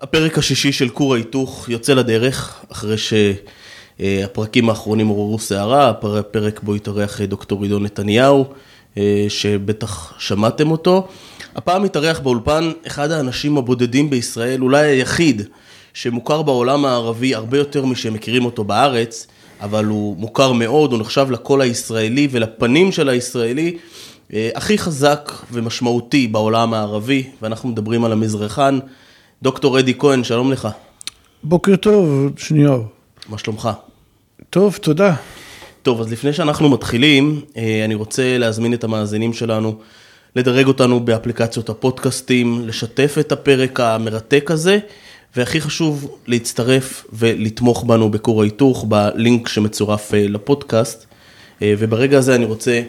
הפרק 0.00 0.38
השישי 0.38 0.72
של 0.72 0.88
כור 0.88 1.14
ההיתוך 1.14 1.68
יוצא 1.68 1.94
לדרך, 1.94 2.64
אחרי 2.72 2.96
שהפרקים 2.98 4.68
האחרונים 4.68 5.08
עוררו 5.08 5.38
סערה, 5.38 5.88
הפרק 5.88 6.60
בו 6.62 6.74
התארח 6.74 7.20
דוקטור 7.20 7.62
עידו 7.62 7.78
נתניהו, 7.78 8.44
שבטח 9.28 10.14
שמעתם 10.18 10.70
אותו. 10.70 11.08
הפעם 11.56 11.84
התארח 11.84 12.18
באולפן 12.18 12.72
אחד 12.86 13.10
האנשים 13.10 13.58
הבודדים 13.58 14.10
בישראל, 14.10 14.62
אולי 14.62 14.86
היחיד, 14.86 15.42
שמוכר 15.94 16.42
בעולם 16.42 16.84
הערבי 16.84 17.34
הרבה 17.34 17.58
יותר 17.58 17.84
משמכירים 17.84 18.44
אותו 18.44 18.64
בארץ, 18.64 19.26
אבל 19.60 19.84
הוא 19.84 20.16
מוכר 20.16 20.52
מאוד, 20.52 20.92
הוא 20.92 21.00
נחשב 21.00 21.30
לקול 21.30 21.60
הישראלי 21.60 22.28
ולפנים 22.30 22.92
של 22.92 23.08
הישראלי 23.08 23.76
הכי 24.34 24.78
חזק 24.78 25.32
ומשמעותי 25.52 26.26
בעולם 26.28 26.74
הערבי, 26.74 27.24
ואנחנו 27.42 27.68
מדברים 27.68 28.04
על 28.04 28.12
המזרחן. 28.12 28.78
דוקטור 29.42 29.78
אדי 29.78 29.94
כהן, 29.98 30.24
שלום 30.24 30.52
לך. 30.52 30.68
בוקר 31.42 31.76
טוב, 31.76 32.32
שניאור. 32.36 32.84
מה 33.28 33.38
שלומך? 33.38 33.68
טוב, 34.50 34.78
תודה. 34.82 35.14
טוב, 35.82 36.00
אז 36.00 36.12
לפני 36.12 36.32
שאנחנו 36.32 36.68
מתחילים, 36.68 37.40
אני 37.84 37.94
רוצה 37.94 38.38
להזמין 38.38 38.74
את 38.74 38.84
המאזינים 38.84 39.32
שלנו 39.32 39.78
לדרג 40.36 40.66
אותנו 40.66 41.00
באפליקציות 41.00 41.68
הפודקאסטים, 41.68 42.62
לשתף 42.66 43.16
את 43.20 43.32
הפרק 43.32 43.80
המרתק 43.80 44.50
הזה, 44.50 44.78
והכי 45.36 45.60
חשוב, 45.60 46.18
להצטרף 46.26 47.06
ולתמוך 47.12 47.84
בנו 47.84 48.10
בכור 48.10 48.42
ההיתוך, 48.42 48.84
בלינק 48.88 49.48
שמצורף 49.48 50.12
לפודקאסט. 50.14 51.06
וברגע 51.62 52.18
הזה 52.18 52.34
אני 52.34 52.44
רוצה 52.44 52.82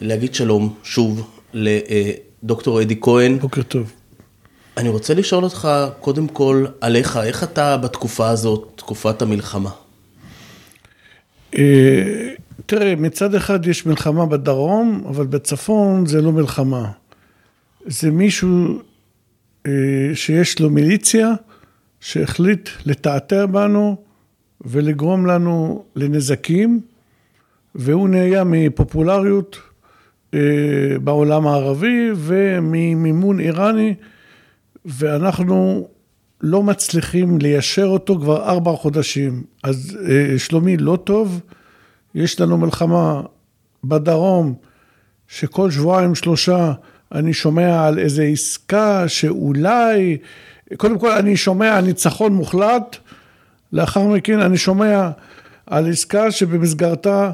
להגיד 0.00 0.34
שלום 0.34 0.74
שוב 0.82 1.30
לדוקטור 1.54 2.82
אדי 2.82 2.96
כהן. 3.00 3.38
בוקר 3.38 3.62
טוב. 3.62 3.92
אני 4.76 4.88
רוצה 4.88 5.14
לשאול 5.14 5.44
אותך 5.44 5.68
קודם 6.00 6.28
כל 6.28 6.64
עליך, 6.80 7.16
איך 7.16 7.44
אתה 7.44 7.76
בתקופה 7.76 8.28
הזאת, 8.28 8.72
תקופת 8.76 9.22
המלחמה? 9.22 9.70
תראה, 12.66 12.94
מצד 12.96 13.34
אחד 13.34 13.66
יש 13.66 13.86
מלחמה 13.86 14.26
בדרום, 14.26 15.04
אבל 15.08 15.26
בצפון 15.26 16.06
זה 16.06 16.22
לא 16.22 16.32
מלחמה. 16.32 16.90
זה 17.86 18.10
מישהו 18.10 18.82
שיש 20.14 20.60
לו 20.60 20.70
מיליציה, 20.70 21.28
שהחליט 22.00 22.68
לתעתע 22.86 23.46
בנו 23.46 23.96
ולגרום 24.60 25.26
לנו 25.26 25.84
לנזקים, 25.96 26.80
והוא 27.74 28.08
נהיה 28.08 28.44
מפופולריות 28.44 29.58
בעולם 31.04 31.46
הערבי 31.46 32.10
וממימון 32.16 33.40
איראני, 33.40 33.94
ואנחנו 34.84 35.88
לא 36.40 36.62
מצליחים 36.62 37.38
ליישר 37.38 37.86
אותו 37.86 38.18
כבר 38.18 38.50
ארבע 38.50 38.72
חודשים. 38.76 39.42
אז 39.62 39.98
שלומי 40.38 40.76
לא 40.76 40.98
טוב, 41.04 41.40
יש 42.14 42.40
לנו 42.40 42.58
מלחמה 42.58 43.22
בדרום, 43.84 44.54
שכל 45.28 45.70
שבועיים 45.70 46.14
שלושה 46.14 46.72
אני 47.12 47.32
שומע 47.32 47.86
על 47.86 47.98
איזה 47.98 48.22
עסקה 48.22 49.08
שאולי, 49.08 50.18
קודם 50.76 50.98
כל 50.98 51.10
אני 51.10 51.36
שומע 51.36 51.80
ניצחון 51.80 52.32
מוחלט, 52.32 52.96
לאחר 53.72 54.06
מכן 54.06 54.40
אני 54.40 54.56
שומע 54.56 55.10
על 55.66 55.90
עסקה 55.90 56.30
שבמסגרתה 56.30 57.30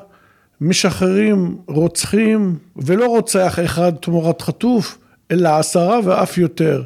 משחררים 0.60 1.56
רוצחים, 1.66 2.58
ולא 2.76 3.06
רוצח 3.06 3.58
אחד 3.64 3.92
תמורת 4.00 4.42
חטוף, 4.42 4.98
אלא 5.30 5.48
עשרה 5.48 6.00
ואף 6.04 6.38
יותר. 6.38 6.82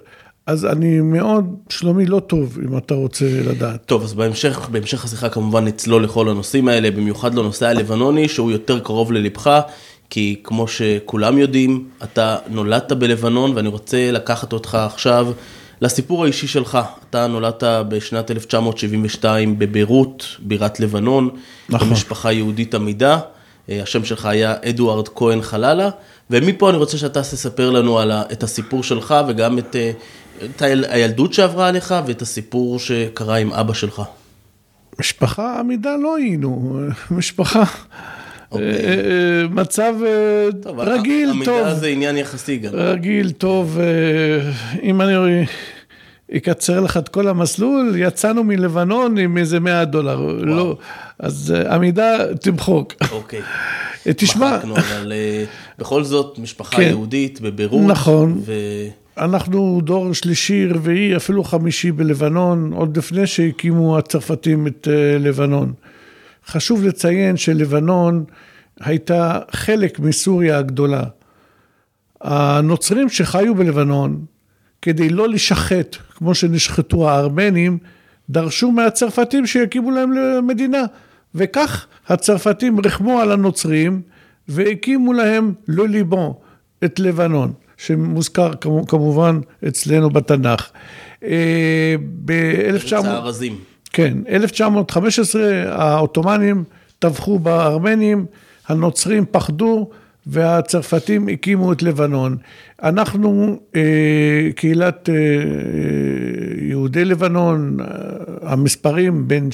אז 0.50 0.64
אני 0.66 1.00
מאוד, 1.00 1.54
שלומי 1.68 2.06
לא 2.06 2.20
טוב, 2.20 2.58
אם 2.64 2.76
אתה 2.76 2.94
רוצה 2.94 3.24
לדעת. 3.44 3.86
טוב, 3.86 4.02
אז 4.02 4.14
בהמשך, 4.14 4.68
בהמשך 4.72 5.04
השיחה 5.04 5.28
כמובן 5.28 5.64
נצלול 5.64 6.04
לכל 6.04 6.28
הנושאים 6.28 6.68
האלה, 6.68 6.90
במיוחד 6.90 7.34
לנושא 7.34 7.66
הלבנוני, 7.66 8.28
שהוא 8.28 8.50
יותר 8.50 8.80
קרוב 8.80 9.12
ללבך, 9.12 9.60
כי 10.10 10.40
כמו 10.44 10.68
שכולם 10.68 11.38
יודעים, 11.38 11.88
אתה 12.02 12.36
נולדת 12.48 12.92
בלבנון, 12.92 13.52
ואני 13.54 13.68
רוצה 13.68 14.10
לקחת 14.10 14.52
אותך 14.52 14.74
עכשיו 14.74 15.32
לסיפור 15.80 16.24
האישי 16.24 16.46
שלך. 16.46 16.78
אתה 17.10 17.26
נולדת 17.26 17.62
בשנת 17.88 18.30
1972 18.30 19.58
בביירות, 19.58 20.26
בירת 20.38 20.80
לבנון, 20.80 21.28
נכון. 21.68 21.88
במשפחה 21.88 22.32
יהודית 22.32 22.74
עמידה. 22.74 23.18
השם 23.68 24.04
שלך 24.04 24.26
היה 24.26 24.54
אדוארד 24.68 25.08
כהן 25.08 25.42
חללה, 25.42 25.90
ומפה 26.30 26.70
אני 26.70 26.78
רוצה 26.78 26.98
שאתה 26.98 27.20
תספר 27.22 27.70
לנו 27.70 27.98
על 27.98 28.12
את 28.12 28.42
הסיפור 28.42 28.82
שלך 28.82 29.14
וגם 29.28 29.58
את, 29.58 29.76
את 30.44 30.62
הילדות 30.62 31.32
שעברה 31.32 31.68
עליך 31.68 31.94
ואת 32.06 32.22
הסיפור 32.22 32.78
שקרה 32.78 33.36
עם 33.36 33.52
אבא 33.52 33.72
שלך. 33.72 34.02
משפחה 34.98 35.60
עמידה 35.60 35.96
לא 35.96 36.16
היינו, 36.16 36.80
משפחה, 37.10 37.62
okay. 37.62 38.52
אוקיי. 38.52 38.68
מצב 39.50 39.94
טוב, 40.62 40.80
רגיל, 40.80 41.30
עמידה 41.30 41.44
טוב. 41.52 41.60
עמידה 41.60 41.74
זה 41.74 41.86
עניין 41.86 42.16
יחסי 42.16 42.56
גם. 42.56 42.72
רגיל, 42.74 43.30
טוב, 43.30 43.78
אם 44.82 45.00
אני 45.00 45.46
אקצר 46.36 46.80
לך 46.80 46.96
את 46.96 47.08
כל 47.08 47.28
המסלול, 47.28 47.94
יצאנו 47.96 48.44
מלבנון 48.44 49.18
עם 49.18 49.38
איזה 49.38 49.60
100 49.60 49.84
דולר, 49.84 50.20
וואו. 50.20 50.44
לא, 50.44 50.76
אז 51.18 51.54
עמידה 51.70 52.34
תמחוק. 52.40 52.94
אוקיי. 53.12 53.40
תשמע. 54.16 54.56
מחקנו, 54.56 54.76
אבל 54.76 55.12
בכל 55.78 56.04
זאת, 56.04 56.38
משפחה 56.38 56.76
כן. 56.76 56.82
יהודית 56.82 57.40
בבירות. 57.40 57.80
נכון. 57.86 58.40
ו... 58.44 58.52
אנחנו 59.18 59.80
דור 59.84 60.12
שלישי, 60.12 60.66
רביעי, 60.66 61.16
אפילו 61.16 61.44
חמישי 61.44 61.92
בלבנון, 61.92 62.72
עוד 62.72 62.96
לפני 62.96 63.26
שהקימו 63.26 63.98
הצרפתים 63.98 64.66
את 64.66 64.88
לבנון. 65.20 65.72
חשוב 66.46 66.84
לציין 66.84 67.36
שלבנון 67.36 68.24
הייתה 68.80 69.38
חלק 69.50 69.98
מסוריה 69.98 70.58
הגדולה. 70.58 71.02
הנוצרים 72.20 73.08
שחיו 73.08 73.54
בלבנון, 73.54 74.24
כדי 74.82 75.08
לא 75.08 75.28
לשחט, 75.28 75.96
כמו 76.14 76.34
שנשחטו 76.34 77.10
הארמנים, 77.10 77.78
דרשו 78.30 78.70
מהצרפתים 78.70 79.46
שיקימו 79.46 79.90
להם 79.90 80.12
מדינה. 80.46 80.82
וכך 81.34 81.86
הצרפתים 82.08 82.80
רחמו 82.80 83.20
על 83.20 83.32
הנוצרים 83.32 84.02
והקימו 84.48 85.12
להם 85.12 85.52
לא 85.68 85.88
ליבו 85.88 86.40
את 86.84 87.00
לבנון, 87.00 87.52
שמוזכר 87.76 88.50
כמובן 88.88 89.40
אצלנו 89.68 90.10
בתנ"ך. 90.10 90.70
ב-1900... 92.24 93.06
הארזים. 93.06 93.58
כן, 93.92 94.18
1915 94.28 95.42
העות'מאנים 95.66 96.64
טבחו 96.98 97.38
בארמנים, 97.38 98.26
הנוצרים 98.68 99.24
פחדו 99.30 99.90
והצרפתים 100.26 101.28
הקימו 101.28 101.72
את 101.72 101.82
לבנון. 101.82 102.36
אנחנו, 102.82 103.60
קהילת 104.56 105.08
יהודי 106.60 107.04
לבנון, 107.04 107.76
המספרים 108.42 109.28
בין 109.28 109.48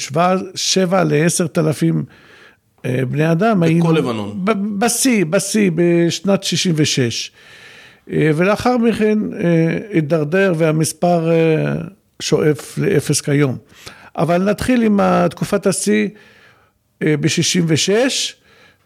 שבע 0.55 1.05
לעשרת 1.05 1.59
אלפים 1.59 2.05
בני 2.87 3.33
אדם, 3.33 3.63
היינו... 3.63 3.85
בכל 3.85 3.95
לבנון. 3.99 4.45
בשיא, 4.79 5.25
בשיא, 5.25 5.71
בשנת 5.75 6.45
66. 6.45 7.31
ולאחר 8.09 8.77
מכן 8.79 9.19
הידרדר 9.93 10.53
והמספר 10.57 11.31
שואף 12.23 12.79
לאפס 12.79 13.21
כיום. 13.21 13.57
אבל 14.17 14.43
נתחיל 14.51 14.83
עם 14.83 15.01
תקופת 15.31 15.67
השיא 15.67 16.09
ב-66. 17.01 17.99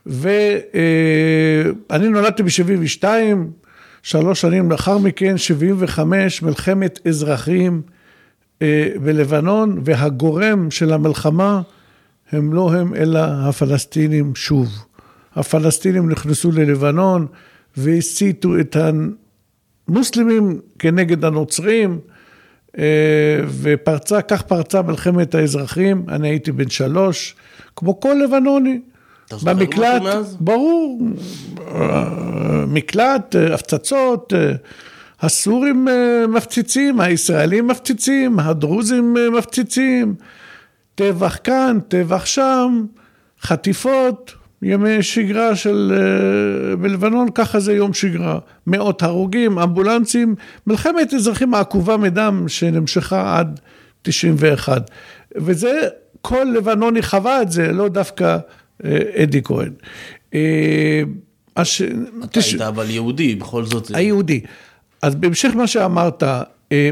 ואני 0.06 1.68
נולדתי 2.08 2.42
ב-72, 2.42 3.04
שלוש 4.02 4.40
שנים 4.40 4.70
לאחר 4.70 4.98
מכן, 4.98 5.38
75, 5.38 6.42
מלחמת 6.42 7.00
אזרחים 7.06 7.82
בלבנון, 9.02 9.80
והגורם 9.84 10.70
של 10.70 10.92
המלחמה 10.92 11.62
הם 12.32 12.52
לא 12.52 12.72
הם, 12.72 12.94
אלא 12.94 13.20
הפלסטינים 13.20 14.34
שוב. 14.34 14.68
הפלסטינים 15.36 16.08
נכנסו 16.08 16.52
ללבנון 16.52 17.26
והסיתו 17.76 18.58
את 18.60 18.76
המוסלמים 19.88 20.60
כנגד 20.78 21.24
הנוצרים, 21.24 21.98
ופרצה, 23.62 24.22
כך 24.22 24.42
פרצה 24.42 24.82
מלחמת 24.82 25.34
האזרחים, 25.34 26.04
אני 26.08 26.28
הייתי 26.28 26.52
בן 26.52 26.70
שלוש, 26.70 27.36
כמו 27.76 28.00
כל 28.00 28.16
לבנוני. 28.24 28.80
במקלט, 29.44 30.02
ברור, 30.40 31.00
מקלט, 32.66 33.36
הפצצות, 33.52 34.32
הסורים 35.20 35.88
מפציצים, 36.28 37.00
הישראלים 37.00 37.66
מפציצים, 37.66 38.38
הדרוזים 38.38 39.16
מפציצים, 39.38 40.14
טבח 40.94 41.38
כאן, 41.44 41.78
טבח 41.88 42.26
שם, 42.26 42.84
חטיפות, 43.42 44.34
ימי 44.62 45.02
שגרה 45.02 45.56
של, 45.56 45.92
בלבנון, 46.80 47.28
ככה 47.34 47.60
זה 47.60 47.72
יום 47.72 47.94
שגרה, 47.94 48.38
מאות 48.66 49.02
הרוגים, 49.02 49.58
אמבולנסים, 49.58 50.34
מלחמת 50.66 51.14
אזרחים 51.14 51.54
העקובה 51.54 51.96
מדם 51.96 52.44
שנמשכה 52.48 53.38
עד 53.38 53.60
91. 54.02 54.90
וזה, 55.36 55.80
כל 56.22 56.46
לבנוני 56.54 57.02
חווה 57.02 57.42
את 57.42 57.52
זה, 57.52 57.72
לא 57.72 57.88
דווקא 57.88 58.24
אה, 58.24 58.38
אדי 59.22 59.42
כהן. 59.44 59.72
אה, 60.34 61.02
הש... 61.56 61.82
אתה 61.82 62.40
תש... 62.40 62.52
היית 62.52 62.60
אבל 62.60 62.90
יהודי, 62.90 63.34
בכל 63.34 63.64
זאת. 63.64 63.90
היהודי. 63.94 64.40
אז 65.02 65.14
בהמשך 65.14 65.50
מה 65.54 65.66
שאמרת, 65.66 66.22
אה, 66.22 66.90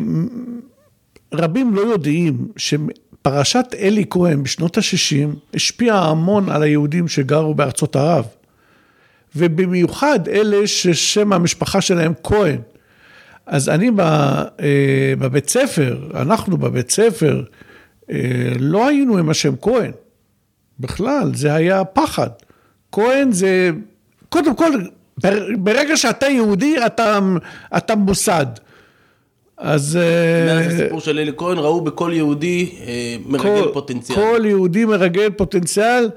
רבים 1.35 1.75
לא 1.75 1.81
יודעים 1.81 2.49
שפרשת 2.57 3.67
אלי 3.79 4.05
כהן 4.11 4.43
בשנות 4.43 4.79
ה-60 4.79 5.37
השפיעה 5.55 6.11
המון 6.11 6.51
על 6.51 6.63
היהודים 6.63 7.09
שגרו 7.09 7.55
בארצות 7.55 7.97
ערב. 7.97 8.25
ובמיוחד 9.37 10.29
אלה 10.29 10.67
ששם 10.67 11.33
המשפחה 11.33 11.81
שלהם 11.81 12.13
כהן. 12.23 12.61
אז 13.47 13.69
אני 13.69 13.91
בבית 15.19 15.49
ספר, 15.49 15.99
אנחנו 16.15 16.57
בבית 16.57 16.91
ספר, 16.91 17.43
לא 18.59 18.89
היינו 18.89 19.19
עם 19.19 19.31
השם 19.31 19.55
כהן. 19.61 19.91
בכלל, 20.81 21.31
זה 21.35 21.55
היה 21.55 21.85
פחד. 21.85 22.29
כהן 22.93 23.33
זה, 23.33 23.71
קודם 24.29 24.57
כל, 24.57 24.73
ברגע 25.59 25.97
שאתה 25.97 26.27
יהודי, 26.27 26.87
אתה, 26.87 27.19
אתה 27.77 27.97
מוסד. 27.97 28.47
אז... 29.59 29.99
מאז 30.47 30.73
אה, 30.73 30.77
הסיפור 30.77 31.01
של 31.01 31.19
אלי 31.19 31.33
כהן, 31.37 31.59
ראו 31.59 31.81
בכל 31.81 32.11
יהודי 32.15 32.75
אה, 32.87 33.17
מרגל 33.27 33.43
כל, 33.43 33.71
פוטנציאל. 33.73 34.19
כל 34.19 34.41
יהודי 34.45 34.85
מרגל 34.85 35.31
פוטנציאל, 35.31 36.11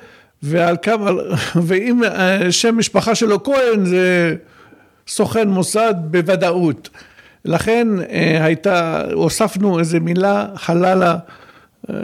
ועל 0.44 0.78
כמה, 0.82 1.12
ואם 1.66 2.04
אה, 2.04 2.52
שם 2.52 2.78
משפחה 2.78 3.16
שלו 3.16 3.44
כהן, 3.44 3.86
זה 3.86 4.36
סוכן 5.08 5.50
מוסד 5.50 5.94
בוודאות. 6.04 6.90
לכן 7.46 7.88
הייתה, 8.40 9.04
הוספנו 9.14 9.80
איזה 9.80 10.00
מילה, 10.00 10.46
חללה. 10.56 11.18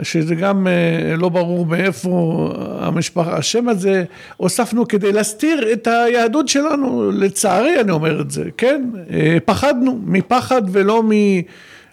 שזה 0.02 0.34
גם 0.34 0.66
אה, 0.66 1.16
לא 1.16 1.28
ברור 1.28 1.66
מאיפה 1.66 2.48
המשפחה, 2.80 3.36
השם 3.36 3.68
הזה 3.68 4.04
הוספנו 4.36 4.88
כדי 4.88 5.12
להסתיר 5.12 5.72
את 5.72 5.86
היהדות 5.86 6.48
שלנו, 6.48 7.10
לצערי 7.12 7.80
אני 7.80 7.90
אומר 7.90 8.20
את 8.20 8.30
זה, 8.30 8.44
כן? 8.56 8.84
אה, 9.10 9.36
פחדנו 9.44 10.00
מפחד 10.04 10.62
ולא 10.72 11.02
מ... 11.02 11.10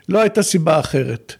לא 0.09 0.19
הייתה 0.19 0.43
סיבה 0.43 0.79
אחרת. 0.79 1.33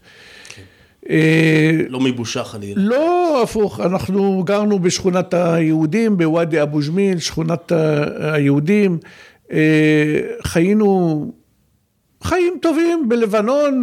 כן. 0.48 0.62
אה, 1.10 1.70
לא 1.88 2.00
מבושה 2.00 2.44
חלילה. 2.44 2.82
לא, 2.82 3.40
הפוך, 3.42 3.80
אנחנו 3.80 4.42
גרנו 4.46 4.78
בשכונת 4.78 5.34
היהודים, 5.34 6.16
בוואדי 6.16 6.62
אבו 6.62 6.78
ג'מיל, 6.88 7.18
שכונת 7.18 7.72
היהודים, 8.18 8.98
חיינו 10.42 11.32
חיים 12.26 12.58
טובים 12.62 13.08
בלבנון, 13.08 13.82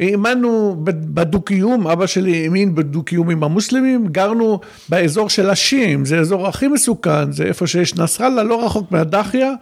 האמנו 0.00 0.76
בדו-קיום, 0.84 1.86
אבא 1.86 2.06
שלי 2.06 2.42
האמין 2.42 2.74
בדו-קיום 2.74 3.30
עם 3.30 3.44
המוסלמים, 3.44 4.06
גרנו 4.06 4.60
באזור 4.88 5.30
של 5.30 5.50
השיעים, 5.50 6.04
זה 6.04 6.18
האזור 6.18 6.48
הכי 6.48 6.68
מסוכן, 6.68 7.32
זה 7.32 7.44
איפה 7.44 7.66
שיש 7.66 7.94
נסראללה, 7.94 8.42
לא 8.42 8.64
רחוק 8.64 8.92
מהדחיה, 8.92 9.52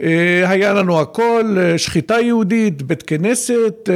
אה, 0.00 0.50
היה 0.50 0.72
לנו 0.72 1.00
הכל, 1.00 1.56
אה, 1.60 1.78
שחיטה 1.78 2.20
יהודית, 2.20 2.82
בית 2.82 3.02
כנסת, 3.02 3.88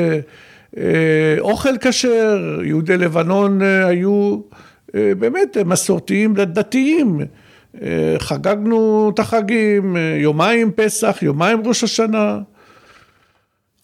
אוכל 1.40 1.78
כשר, 1.81 2.61
יהודי 2.64 2.96
לבנון 2.96 3.62
היו 3.62 4.38
באמת 4.94 5.56
מסורתיים 5.67 6.34
דתיים. 6.34 7.20
חגגנו 8.19 9.11
את 9.14 9.19
החגים, 9.19 9.96
יומיים 10.17 10.70
פסח, 10.73 11.19
יומיים 11.23 11.62
ראש 11.67 11.84
השנה. 11.84 12.38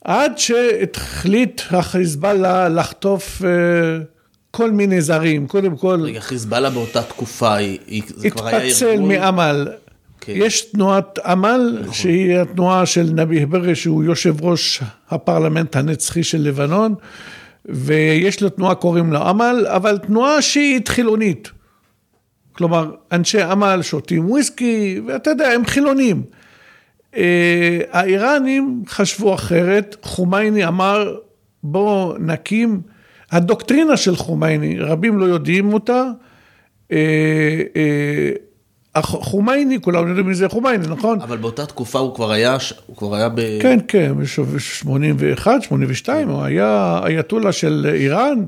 עד 0.04 0.38
שהחליט 0.38 1.62
החיזבאללה 1.70 2.68
לחטוף 2.68 3.42
אה, 3.44 3.48
כל 4.50 4.70
מיני 4.70 5.00
זרים, 5.00 5.46
קודם 5.46 5.76
כל... 5.76 6.00
רגע, 6.02 6.20
חיזבאללה 6.20 6.70
באותה 6.70 7.02
תקופה, 7.02 7.56
זה 8.06 8.30
כבר 8.30 8.46
היה 8.46 8.56
ארגון... 8.56 8.70
התפצל 8.70 9.00
מאמל. 9.00 9.68
כן. 10.20 10.32
יש 10.36 10.60
תנועת 10.60 11.18
אמל, 11.18 11.78
נכון. 11.80 11.94
שהיא 11.94 12.38
התנועה 12.38 12.86
של 12.86 13.10
נבי 13.14 13.46
ברי, 13.46 13.74
שהוא 13.74 14.04
יושב 14.04 14.44
ראש 14.44 14.80
הפרלמנט 15.10 15.76
הנצחי 15.76 16.22
של 16.22 16.40
לבנון, 16.40 16.94
ויש 17.64 18.42
לו 18.42 18.48
תנועה 18.48 18.74
קוראים 18.74 19.12
לה 19.12 19.30
אמל, 19.30 19.66
אבל 19.68 19.98
תנועה 19.98 20.42
שהיא 20.42 20.80
חילונית. 20.88 21.50
כלומר, 22.52 22.94
אנשי 23.12 23.44
אמל 23.52 23.82
שותים 23.82 24.30
וויסקי, 24.30 25.00
ואתה 25.06 25.30
יודע, 25.30 25.48
הם 25.48 25.66
חילונים. 25.66 26.22
אה, 27.16 27.80
האיראנים 27.90 28.82
חשבו 28.88 29.34
אחרת, 29.34 29.96
חומייני 30.02 30.66
אמר 30.66 31.14
בואו 31.62 32.14
נקים, 32.18 32.80
הדוקטרינה 33.30 33.96
של 33.96 34.16
חומייני, 34.16 34.78
רבים 34.78 35.18
לא 35.18 35.24
יודעים 35.24 35.74
אותה, 35.74 36.04
אה, 36.92 36.96
אה, 37.76 39.02
חומייני, 39.02 39.80
כולם 39.80 40.08
יודעים 40.08 40.26
מי 40.26 40.34
זה 40.34 40.48
חומייני, 40.48 40.86
נכון? 40.88 41.20
אבל 41.20 41.36
באותה 41.36 41.66
תקופה 41.66 41.98
הוא 41.98 42.14
כבר 42.14 42.32
היה, 42.32 42.56
הוא 42.86 42.96
כבר 42.96 43.14
היה 43.14 43.28
ב... 43.28 43.40
כן, 43.62 43.78
כן, 43.88 44.12
ב-81, 44.18 45.46
82, 45.60 46.28
הוא 46.28 46.42
היה 46.42 47.00
אייתולה 47.04 47.52
של 47.52 47.86
איראן, 47.94 48.44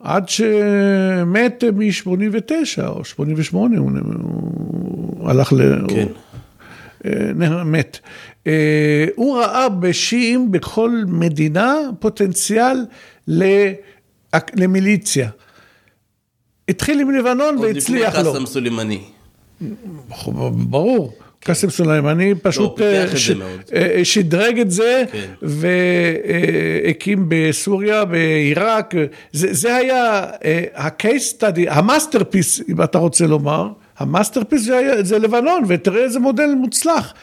עד 0.00 0.28
שמת 0.28 1.64
מ-89 1.74 2.86
או 2.86 3.04
88, 3.04 3.78
הוא, 3.78 3.90
הוא 5.18 5.30
הלך 5.30 5.52
ל... 5.52 5.88
כן. 5.88 6.06
מת. 7.64 7.98
אה, 8.46 9.06
הוא 9.16 9.38
ראה 9.38 9.68
בשיעים 9.68 10.52
בכל 10.52 11.02
מדינה 11.06 11.76
פוטנציאל 12.00 12.84
למיליציה. 14.54 15.30
התחיל 16.68 17.00
עם 17.00 17.10
לבנון 17.10 17.58
והצליח 17.58 18.14
לו. 18.14 18.18
עוד 18.18 18.26
לפני 18.26 18.32
קאסם 18.32 18.46
סולימני. 18.46 19.00
ברור. 20.52 21.12
כן. 21.18 21.24
קאסם 21.40 21.70
סולימני 21.70 22.34
פשוט 22.42 22.80
לא, 22.80 22.84
אה, 22.84 23.06
אה, 23.74 24.04
שדרג 24.04 24.60
את 24.60 24.70
זה 24.70 25.04
כן. 25.12 25.26
והקים 25.42 27.24
בסוריה, 27.28 28.04
בעיראק, 28.04 28.94
זה, 29.32 29.54
זה 29.54 29.76
היה 29.76 30.26
ה-case 30.74 31.40
study, 31.40 31.70
ה-masterpiece, 31.70 32.60
אם 32.68 32.82
אתה 32.82 32.98
רוצה 32.98 33.26
לומר, 33.26 33.68
ה-masterpiece 33.98 34.62
זה, 34.62 35.02
זה 35.02 35.18
לבנון, 35.18 35.64
ותראה 35.68 36.04
איזה 36.04 36.18
מודל 36.18 36.54
מוצלח. 36.56 37.14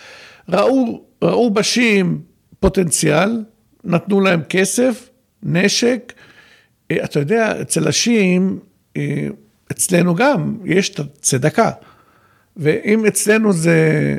ראו, 0.50 1.04
ראו 1.22 1.50
בשיעים 1.50 2.22
פוטנציאל, 2.60 3.44
נתנו 3.84 4.22
להם 4.22 4.42
כסף, 4.50 5.10
נשק. 5.44 6.14
אה, 6.92 7.04
אתה 7.04 7.20
יודע, 7.20 7.62
אצל 7.62 7.88
השיעים, 7.88 8.60
אה, 8.98 9.28
אצלנו 9.72 10.16
גם, 10.16 10.58
יש 10.66 10.90
את 10.90 11.00
הצדקה. 11.00 11.72
ואם 12.58 13.06
אצלנו 13.06 13.54
זה 13.54 14.18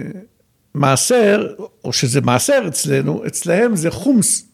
מעשר, 0.74 1.46
או 1.84 1.92
שזה 1.92 2.20
מעשר 2.20 2.64
אצלנו, 2.68 3.26
אצלהם 3.26 3.76
זה 3.76 3.90
חומס. 3.90 4.48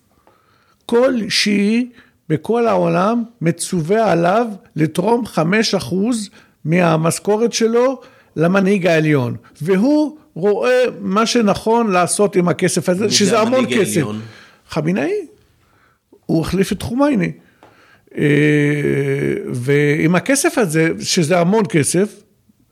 כל 0.87 1.15
שיעי 1.29 1.91
בכל 2.29 2.67
העולם 2.67 3.25
מצווה 3.41 4.13
עליו 4.13 4.47
לתרום 4.77 5.27
חמש 5.27 5.75
אחוז 5.75 6.31
מהמשכורת 6.65 7.53
שלו 7.53 8.01
למנהיג 8.37 8.87
העליון, 8.87 9.37
והוא 9.63 10.19
רואה 10.35 10.85
מה 11.01 11.27
שנכון 11.27 11.91
לעשות 11.91 12.37
עם 12.37 12.49
הכסף 12.49 12.89
הזה, 12.89 13.11
שזה 13.11 13.41
המון 13.41 13.67
כסף. 13.67 13.97
העליון? 13.97 14.21
חמינאי, 14.69 15.13
הוא 16.27 16.41
החליף 16.41 16.73
את 16.73 16.83
חומייני. 16.83 17.33
אה, 18.19 18.25
ועם 19.53 20.15
הכסף 20.15 20.59
הזה, 20.59 20.89
שזה 21.01 21.41
המון 21.41 21.65
כסף, 21.69 22.23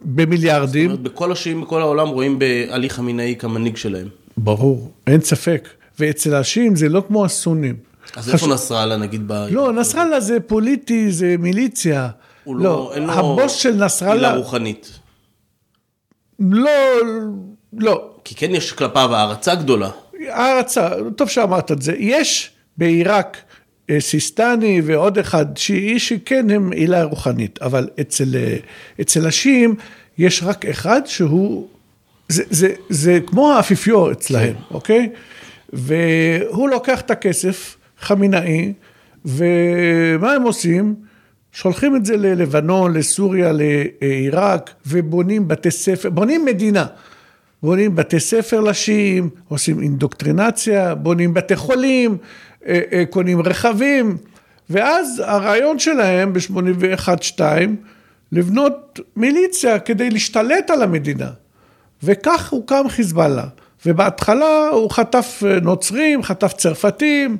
במיליארדים. 0.00 0.90
זאת 0.90 0.98
אומרת, 0.98 1.12
בכל 1.12 1.32
השיעים 1.32 1.60
בכל 1.60 1.80
העולם 1.80 2.08
רואים 2.08 2.38
בעלי 2.38 2.90
חמינאי 2.90 3.34
כמנהיג 3.38 3.76
שלהם. 3.76 4.08
ברור, 4.36 4.90
אין 5.06 5.20
ספק. 5.20 5.68
ואצל 5.98 6.34
השיעים 6.34 6.76
זה 6.76 6.88
לא 6.88 7.02
כמו 7.08 7.24
הסונים. 7.24 7.76
אז 8.16 8.24
חש... 8.24 8.32
איפה 8.32 8.46
נסראללה 8.46 8.96
נגיד? 8.96 9.22
ב... 9.26 9.32
לא, 9.32 9.72
נסראללה 9.72 10.20
זה 10.20 10.40
פוליטי, 10.40 11.12
זה 11.12 11.36
מיליציה. 11.38 12.08
הוא 12.44 12.56
לא, 12.56 12.62
לא 12.62 12.92
אין 12.94 13.02
לו 13.02 13.12
הבוס 13.12 13.52
של 13.52 13.84
נסראללה... 13.84 14.14
מילה 14.14 14.34
רוחנית. 14.34 14.90
לא, 16.38 16.70
לא. 17.72 18.10
כי 18.24 18.34
כן 18.34 18.54
יש 18.54 18.72
כלפיו 18.72 19.14
הערצה 19.14 19.54
גדולה. 19.54 19.90
הערצה, 20.28 20.90
טוב 21.16 21.28
שאמרת 21.28 21.72
את 21.72 21.82
זה. 21.82 21.94
יש 21.98 22.50
בעיראק 22.76 23.36
אה, 23.90 24.00
סיסטני 24.00 24.80
ועוד 24.84 25.18
אחד 25.18 25.56
שיעי 25.56 25.98
שכן 25.98 26.50
הם 26.50 26.72
עילה 26.72 27.04
רוחנית, 27.04 27.62
אבל 27.62 27.88
אצל, 28.00 28.36
אה, 28.36 28.56
אצל 29.00 29.26
השיעים 29.26 29.74
יש 30.18 30.42
רק 30.42 30.66
אחד 30.66 31.00
שהוא, 31.06 31.68
זה, 32.28 32.42
זה, 32.50 32.74
זה 32.88 33.18
כמו 33.26 33.52
האפיפיור 33.52 34.12
אצלהם, 34.12 34.54
כן. 34.54 34.74
אוקיי? 34.74 35.10
והוא 35.72 36.68
לוקח 36.68 37.00
את 37.00 37.10
הכסף, 37.10 37.76
חמינאי, 38.00 38.72
ומה 39.24 40.32
הם 40.32 40.42
עושים? 40.42 40.94
שולחים 41.52 41.96
את 41.96 42.04
זה 42.04 42.16
ללבנון, 42.16 42.94
לסוריה, 42.96 43.52
לעיראק, 43.52 44.70
ובונים 44.86 45.48
בתי 45.48 45.70
ספר, 45.70 46.10
בונים 46.10 46.44
מדינה. 46.44 46.86
בונים 47.62 47.96
בתי 47.96 48.20
ספר 48.20 48.60
לשיעים, 48.60 49.30
עושים 49.48 49.80
אינדוקטרינציה, 49.80 50.94
בונים 50.94 51.34
בתי 51.34 51.56
חולים, 51.56 52.16
אה, 52.66 52.80
אה, 52.92 53.04
קונים 53.10 53.40
רכבים, 53.40 54.16
ואז 54.70 55.22
הרעיון 55.26 55.78
שלהם 55.78 56.32
ב-81-2, 56.32 57.40
לבנות 58.32 59.00
מיליציה 59.16 59.78
כדי 59.78 60.10
להשתלט 60.10 60.70
על 60.70 60.82
המדינה. 60.82 61.30
וכך 62.02 62.52
הוקם 62.52 62.84
חיזבאללה. 62.88 63.44
ובהתחלה 63.86 64.68
הוא 64.72 64.90
חטף 64.90 65.42
אה, 65.46 65.60
נוצרים, 65.60 66.22
חטף 66.22 66.52
צרפתים, 66.52 67.36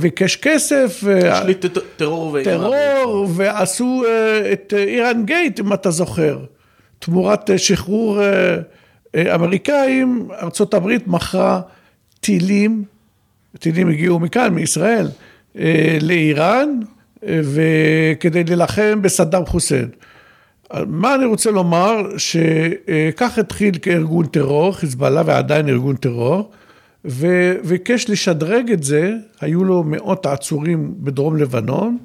ביקש 0.00 0.36
כסף. 0.36 1.02
השליט 1.24 1.66
טרור 1.96 2.32
ואיראן. 2.32 2.58
טרור, 2.58 3.28
ועשו 3.34 4.02
אה, 4.06 4.52
את 4.52 4.74
איראן 4.76 5.24
גייט, 5.24 5.60
אם 5.60 5.72
אתה 5.72 5.90
זוכר. 5.90 6.38
תמורת 6.98 7.50
שחרור 7.56 8.20
אמריקאים, 9.16 10.28
ארה"ב 10.32 10.88
מכרה 11.06 11.60
טילים, 12.20 12.84
טילים 13.58 13.88
הגיעו 13.88 14.18
מכאן, 14.18 14.54
מישראל, 14.54 15.08
לאיראן, 16.00 16.68
וכדי 17.22 18.44
להילחם 18.44 19.02
בסדאם 19.02 19.46
חוסיין. 19.46 19.88
מה 20.86 21.14
אני 21.14 21.24
רוצה 21.24 21.50
לומר, 21.50 22.02
שכך 22.16 23.38
התחיל 23.38 23.74
כארגון 23.82 24.26
טרור, 24.26 24.72
חיזבאללה 24.72 25.22
ועדיין 25.26 25.68
ארגון 25.68 25.96
טרור, 25.96 26.50
וביקש 27.04 28.10
לשדרג 28.10 28.72
את 28.72 28.82
זה, 28.82 29.12
היו 29.40 29.64
לו 29.64 29.84
מאות 29.84 30.26
עצורים 30.26 30.94
בדרום 30.98 31.36
לבנון 31.36 31.98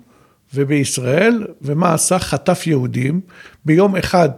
ובישראל, 0.53 1.43
ומה 1.61 1.93
עשה? 1.93 2.19
חטף 2.19 2.67
יהודים, 2.67 3.21
ביום 3.65 3.95
אחד 3.95 4.29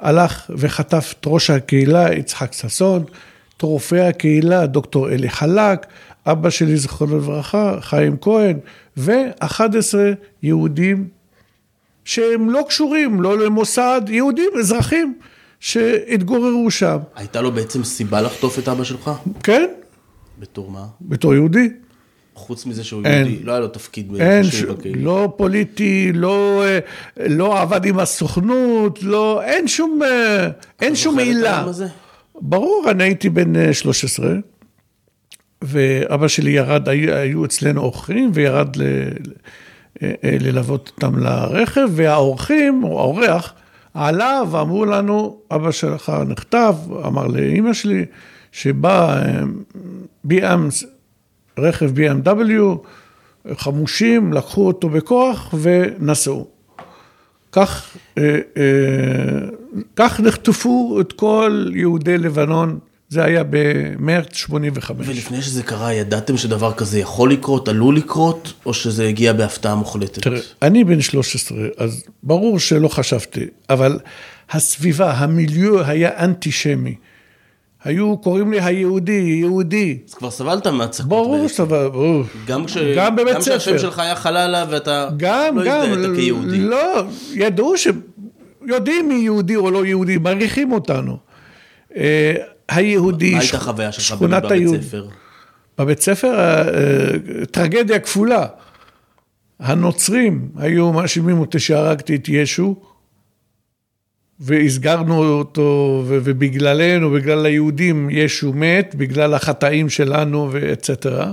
הלך 0.00 0.50
וחטף 0.56 1.14
את 1.20 1.24
ראש 1.26 1.50
הקהילה 1.50 2.14
יצחק 2.14 2.52
ששון, 2.52 3.04
את 3.56 3.62
רופאי 3.62 4.00
הקהילה 4.00 4.66
דוקטור 4.66 5.08
אלי 5.08 5.30
חלק, 5.30 5.86
אבא 6.26 6.50
שלי 6.50 6.76
זכרונו 6.76 7.16
לברכה, 7.16 7.76
חיים 7.80 8.16
כהן, 8.20 8.58
ו-11 8.96 9.94
יהודים 10.42 11.08
שהם 12.04 12.50
לא 12.50 12.64
קשורים, 12.68 13.22
לא 13.22 13.38
למוסד, 13.38 14.02
יהודים, 14.08 14.50
אזרחים, 14.58 15.14
שהתגוררו 15.60 16.70
שם. 16.70 16.98
הייתה 17.16 17.40
לו 17.40 17.52
בעצם 17.52 17.84
סיבה 17.84 18.20
לחטוף 18.20 18.58
את 18.58 18.68
אבא 18.68 18.84
שלך? 18.84 19.10
כן. 19.42 19.70
בתור 20.38 20.70
מה? 20.70 20.86
בתור 21.00 21.34
יהודי. 21.34 21.68
חוץ 22.34 22.66
מזה 22.66 22.84
שהוא 22.84 23.02
אין, 23.04 23.26
יהודי, 23.26 23.44
לא 23.44 23.52
היה 23.52 23.60
לו 23.60 23.68
תפקיד 23.68 24.12
אין, 24.20 24.44
ש... 24.44 24.64
לא 24.94 25.34
פוליטי, 25.36 26.12
לא, 26.14 26.64
לא 27.16 27.60
עבד 27.60 27.84
עם 27.84 27.98
הסוכנות, 27.98 29.02
לא, 29.02 29.42
אין 29.42 29.68
שום, 29.68 30.00
אין 30.80 30.96
שום 30.96 31.16
מעילה. 31.16 31.66
ברור, 32.40 32.86
אני 32.90 33.04
הייתי 33.04 33.28
בן 33.28 33.72
13, 33.72 34.34
ואבא 35.62 36.28
שלי 36.28 36.50
ירד, 36.50 36.88
היו 36.88 37.44
אצלנו 37.44 37.80
אורחים, 37.80 38.30
וירד 38.34 38.76
ל... 38.76 38.82
אה, 40.02 40.12
אה, 40.24 40.36
ללוות 40.40 40.92
אותם 40.96 41.18
לרכב, 41.18 41.88
והאורחים, 41.90 42.84
או 42.84 43.00
האורח, 43.00 43.54
עלה 43.94 44.42
ואמרו 44.50 44.84
לנו, 44.84 45.40
אבא 45.50 45.70
שלך 45.70 46.12
נכתב, 46.26 46.74
אמר 47.06 47.26
לאימא 47.26 47.72
שלי, 47.72 48.04
שבא 48.58 49.22
BM, 50.26 50.34
אה, 50.34 50.68
רכב 51.58 51.90
BMW, 51.98 52.78
חמושים, 53.54 54.32
לקחו 54.32 54.66
אותו 54.66 54.88
בכוח 54.88 55.54
ונסעו. 55.60 56.46
כך, 57.52 57.96
כך 59.96 60.20
נחטפו 60.20 60.98
את 61.00 61.12
כל 61.12 61.70
יהודי 61.74 62.18
לבנון 62.18 62.78
זה 63.08 63.24
היה 63.24 63.42
במרץ 63.50 64.34
85. 64.34 65.08
ולפני 65.08 65.42
שזה 65.42 65.62
קרה, 65.62 65.94
ידעתם 65.94 66.36
שדבר 66.36 66.72
כזה 66.72 66.98
יכול 66.98 67.32
לקרות, 67.32 67.68
עלול 67.68 67.96
לקרות, 67.96 68.52
או 68.66 68.74
שזה 68.74 69.08
הגיע 69.08 69.32
בהפתעה 69.32 69.74
מוחלטת? 69.74 70.22
תראה, 70.22 70.40
אני 70.62 70.84
בן 70.84 71.00
13, 71.00 71.58
אז 71.76 72.04
ברור 72.22 72.58
שלא 72.58 72.88
חשבתי, 72.88 73.46
אבל 73.70 73.98
הסביבה, 74.50 75.12
המיליו 75.12 75.82
היה 75.84 76.24
אנטישמי. 76.24 76.94
היו 77.84 78.18
קוראים 78.18 78.52
לי 78.52 78.60
היהודי, 78.60 79.36
יהודי. 79.40 79.98
אז 80.08 80.14
כבר 80.14 80.30
סבלת 80.30 80.66
מהצקות 80.66 81.08
ברור 81.08 81.48
שסבל, 81.48 81.88
ברור. 81.88 82.22
גם, 82.46 82.66
כש... 82.66 82.76
גם 82.96 83.16
בבית 83.16 83.40
ספר. 83.40 83.52
גם 83.52 83.58
כשהשם 83.58 83.78
שלך 83.78 83.98
היה 83.98 84.16
חללה 84.16 84.64
ואתה 84.70 85.08
גם, 85.16 85.58
לא 85.58 85.70
הזדהית 85.70 86.16
כיהודי. 86.16 86.58
לא, 86.58 87.02
ידעו 87.34 87.76
ש... 87.76 87.88
יודעים 88.66 89.08
מי 89.08 89.14
יהודי 89.14 89.56
או 89.56 89.70
לא 89.70 89.86
יהודי, 89.86 90.18
מעריכים 90.18 90.72
אותנו. 90.72 91.16
אה, 91.96 92.34
היהודי, 92.68 93.34
מה 93.34 93.40
הייתה 93.40 93.56
החוויה 93.56 93.92
שלך 93.92 94.22
בבית 94.22 94.50
היהוד... 94.50 94.82
ספר? 94.82 95.06
בבית 95.78 96.00
ספר, 96.00 96.38
אה, 96.38 96.60
אה, 96.60 96.66
טרגדיה 97.50 97.98
כפולה. 97.98 98.46
הנוצרים 99.60 100.48
היו 100.56 100.92
מאשימים 100.92 101.40
אותי 101.40 101.58
שהרגתי 101.58 102.16
את 102.16 102.28
ישו, 102.28 102.76
והסגרנו 104.40 105.24
אותו, 105.24 106.02
ובגללנו, 106.06 107.10
בגלל 107.10 107.46
היהודים, 107.46 108.10
ישו 108.10 108.52
מת, 108.52 108.94
בגלל 108.94 109.34
החטאים 109.34 109.88
שלנו 109.88 110.48
ואצטרה. 110.52 111.32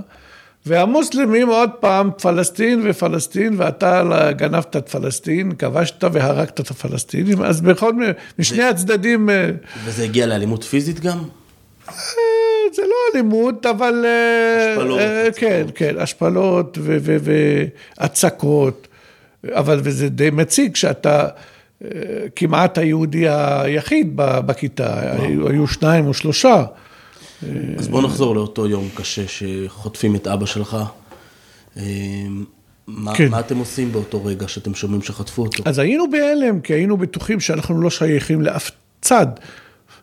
והמוסלמים 0.66 1.50
עוד 1.50 1.70
פעם, 1.80 2.10
פלסטין 2.22 2.82
ופלסטין, 2.90 3.54
ואתה 3.58 4.04
גנבת 4.32 4.76
את 4.76 4.90
פלסטין, 4.90 5.52
כבשת 5.52 6.04
והרגת 6.12 6.60
את 6.60 6.72
הפלסטינים, 6.72 7.42
אז 7.42 7.62
בכל 7.62 7.94
מיני, 7.94 8.12
משני 8.40 8.64
הצדדים... 8.64 9.30
אה, 9.30 9.50
וזה 9.84 10.04
הגיע 10.04 10.26
לאלימות 10.26 10.64
פיזית 10.64 11.00
גם? 11.00 11.18
אה, 11.90 11.94
זה 12.74 12.82
לא 12.82 12.96
אלימות, 13.14 13.66
אבל... 13.66 14.06
אה, 14.06 14.72
השפלות. 14.72 15.00
כן, 15.36 15.66
כן, 15.76 15.96
השפלות 16.00 16.78
והצקות, 17.98 18.88
אבל 19.52 19.80
וזה 19.84 20.10
די 20.10 20.30
מציג 20.30 20.76
שאתה 20.76 21.28
כמעט 22.36 22.78
היהודי 22.78 23.26
היחיד 23.30 24.12
בכיתה, 24.16 25.12
היו 25.48 25.68
שניים 25.68 26.08
או 26.08 26.14
שלושה. 26.14 26.64
אז 27.78 27.88
בוא 27.88 28.02
נחזור 28.02 28.36
לאותו 28.36 28.68
יום 28.68 28.90
קשה 28.96 29.22
שחוטפים 29.28 30.16
את 30.16 30.28
אבא 30.28 30.46
שלך. 30.46 30.78
אה, 31.78 31.84
מה, 32.88 33.16
כן. 33.16 33.28
מה 33.28 33.40
אתם 33.40 33.58
עושים 33.58 33.92
באותו 33.92 34.26
רגע 34.26 34.48
שאתם 34.48 34.76
שומעים 34.76 35.02
שחטפו 35.02 35.42
אותו? 35.42 35.64
אז 35.66 35.80
היינו 35.80 36.12
בהלם, 36.12 36.60
כי 36.62 36.74
היינו 36.74 36.98
בטוחים 36.98 37.40
שאנחנו 37.40 37.82
לא 37.82 37.90
שייכים 37.90 38.42
לאף 38.42 38.72
צד. 39.02 39.28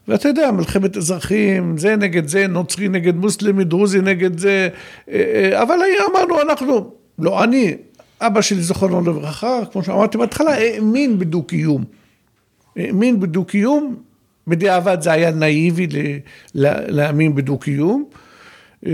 ואתה 0.09 0.29
יודע, 0.29 0.51
מלחמת 0.51 0.97
אזרחים, 0.97 1.79
זה 1.79 1.97
נגד 1.97 2.29
זה, 2.29 2.47
נוצרי 2.47 2.89
נגד 2.89 3.17
מוסלמי, 3.17 3.65
דרוזי 3.65 4.01
נגד 4.01 4.39
זה, 4.39 4.69
אה, 5.11 5.51
אה, 5.53 5.63
אבל 5.63 5.75
אמרנו, 6.11 6.43
אנחנו, 6.43 6.91
לא 7.19 7.45
אני, 7.45 7.75
אבא 8.27 8.41
שלי 8.41 8.63
זכרונו 8.63 9.01
לברכה, 9.01 9.59
כמו 9.73 9.83
שאמרתי 9.83 10.19
בהתחלה, 10.19 10.51
האמין 10.55 11.19
בדו-קיום. 11.19 11.85
האמין 12.77 13.21
בדו-קיום, 13.21 13.97
בדיעבד 14.47 15.01
זה 15.01 15.13
היה 15.13 15.31
נאיבי 15.31 15.87
להאמין 16.55 17.35
בדו-קיום, 17.35 18.05
אה, 18.87 18.93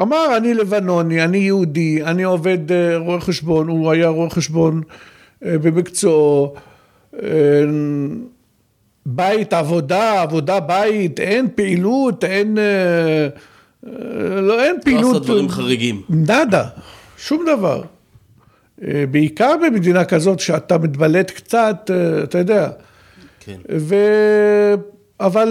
ואמר, 0.00 0.36
אני 0.36 0.54
לבנוני, 0.54 1.24
אני 1.24 1.38
יהודי, 1.38 2.04
אני 2.04 2.22
עובד 2.22 2.72
אה, 2.72 2.96
רואה 2.96 3.20
חשבון, 3.20 3.68
הוא 3.68 3.90
היה 3.90 4.08
רואה 4.08 4.30
חשבון 4.30 4.82
אה, 5.44 5.58
במקצועו, 5.58 6.54
בית, 9.06 9.52
עבודה, 9.52 10.22
עבודה, 10.22 10.60
בית, 10.60 11.20
אין 11.20 11.48
פעילות, 11.54 12.24
אין, 12.24 12.58
לא, 14.42 14.64
אין 14.64 14.76
פעילות. 14.84 15.02
לא 15.02 15.08
לעשות 15.08 15.24
דברים 15.24 15.48
חריגים. 15.48 16.02
נאדה, 16.08 16.64
שום 17.18 17.44
דבר. 17.56 17.82
בעיקר 19.10 19.54
במדינה 19.66 20.04
כזאת 20.04 20.40
שאתה 20.40 20.78
מתבלט 20.78 21.30
קצת, 21.30 21.90
אתה 22.24 22.38
יודע. 22.38 22.70
כן. 23.40 23.56
ו... 23.78 23.94
אבל 25.20 25.48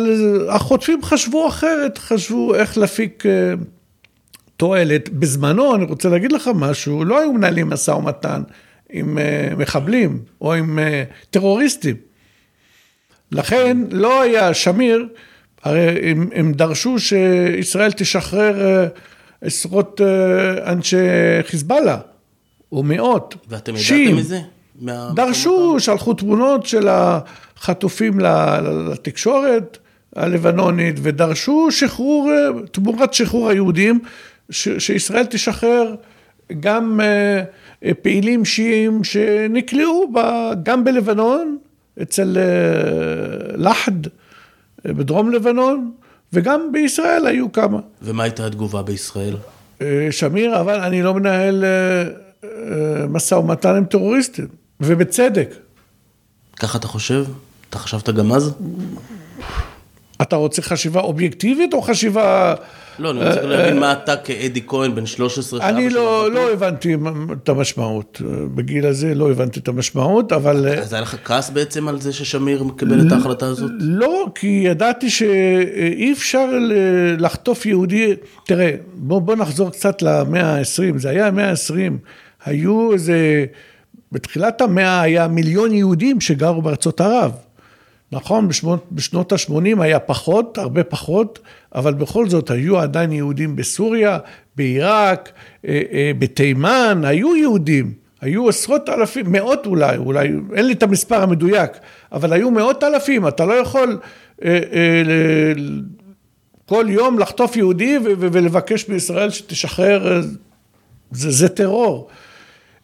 החוטפים 0.49 1.03
חשבו 1.03 1.47
אחרת, 1.47 1.97
חשבו 1.97 2.55
איך 2.55 2.77
להפיק 2.77 3.25
אה, 3.25 3.53
תועלת. 4.57 5.09
בזמנו, 5.09 5.75
אני 5.75 5.83
רוצה 5.83 6.09
להגיד 6.09 6.31
לך 6.31 6.49
משהו, 6.55 7.05
לא 7.05 7.19
היו 7.19 7.33
מנהלים 7.33 7.69
משא 7.69 7.91
ומתן 7.91 8.41
עם 8.89 9.17
אה, 9.17 9.49
מחבלים 9.57 10.19
או 10.41 10.53
עם 10.53 10.79
אה, 10.79 11.03
טרוריסטים. 11.29 11.95
לכן 13.31 13.77
לא 13.91 14.21
היה 14.21 14.53
שמיר, 14.53 15.07
הרי 15.63 16.11
הם, 16.11 16.29
הם 16.33 16.53
דרשו 16.53 16.99
שישראל 16.99 17.91
תשחרר 17.91 18.87
עשרות 19.41 20.01
אנשי 20.65 20.97
חיזבאללה, 21.43 21.97
או 22.71 22.83
מאות. 22.83 23.35
ואתם 23.49 23.73
ידעתם 23.75 24.15
מזה? 24.15 24.39
דרשו, 25.15 25.79
שלחו 25.79 26.13
תמונות 26.13 26.65
של 26.65 26.87
החטופים 26.89 28.19
לתקשורת 28.19 29.77
הלבנונית 30.15 30.95
ודרשו 31.01 31.71
שחרור, 31.71 32.31
תמורת 32.71 33.13
שחרור 33.13 33.49
היהודים, 33.49 33.99
שישראל 34.51 35.25
תשחרר 35.25 35.95
גם 36.59 36.99
אה, 37.03 37.93
פעילים 37.93 38.45
שיעים 38.45 39.03
שנקלעו 39.03 40.11
גם 40.63 40.83
בלבנון, 40.83 41.57
אצל 42.01 42.37
אה, 42.37 43.57
לחד 43.57 44.07
בדרום 44.85 45.31
לבנון, 45.31 45.91
וגם 46.33 46.71
בישראל 46.71 47.27
היו 47.27 47.51
כמה. 47.51 47.79
ומה 48.01 48.23
הייתה 48.23 48.45
התגובה 48.45 48.81
בישראל? 48.81 49.37
אה, 49.81 50.07
שמיר, 50.11 50.59
אבל 50.59 50.79
אני 50.79 51.01
לא 51.01 51.13
מנהל 51.13 51.65
אה, 51.65 52.03
אה, 52.43 53.07
משא 53.07 53.35
ומתן 53.35 53.75
עם 53.75 53.85
טרוריסטים, 53.85 54.47
ובצדק. 54.79 55.49
ככה 56.59 56.77
אתה 56.77 56.87
חושב? 56.87 57.25
אתה 57.69 57.79
חשבת 57.79 58.09
גם 58.09 58.33
אז? 58.33 58.53
אתה 60.21 60.35
רוצה 60.35 60.61
חשיבה 60.61 61.01
אובייקטיבית 61.01 61.73
או 61.73 61.81
חשיבה... 61.81 62.55
לא, 62.99 63.11
אני 63.11 63.19
רוצה 63.19 63.41
להבין 63.41 63.79
מה 63.79 63.91
אתה 63.93 64.17
כאדי 64.17 64.61
כהן, 64.67 64.95
בן 64.95 65.05
13, 65.05 65.69
אני 65.69 65.89
לא. 65.89 66.31
לא 66.31 66.51
הבנתי 66.51 66.95
את 67.43 67.49
המשמעות. 67.49 68.21
בגיל 68.55 68.85
הזה 68.85 69.15
לא 69.15 69.31
הבנתי 69.31 69.59
את 69.59 69.67
המשמעות, 69.67 70.31
אבל... 70.31 70.67
אז 70.67 70.93
היה 70.93 71.01
לך 71.01 71.15
כעס 71.25 71.49
בעצם 71.49 71.87
על 71.87 72.01
זה 72.01 72.13
ששמיר 72.13 72.63
מקבל 72.63 73.07
את 73.07 73.11
ההחלטה 73.11 73.45
הזאת? 73.45 73.71
לא, 73.79 74.25
כי 74.35 74.61
ידעתי 74.65 75.09
שאי 75.09 76.13
אפשר 76.13 76.45
לחטוף 77.17 77.65
יהודי, 77.65 78.15
תראה, 78.45 78.75
בוא, 78.93 79.21
בוא 79.21 79.35
נחזור 79.35 79.69
קצת 79.69 80.01
למאה 80.01 80.55
ה-20, 80.55 80.97
זה 80.97 81.09
היה 81.09 81.27
המאה 81.27 81.49
ה-20, 81.49 81.93
היו 82.45 82.93
איזה, 82.93 83.45
בתחילת 84.11 84.61
המאה 84.61 85.01
היה 85.01 85.27
מיליון 85.27 85.73
יהודים 85.73 86.21
שגרו 86.21 86.61
בארצות 86.61 87.01
ערב. 87.01 87.31
נכון, 88.11 88.47
בשנות, 88.47 88.85
בשנות 88.91 89.31
ה-80 89.31 89.81
היה 89.81 89.99
פחות, 89.99 90.57
הרבה 90.57 90.83
פחות, 90.83 91.39
אבל 91.75 91.93
בכל 91.93 92.29
זאת 92.29 92.49
היו 92.49 92.79
עדיין 92.79 93.11
יהודים 93.11 93.55
בסוריה, 93.55 94.17
בעיראק, 94.55 95.31
אה, 95.67 95.81
אה, 95.91 96.11
בתימן, 96.19 97.01
היו 97.05 97.35
יהודים. 97.35 97.93
היו 98.21 98.49
עשרות 98.49 98.89
אלפים, 98.89 99.31
מאות 99.31 99.65
אולי, 99.65 99.97
אולי, 99.97 100.27
אין 100.53 100.65
לי 100.65 100.73
את 100.73 100.83
המספר 100.83 101.23
המדויק, 101.23 101.71
אבל 102.11 102.33
היו 102.33 102.51
מאות 102.51 102.83
אלפים, 102.83 103.27
אתה 103.27 103.45
לא 103.45 103.53
יכול 103.53 103.99
אה, 104.45 104.59
אה, 104.73 105.53
כל 106.65 106.85
יום 106.89 107.19
לחטוף 107.19 107.55
יהודי 107.55 107.97
ולבקש 108.03 108.89
מישראל 108.89 109.29
שתשחרר, 109.29 110.11
אה, 110.11 110.21
זה, 111.11 111.31
זה 111.31 111.49
טרור. 111.49 112.07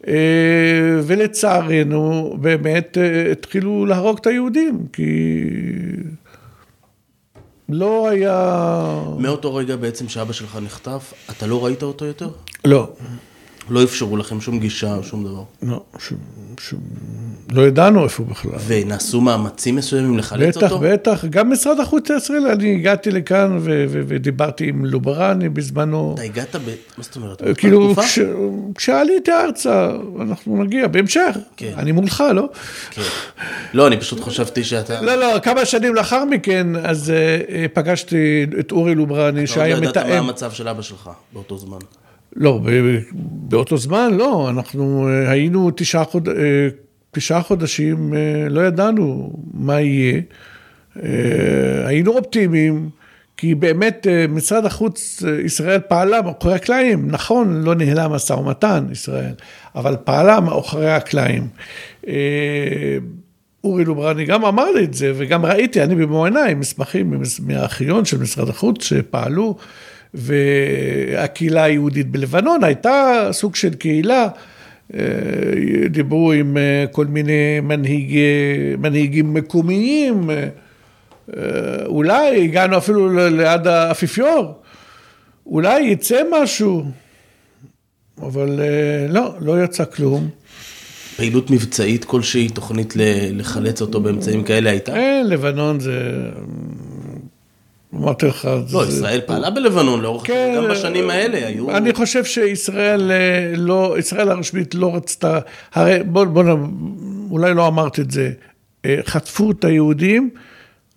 אה, 0.07 0.99
ולצערנו, 1.03 2.37
באמת 2.41 2.97
אה, 2.97 3.31
התחילו 3.31 3.85
להרוג 3.85 4.17
את 4.21 4.27
היהודים, 4.27 4.87
כי 4.93 5.43
לא 7.69 8.09
היה... 8.09 9.03
מאותו 9.19 9.55
רגע 9.55 9.75
בעצם 9.75 10.09
שאבא 10.09 10.33
שלך 10.33 10.59
נחטף, 10.63 11.13
אתה 11.31 11.47
לא 11.47 11.65
ראית 11.65 11.83
אותו 11.83 12.05
יותר? 12.05 12.29
לא, 12.65 12.91
לא 13.69 13.83
אפשרו 13.83 14.17
לכם 14.17 14.41
שום 14.41 14.59
גישה 14.59 14.95
או 14.95 15.03
שום 15.03 15.23
דבר. 15.23 15.43
לא, 15.63 15.81
שום, 15.99 16.17
שום, 16.59 16.79
לא 17.51 17.61
ידענו 17.67 18.03
איפה 18.03 18.23
בכלל. 18.23 18.51
ונעשו 18.67 19.21
מאמצים 19.21 19.75
מסוימים 19.75 20.17
לחלץ 20.17 20.57
בטח, 20.57 20.71
אותו? 20.71 20.83
בטח, 20.87 21.25
גם 21.25 21.51
משרד 21.51 21.79
החוץ 21.79 22.11
הישראלי, 22.11 22.51
אני 22.53 22.73
הגעתי 22.75 23.11
לכאן 23.11 23.57
ו- 23.61 23.85
ו- 23.89 24.01
ודיברתי 24.07 24.67
עם 24.69 24.85
לוברני 24.85 25.49
בזמנו. 25.49 26.11
אתה 26.13 26.21
הגעת 26.21 26.55
ב... 26.55 26.59
מה 26.97 27.03
זאת 27.03 27.15
אומרת? 27.15 27.41
באותה 27.41 27.59
כאילו? 27.59 27.95
כש- 27.95 28.19
כשעליתי 28.75 29.31
ארצה, 29.31 29.91
אנחנו 30.21 30.63
נגיע, 30.63 30.87
בהמשך, 30.87 31.37
כן. 31.57 31.73
אני 31.77 31.91
מולך, 31.91 32.23
לא? 32.33 32.49
כן. 32.91 33.01
לא, 33.73 33.87
אני 33.87 33.97
פשוט 33.99 34.19
חשבתי 34.19 34.63
שאתה... 34.63 35.01
לא, 35.01 35.15
לא, 35.15 35.39
כמה 35.39 35.65
שנים 35.65 35.95
לאחר 35.95 36.25
מכן, 36.25 36.67
אז 36.83 37.09
אה, 37.09 37.15
אה, 37.55 37.65
פגשתי 37.73 38.45
את 38.59 38.71
אורי 38.71 38.95
לוברני, 38.95 39.29
אתה 39.29 39.39
עוד 39.39 39.45
שהיה 39.45 39.75
לא 39.79 39.81
ידעת 39.85 39.97
מה 39.97 40.03
מתאם. 40.03 40.23
המצב 40.23 40.51
של 40.51 40.67
אבא 40.67 40.81
שלך 40.81 41.09
באותו 41.33 41.57
זמן. 41.57 41.77
לא, 42.35 42.59
באותו 43.21 43.77
זמן 43.77 44.13
לא, 44.13 44.49
אנחנו 44.49 45.07
אה, 45.07 45.31
היינו 45.31 45.71
תשעה, 45.75 46.03
חוד... 46.03 46.29
אה, 46.29 46.67
תשעה 47.11 47.41
חודשים, 47.41 48.13
אה, 48.13 48.49
לא 48.49 48.61
ידענו 48.61 49.33
מה 49.53 49.81
יהיה. 49.81 50.21
היינו 51.85 52.11
אופטימיים, 52.11 52.89
כי 53.37 53.55
באמת 53.55 54.07
משרד 54.29 54.65
החוץ, 54.65 55.23
ישראל 55.45 55.79
פעלה 55.87 56.21
מאחורי 56.21 56.55
הקלעים, 56.55 57.11
נכון, 57.11 57.63
לא 57.63 57.75
ניהלה 57.75 58.07
משא 58.07 58.33
ומתן, 58.33 58.85
ישראל, 58.91 59.33
אבל 59.75 59.95
פעלה 60.03 60.39
מאחורי 60.39 60.91
הקלעים. 60.91 61.47
אורי 63.63 63.85
לוברני 63.85 64.25
גם 64.25 64.45
אמר 64.45 64.71
לי 64.71 64.83
את 64.83 64.93
זה, 64.93 65.13
וגם 65.15 65.45
ראיתי, 65.45 65.83
אני 65.83 65.95
במו 65.95 66.25
עיניי, 66.25 66.53
מסמכים 66.53 67.21
מהארכיון 67.39 68.05
של 68.05 68.17
משרד 68.17 68.49
החוץ 68.49 68.83
שפעלו, 68.83 69.57
והקהילה 70.13 71.63
היהודית 71.63 72.11
בלבנון 72.11 72.63
הייתה 72.63 73.29
סוג 73.31 73.55
של 73.55 73.73
קהילה, 73.73 74.27
אה, 74.93 74.99
דיברו 75.89 76.31
עם 76.31 76.57
אה, 76.57 76.85
כל 76.91 77.05
מיני 77.05 77.59
מנהיגי, 77.63 78.25
מנהיגים 78.77 79.33
מקומיים, 79.33 80.29
אה, 80.29 80.45
אולי 81.85 82.43
הגענו 82.43 82.77
אפילו 82.77 83.29
ליד 83.29 83.67
האפיפיור, 83.67 84.53
אולי 85.45 85.81
יצא 85.81 86.21
משהו, 86.31 86.83
אבל 88.21 88.59
לא, 89.09 89.33
לא 89.39 89.63
יצא 89.63 89.85
כלום. 89.85 90.29
פעילות 91.15 91.51
מבצעית 91.51 92.05
כלשהי, 92.05 92.49
תוכנית 92.49 92.93
לחלץ 93.31 93.81
אותו 93.81 94.01
באמצעים 94.01 94.43
כאלה 94.43 94.69
הייתה? 94.69 94.95
אין, 94.95 95.29
לבנון 95.29 95.79
זה... 95.79 96.29
אמרתי 97.95 98.25
לך... 98.25 98.45
לא, 98.73 98.85
זה- 98.85 98.93
ישראל 98.93 99.21
פעלה 99.25 99.49
בלבנון 99.49 100.01
לאורך, 100.01 100.27
כן, 100.27 100.53
גם 100.57 100.69
בשנים 100.69 101.09
האלה 101.09 101.47
היו... 101.47 101.71
אני 101.77 101.93
חושב 101.93 102.25
שישראל 102.25 103.11
אה, 103.11 103.53
לא, 103.57 103.95
ישראל 103.99 104.29
הרשמית 104.29 104.75
לא 104.75 104.95
רצתה, 104.95 105.39
הרי 105.73 105.99
בוא, 106.03 106.25
בוא, 106.25 106.43
אולי 107.31 107.53
לא 107.53 107.67
אמרת 107.67 107.99
את 107.99 108.11
זה, 108.11 108.31
אה, 108.85 108.99
חטפו 109.05 109.51
את 109.51 109.63
היהודים, 109.65 110.29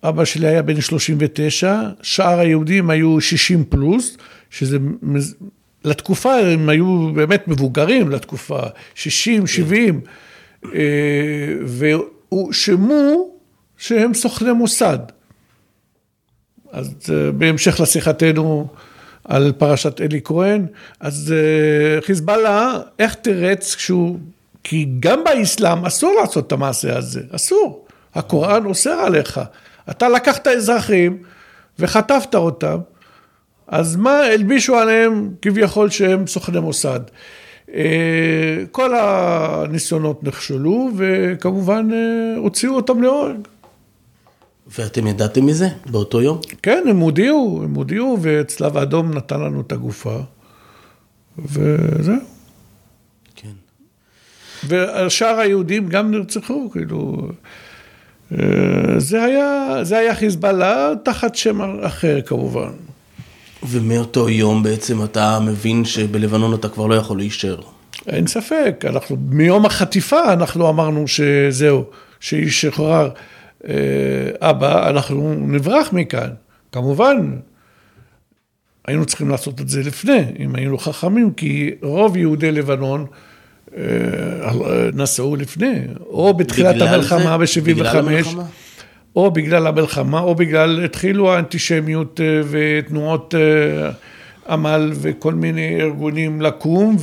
אבא 0.03 0.25
שלי 0.25 0.47
היה 0.47 0.61
בן 0.61 0.81
39, 0.81 1.75
שאר 2.01 2.39
היהודים 2.39 2.89
היו 2.89 3.21
60 3.21 3.63
פלוס, 3.63 4.17
שזה, 4.49 4.77
לתקופה 5.85 6.35
הם 6.35 6.69
היו 6.69 7.11
באמת 7.13 7.47
מבוגרים 7.47 8.09
לתקופה, 8.09 8.59
60, 8.95 9.47
70, 9.47 10.01
אה, 10.65 10.69
והואשמו 11.65 13.29
שהם 13.77 14.13
סוכני 14.13 14.51
מוסד. 14.51 14.99
אז 16.71 16.93
אה, 17.09 17.31
בהמשך 17.31 17.79
לשיחתנו 17.79 18.67
על 19.23 19.53
פרשת 19.57 20.01
אלי 20.01 20.21
כהן, 20.23 20.65
אז 20.99 21.33
אה, 21.37 22.01
חיזבאללה, 22.01 22.79
איך 22.99 23.15
תרץ 23.15 23.75
כשהוא... 23.75 24.17
כי 24.63 24.87
גם 24.99 25.23
באסלאם 25.23 25.85
אסור 25.85 26.13
לעשות 26.21 26.47
את 26.47 26.51
המעשה 26.51 26.97
הזה, 26.97 27.21
אסור. 27.31 27.85
הקוראן 28.15 28.65
אוסר 28.65 28.91
עליך. 28.91 29.39
אתה 29.89 30.09
לקחת 30.09 30.47
אזרחים 30.47 31.17
וחטפת 31.79 32.35
אותם, 32.35 32.77
אז 33.67 33.95
מה 33.95 34.19
הלבישו 34.19 34.75
עליהם 34.75 35.29
כביכול 35.41 35.89
שהם 35.89 36.27
סוכני 36.27 36.59
מוסד. 36.59 36.99
אה, 37.73 38.63
כל 38.71 38.95
הניסיונות 38.95 40.23
נכשלו, 40.23 40.89
וכמובן 40.97 41.89
הוציאו 42.37 42.75
אותם 42.75 43.01
להורג. 43.01 43.37
ואתם 44.75 45.07
ידעתם 45.07 45.45
מזה 45.45 45.69
באותו 45.85 46.21
יום? 46.21 46.39
כן, 46.63 46.83
הם 46.89 46.99
הודיעו, 46.99 47.61
הם 47.63 47.73
הודיעו, 47.73 48.17
וצלב 48.21 48.77
האדום 48.77 49.13
נתן 49.13 49.39
לנו 49.39 49.61
את 49.61 49.71
הגופה, 49.71 50.19
וזהו. 51.45 52.15
כן. 53.35 53.49
ושאר 54.67 55.39
היהודים 55.39 55.87
גם 55.89 56.11
נרצחו, 56.11 56.69
כאילו... 56.71 57.27
אה, 58.31 58.99
זה 58.99 59.23
היה, 59.23 59.79
זה 59.83 59.97
היה 59.97 60.15
חיזבאללה 60.15 60.91
תחת 61.03 61.35
שם 61.35 61.61
אחר 61.81 62.21
כמובן. 62.21 62.69
ומאותו 63.63 64.29
יום 64.29 64.63
בעצם 64.63 65.03
אתה 65.03 65.39
מבין 65.39 65.85
שבלבנון 65.85 66.53
אתה 66.53 66.69
כבר 66.69 66.87
לא 66.87 66.95
יכול 66.95 67.17
להישאר. 67.17 67.61
אין 68.07 68.27
ספק, 68.27 68.85
אנחנו, 68.89 69.17
מיום 69.29 69.65
החטיפה 69.65 70.33
אנחנו 70.33 70.69
אמרנו 70.69 71.07
שזהו, 71.07 71.83
שישוחרר 72.19 73.05
אה, 73.05 73.09
אבא, 74.41 74.89
אנחנו 74.89 75.35
נברח 75.39 75.93
מכאן. 75.93 76.29
כמובן, 76.71 77.31
היינו 78.87 79.05
צריכים 79.05 79.29
לעשות 79.29 79.61
את 79.61 79.69
זה 79.69 79.83
לפני, 79.83 80.23
אם 80.39 80.55
היינו 80.55 80.77
חכמים, 80.77 81.33
כי 81.33 81.71
רוב 81.81 82.17
יהודי 82.17 82.51
לבנון 82.51 83.05
אה, 83.77 83.83
נסעו 84.93 85.35
לפני, 85.35 85.79
או 85.99 86.33
בתחילת 86.33 86.81
המלחמה 86.81 87.37
זה? 87.45 87.61
בגלל 87.61 87.85
ב-75, 87.85 87.97
המלחמה? 87.97 88.43
או 89.15 89.31
בגלל 89.31 89.67
המלחמה, 89.67 90.19
או 90.19 90.35
בגלל, 90.35 90.85
התחילו 90.85 91.33
האנטישמיות 91.33 92.21
אה, 92.21 92.41
ותנועות 92.49 93.35
אה, 93.37 93.89
עמל 94.49 94.91
וכל 94.93 95.33
מיני 95.33 95.81
ארגונים 95.81 96.41
לקום, 96.41 96.95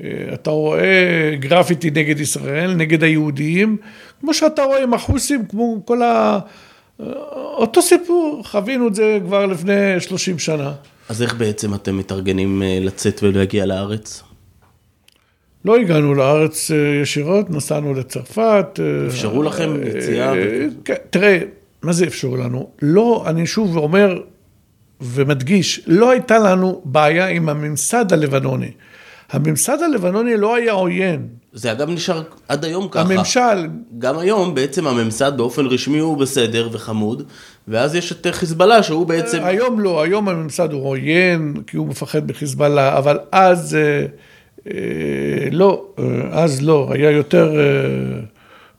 ואתה 0.00 0.50
רואה 0.50 1.34
גרפיטי 1.40 1.90
נגד 1.90 2.20
ישראל, 2.20 2.74
נגד 2.74 3.02
היהודים, 3.02 3.76
כמו 4.20 4.34
שאתה 4.34 4.62
רואה 4.62 4.82
עם 4.82 4.94
החוסים, 4.94 5.46
כמו 5.46 5.82
כל 5.84 6.02
ה... 6.02 6.38
אותו 7.34 7.82
סיפור, 7.82 8.42
חווינו 8.44 8.88
את 8.88 8.94
זה 8.94 9.18
כבר 9.24 9.46
לפני 9.46 10.00
30 10.00 10.38
שנה. 10.38 10.72
אז 11.08 11.22
איך 11.22 11.34
בעצם 11.34 11.74
אתם 11.74 11.98
מתארגנים 11.98 12.62
אה, 12.62 12.78
לצאת 12.80 13.22
ולהגיע 13.22 13.66
לארץ? 13.66 14.22
לא 15.64 15.76
הגענו 15.76 16.14
לארץ 16.14 16.70
אה, 16.70 16.76
ישירות, 17.02 17.50
נסענו 17.50 17.94
לצרפת. 17.94 18.80
אה, 18.80 19.06
אפשרו 19.08 19.42
לכם 19.42 19.70
יציאה? 19.86 20.34
אה, 20.34 20.66
כן, 20.84 20.94
תראה, 21.10 21.38
מה 21.82 21.92
זה 21.92 22.06
אפשרו 22.06 22.36
לנו? 22.36 22.70
לא, 22.82 23.24
אני 23.26 23.46
שוב 23.46 23.76
אומר, 23.76 24.20
ומדגיש, 25.00 25.80
לא 25.86 26.10
הייתה 26.10 26.38
לנו 26.38 26.82
בעיה 26.84 27.26
עם 27.26 27.48
הממסד 27.48 28.12
הלבנוני. 28.12 28.70
הממסד 29.30 29.82
הלבנוני 29.82 30.36
לא 30.36 30.54
היה 30.54 30.72
עוין. 30.72 31.28
זה 31.52 31.72
אגב 31.72 31.90
נשאר 31.90 32.22
עד 32.48 32.64
היום 32.64 32.88
ככה. 32.90 33.00
הממשל, 33.00 33.68
גם 33.98 34.18
היום 34.18 34.54
בעצם 34.54 34.86
הממסד 34.86 35.32
באופן 35.36 35.66
רשמי 35.66 35.98
הוא 35.98 36.16
בסדר 36.16 36.68
וחמוד, 36.72 37.22
ואז 37.68 37.94
יש 37.94 38.12
את 38.12 38.26
חיזבאללה 38.30 38.82
שהוא 38.82 39.06
בעצם... 39.06 39.38
היום 39.42 39.80
לא, 39.80 40.02
היום 40.02 40.28
הממסד 40.28 40.72
הוא 40.72 40.88
עוין, 40.88 41.54
כי 41.66 41.76
הוא 41.76 41.86
מפחד 41.86 42.30
מחיזבאללה, 42.30 42.98
אבל 42.98 43.18
אז 43.32 43.74
אה, 43.74 44.06
אה, 44.66 45.50
לא, 45.50 45.84
אה, 45.98 46.04
אז 46.30 46.62
לא, 46.62 46.88
היה 46.90 47.10
יותר, 47.10 47.58
אה, 47.58 48.20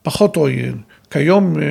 פחות 0.01 0.35
עוין. 0.35 0.75
כיום 1.11 1.55
אה, 1.59 1.63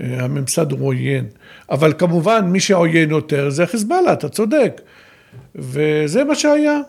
אה, 0.00 0.24
הממסד 0.24 0.72
הוא 0.72 0.86
עוין. 0.86 1.24
אבל 1.70 1.92
כמובן, 1.98 2.44
מי 2.44 2.60
שעוין 2.60 3.10
יותר 3.10 3.50
זה 3.50 3.66
חיזבאללה, 3.66 4.12
אתה 4.12 4.28
צודק. 4.28 4.80
וזה 5.54 6.24
מה 6.24 6.34
שהיה. 6.34 6.80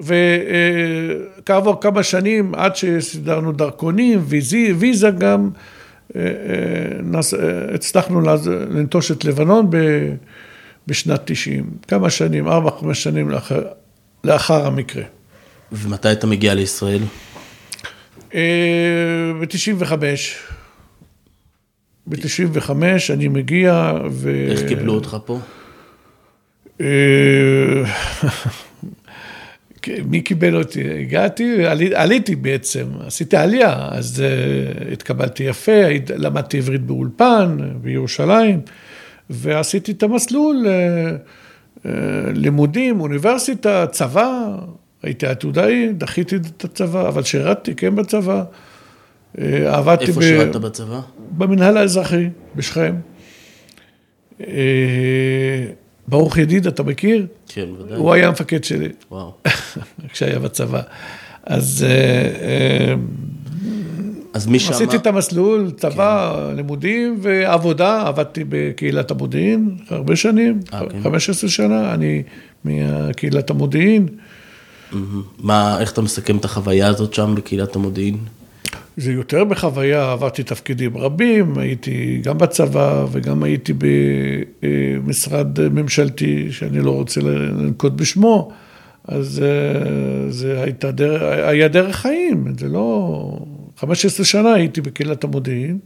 וכעבור 0.00 1.80
כמה 1.80 2.02
שנים, 2.02 2.54
עד 2.54 2.76
שסידרנו 2.76 3.52
דרכונים, 3.52 4.20
ויזי, 4.26 4.72
ויזה 4.72 5.10
גם, 5.10 5.50
אה, 6.16 6.20
אה, 6.20 6.26
נס, 7.02 7.34
אה, 7.34 7.74
הצלחנו 7.74 8.20
לנטוש 8.70 9.10
את 9.10 9.24
לבנון 9.24 9.70
ב, 9.70 9.76
בשנת 10.86 11.20
90, 11.24 11.70
כמה 11.88 12.10
שנים, 12.10 12.48
ארבע, 12.48 12.70
חמש 12.80 13.02
שנים 13.02 13.30
לאחר, 13.30 13.62
לאחר 14.24 14.66
המקרה. 14.66 15.02
ומתי 15.72 16.12
אתה 16.12 16.26
מגיע 16.26 16.54
לישראל? 16.54 17.02
ב-95. 19.40 19.92
ב-95 22.06 22.70
אני 23.10 23.28
מגיע 23.28 23.92
ו... 24.10 24.46
איך 24.50 24.62
קיבלו 24.68 24.94
אותך 24.94 25.16
פה? 25.24 25.38
מי 30.04 30.20
קיבל 30.20 30.56
אותי? 30.56 31.00
הגעתי, 31.00 31.66
עלי, 31.66 31.94
עליתי 31.94 32.36
בעצם, 32.36 32.86
עשיתי 33.06 33.36
עלייה, 33.36 33.88
אז 33.90 34.22
uh, 34.22 34.92
התקבלתי 34.92 35.42
יפה, 35.42 35.82
למדתי 36.16 36.58
עברית 36.58 36.82
באולפן, 36.82 37.58
בירושלים, 37.82 38.60
ועשיתי 39.30 39.92
את 39.92 40.02
המסלול, 40.02 40.66
uh, 40.66 41.78
uh, 41.78 41.88
לימודים, 42.34 43.00
אוניברסיטה, 43.00 43.86
צבא, 43.86 44.56
הייתי 45.02 45.26
עתודאי, 45.26 45.88
דחיתי 45.92 46.36
את 46.36 46.64
הצבא, 46.64 47.08
אבל 47.08 47.22
שירתתי, 47.22 47.74
כן 47.74 47.96
בצבא. 47.96 48.44
עבדתי 49.66 50.04
איפה 50.04 50.20
ב... 50.20 50.22
שירתת 50.22 50.56
בצבא? 50.56 51.00
במנהל 51.30 51.76
האזרחי, 51.76 52.28
בשכם. 52.56 52.94
ברוך 56.08 56.38
ידיד, 56.38 56.66
אתה 56.66 56.82
מכיר? 56.82 57.26
כן, 57.48 57.66
ודאי. 57.78 57.98
הוא 57.98 58.12
היה 58.12 58.28
המפקד 58.28 58.64
שלי. 58.64 58.88
וואו. 59.10 59.32
כשהיה 60.12 60.38
בצבא. 60.38 60.80
אז... 61.44 61.86
אה, 61.88 61.94
אה, 62.48 62.94
אז 64.34 64.46
מי 64.46 64.58
שמה... 64.58 64.76
עשיתי 64.76 64.96
את 64.96 65.06
המסלול, 65.06 65.70
צבא, 65.76 66.34
כן. 66.50 66.56
לימודים 66.56 67.18
ועבודה, 67.22 68.02
עבדתי 68.06 68.44
בקהילת 68.48 69.10
המודיעין 69.10 69.76
הרבה 69.88 70.16
שנים, 70.16 70.60
아, 70.66 70.70
כן. 70.90 71.02
15 71.02 71.50
שנה, 71.50 71.94
אני 71.94 72.22
מקהילת 72.64 73.50
המודיעין. 73.50 74.08
מה, 75.38 75.80
איך 75.80 75.92
אתה 75.92 76.02
מסכם 76.02 76.36
את 76.36 76.44
החוויה 76.44 76.86
הזאת 76.86 77.14
שם 77.14 77.34
בקהילת 77.36 77.76
המודיעין? 77.76 78.16
זה 78.98 79.12
יותר 79.12 79.44
בחוויה, 79.44 80.12
עברתי 80.12 80.42
תפקידים 80.42 80.96
רבים, 80.96 81.58
הייתי 81.58 82.20
גם 82.22 82.38
בצבא 82.38 83.06
וגם 83.12 83.42
הייתי 83.42 83.72
במשרד 84.62 85.68
ממשלתי, 85.68 86.52
שאני 86.52 86.80
לא 86.80 86.90
רוצה 86.90 87.20
לנקוט 87.20 87.92
בשמו, 87.92 88.52
אז 89.04 89.42
אה, 89.42 90.30
זה 90.30 90.62
הייתה 90.62 90.90
דרך, 90.90 91.22
היה 91.22 91.68
דרך 91.68 91.96
חיים, 91.96 92.54
זה 92.58 92.68
לא... 92.68 93.38
15 93.76 94.26
שנה 94.26 94.54
הייתי 94.54 94.80
בקהילת 94.80 95.24
המודיעין. 95.24 95.78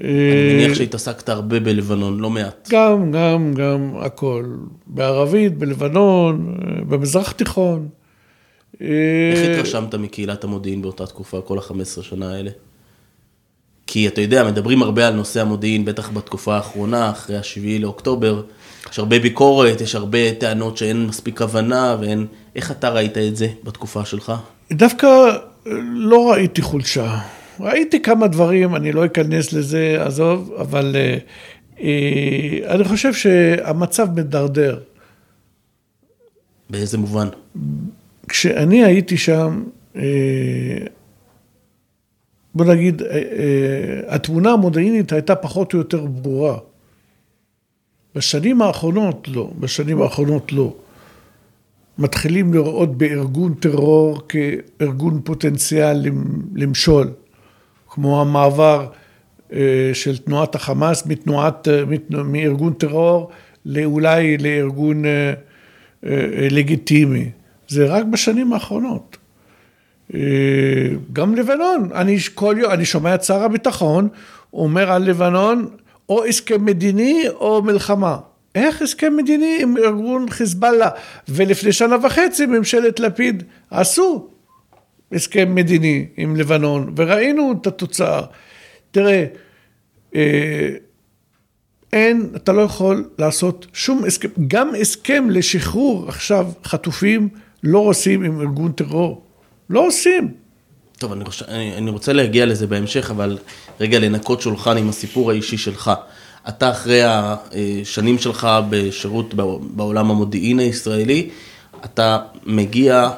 אני 0.00 0.08
מניח 0.54 0.70
אה, 0.70 0.74
שהתעסקת 0.74 1.28
הרבה 1.28 1.60
בלבנון, 1.60 2.20
לא 2.20 2.30
מעט. 2.30 2.68
גם, 2.72 3.12
גם, 3.12 3.54
גם, 3.54 3.92
הכל. 4.00 4.44
בערבית, 4.86 5.58
בלבנון, 5.58 6.54
אה, 6.62 6.84
במזרח 6.84 7.30
התיכון. 7.30 7.88
איך 8.80 9.38
אה, 9.38 9.52
התרשמת 9.52 9.94
מקהילת 9.94 10.44
המודיעין 10.44 10.82
באותה 10.82 11.06
תקופה, 11.06 11.40
כל 11.40 11.58
ה-15 11.58 12.02
שנה 12.02 12.32
האלה? 12.32 12.50
כי 13.86 14.08
אתה 14.08 14.20
יודע, 14.20 14.44
מדברים 14.44 14.82
הרבה 14.82 15.08
על 15.08 15.14
נושא 15.14 15.40
המודיעין, 15.40 15.84
בטח 15.84 16.10
בתקופה 16.10 16.56
האחרונה, 16.56 17.10
אחרי 17.10 17.36
ה-7 17.36 17.80
לאוקטובר. 17.80 18.42
יש 18.90 18.98
הרבה 18.98 19.18
ביקורת, 19.18 19.80
יש 19.80 19.94
הרבה 19.94 20.34
טענות 20.34 20.76
שאין 20.76 21.06
מספיק 21.06 21.42
הבנה, 21.42 21.96
ואין... 22.00 22.26
איך 22.56 22.70
אתה 22.70 22.88
ראית 22.88 23.18
את 23.18 23.36
זה 23.36 23.48
בתקופה 23.64 24.04
שלך? 24.04 24.32
דווקא 24.72 25.06
לא 25.94 26.30
ראיתי 26.30 26.62
חולשה. 26.62 27.18
ראיתי 27.60 28.02
כמה 28.02 28.26
דברים, 28.26 28.76
אני 28.76 28.92
לא 28.92 29.04
אכנס 29.04 29.52
לזה, 29.52 29.96
עזוב, 30.00 30.52
אבל 30.60 30.96
אה, 30.96 31.16
אה, 31.80 32.74
אני 32.74 32.84
חושב 32.84 33.14
שהמצב 33.14 34.08
מדרדר. 34.16 34.78
באיזה 36.70 36.98
מובן? 36.98 37.28
כשאני 38.28 38.84
הייתי 38.84 39.16
שם, 39.16 39.62
אה, 39.96 40.02
בוא 42.54 42.64
נגיד, 42.64 43.02
אה, 43.02 43.08
אה, 43.08 44.14
התמונה 44.14 44.50
המודיעינית 44.50 45.12
הייתה 45.12 45.36
פחות 45.36 45.72
או 45.72 45.78
יותר 45.78 46.06
ברורה. 46.06 46.58
בשנים 48.14 48.62
האחרונות 48.62 49.28
לא, 49.28 49.50
בשנים 49.60 50.02
האחרונות 50.02 50.52
לא. 50.52 50.74
מתחילים 51.98 52.54
לראות 52.54 52.98
בארגון 52.98 53.54
טרור 53.54 54.22
כארגון 54.28 55.20
פוטנציאל 55.24 56.02
למשול, 56.54 57.10
כמו 57.88 58.20
המעבר 58.20 58.86
של 59.92 60.18
תנועת 60.24 60.54
החמאס 60.54 61.06
מתנועת, 61.06 61.68
מארגון 62.24 62.72
טרור 62.72 63.30
לאולי 63.64 64.38
לארגון 64.38 65.02
לגיטימי. 66.50 67.30
זה 67.68 67.86
רק 67.86 68.04
בשנים 68.04 68.52
האחרונות. 68.52 69.16
אה, 70.14 70.20
גם 71.12 71.34
לבנון, 71.34 71.88
אני 71.94 72.18
כל 72.34 72.54
יום, 72.58 72.72
אני 72.72 72.84
שומע 72.84 73.14
את 73.14 73.24
שר 73.24 73.42
הביטחון 73.42 74.08
אומר 74.52 74.90
על 74.92 75.02
לבנון 75.02 75.68
או 76.08 76.24
הסכם 76.24 76.64
מדיני 76.64 77.24
או 77.28 77.62
מלחמה. 77.62 78.18
איך 78.54 78.82
הסכם 78.82 79.16
מדיני 79.16 79.58
עם 79.60 79.76
ארגון 79.76 80.30
חיזבאללה? 80.30 80.88
ולפני 81.28 81.72
שנה 81.72 81.96
וחצי 82.02 82.46
ממשלת 82.46 83.00
לפיד 83.00 83.42
עשו 83.70 84.28
הסכם 85.12 85.54
מדיני 85.54 86.06
עם 86.16 86.36
לבנון, 86.36 86.92
וראינו 86.96 87.54
את 87.60 87.66
התוצאה. 87.66 88.22
תראה, 88.90 89.24
אה, 90.14 90.70
אין, 91.92 92.28
אתה 92.36 92.52
לא 92.52 92.62
יכול 92.62 93.08
לעשות 93.18 93.66
שום 93.72 94.04
הסכם, 94.04 94.28
גם 94.48 94.70
הסכם 94.80 95.30
לשחרור 95.30 96.08
עכשיו 96.08 96.46
חטופים 96.64 97.28
לא 97.64 97.78
עושים 97.78 98.24
עם 98.24 98.40
ארגון 98.40 98.72
טרור. 98.72 99.22
לא 99.70 99.86
עושים. 99.86 100.34
טוב, 100.98 101.12
אני, 101.12 101.24
רוצה, 101.24 101.44
אני, 101.48 101.76
אני 101.76 101.90
רוצה 101.90 102.12
להגיע 102.12 102.46
לזה 102.46 102.66
בהמשך, 102.66 103.10
אבל 103.10 103.38
רגע 103.80 103.98
לנקות 103.98 104.40
שולחן 104.40 104.76
עם 104.76 104.88
הסיפור 104.88 105.30
האישי 105.30 105.56
שלך. 105.56 105.90
אתה 106.48 106.70
אחרי 106.70 107.00
השנים 107.04 108.18
שלך 108.18 108.48
בשירות 108.70 109.34
בעולם 109.60 110.10
המודיעין 110.10 110.58
הישראלי, 110.58 111.30
אתה 111.84 112.18
מגיע 112.46 113.10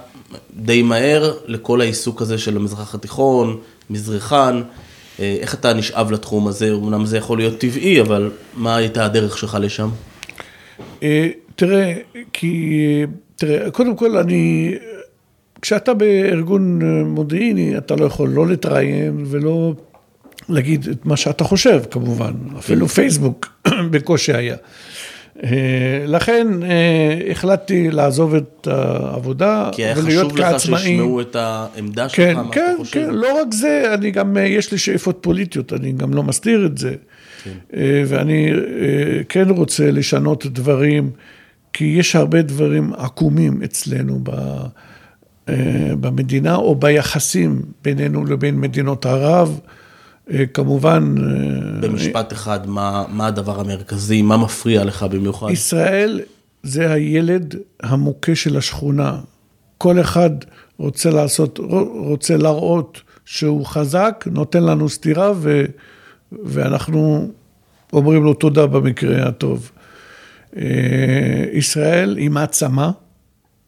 די 0.57 0.83
מהר 0.83 1.35
לכל 1.47 1.81
העיסוק 1.81 2.23
הזה 2.23 2.39
של 2.39 2.57
המזרח 2.57 2.95
התיכון, 2.95 3.59
מזרחן. 3.91 4.63
איך 5.19 5.55
אתה 5.55 5.75
נשאב 5.75 6.11
לתחום 6.11 6.49
הזה? 6.49 6.73
אמנם 6.73 7.07
זה 7.07 7.19
יכול 7.19 7.39
להיות 7.39 7.59
טבעי, 7.59 8.01
אבל 8.01 8.31
מה 8.55 8.77
הייתה 8.77 9.05
הדרך 9.05 9.39
שלך 9.39 9.59
לשם? 9.61 9.89
אה, 11.03 11.29
תראה, 11.57 11.95
כי 12.33 13.05
תראה, 13.37 13.71
קודם 13.71 13.97
כל 13.97 14.17
אני, 14.17 14.75
כשאתה 15.63 15.95
בארגון 15.95 16.83
מודיעיני, 17.05 17.79
אתה 17.79 17.97
לא 17.97 18.05
יכול 18.05 18.29
לא 18.29 18.47
להתראיין 18.47 19.25
ולא 19.27 19.75
להגיד 20.49 20.89
את 20.93 21.07
מה 21.07 21.17
שאתה 21.17 21.45
חושב, 21.45 21.83
כמובן. 21.91 22.33
אפילו 22.59 22.89
פייסבוק 22.89 23.53
בקושי 23.91 24.33
היה. 24.33 24.57
אה, 25.45 26.05
לכן 26.07 26.63
אה, 26.63 27.31
החלטתי 27.31 27.91
לעזוב 27.91 28.35
את 28.35 28.69
העבודה 28.71 29.71
ולהיות 29.97 30.33
כעצמאי. 30.33 30.43
כי 30.43 30.43
היה 30.43 30.55
חשוב 30.55 30.79
לך 30.79 30.81
שישמעו 30.81 31.21
את 31.21 31.37
העמדה 31.37 32.09
כן, 32.09 32.33
שלך, 32.35 32.47
מה 32.47 32.53
כן, 32.53 32.71
אתה 32.75 32.79
חושב. 32.79 32.93
כן, 33.07 33.15
לא 33.15 33.41
רק 33.41 33.55
זה, 33.55 33.95
אני 33.95 34.11
גם, 34.11 34.37
אה, 34.37 34.43
יש 34.43 34.73
לי 34.73 34.79
שאיפות 34.79 35.19
פוליטיות, 35.21 35.73
אני 35.73 35.93
גם 35.93 36.15
לא 36.15 36.23
מסתיר 36.23 36.67
את 36.67 36.79
זה. 36.79 36.95
כן. 37.45 37.77
ואני 38.07 38.53
כן 39.29 39.51
רוצה 39.51 39.91
לשנות 39.91 40.47
דברים. 40.47 41.11
כי 41.77 41.85
יש 41.85 42.17
הרבה 42.17 42.43
דברים 42.43 42.93
עקומים 42.93 43.63
אצלנו 43.65 44.21
אה, 45.49 45.55
במדינה 46.01 46.55
או 46.55 46.75
ביחסים 46.75 47.63
בינינו 47.85 48.25
לבין 48.25 48.61
מדינות 48.61 49.07
ערב. 49.07 49.61
אה, 50.31 50.47
כמובן... 50.47 51.15
במשפט 51.81 52.33
אחד, 52.33 52.67
מה, 52.67 53.05
מה 53.09 53.27
הדבר 53.27 53.61
המרכזי, 53.61 54.23
מה 54.23 54.37
מפריע 54.37 54.85
לך 54.85 55.03
במיוחד? 55.03 55.51
ישראל 55.51 56.21
זה 56.63 56.93
הילד 56.93 57.55
המוכה 57.83 58.35
של 58.35 58.57
השכונה. 58.57 59.21
כל 59.79 60.01
אחד 60.01 60.31
רוצה 60.79 61.11
לעשות, 61.11 61.59
רוצה 61.97 62.37
להראות 62.37 63.01
שהוא 63.25 63.67
חזק, 63.67 64.25
נותן 64.31 64.63
לנו 64.63 64.89
סטירה 64.89 65.33
ו, 65.37 65.65
ואנחנו 66.33 67.29
אומרים 67.93 68.25
לו 68.25 68.35
תודה 68.35 68.67
במקרה 68.67 69.29
הטוב. 69.29 69.71
ישראל 71.53 72.17
היא 72.17 72.31
מעצמה, 72.31 72.91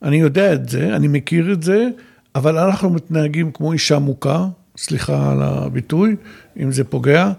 אני 0.02 0.16
יודע 0.16 0.52
את 0.52 0.68
זה, 0.68 0.96
אני 0.96 1.08
מכיר 1.08 1.52
את 1.52 1.62
זה, 1.62 1.88
אבל 2.34 2.58
אנחנו 2.58 2.90
מתנהגים 2.90 3.50
כמו 3.52 3.72
אישה 3.72 3.98
מוכה, 3.98 4.46
סליחה 4.76 5.32
על 5.32 5.42
הביטוי, 5.42 6.16
אם 6.62 6.72
זה 6.72 6.84
פוגע. 6.84 7.32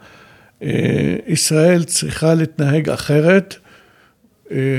ישראל 1.28 1.84
צריכה 1.84 2.34
להתנהג 2.34 2.90
אחרת 2.90 3.56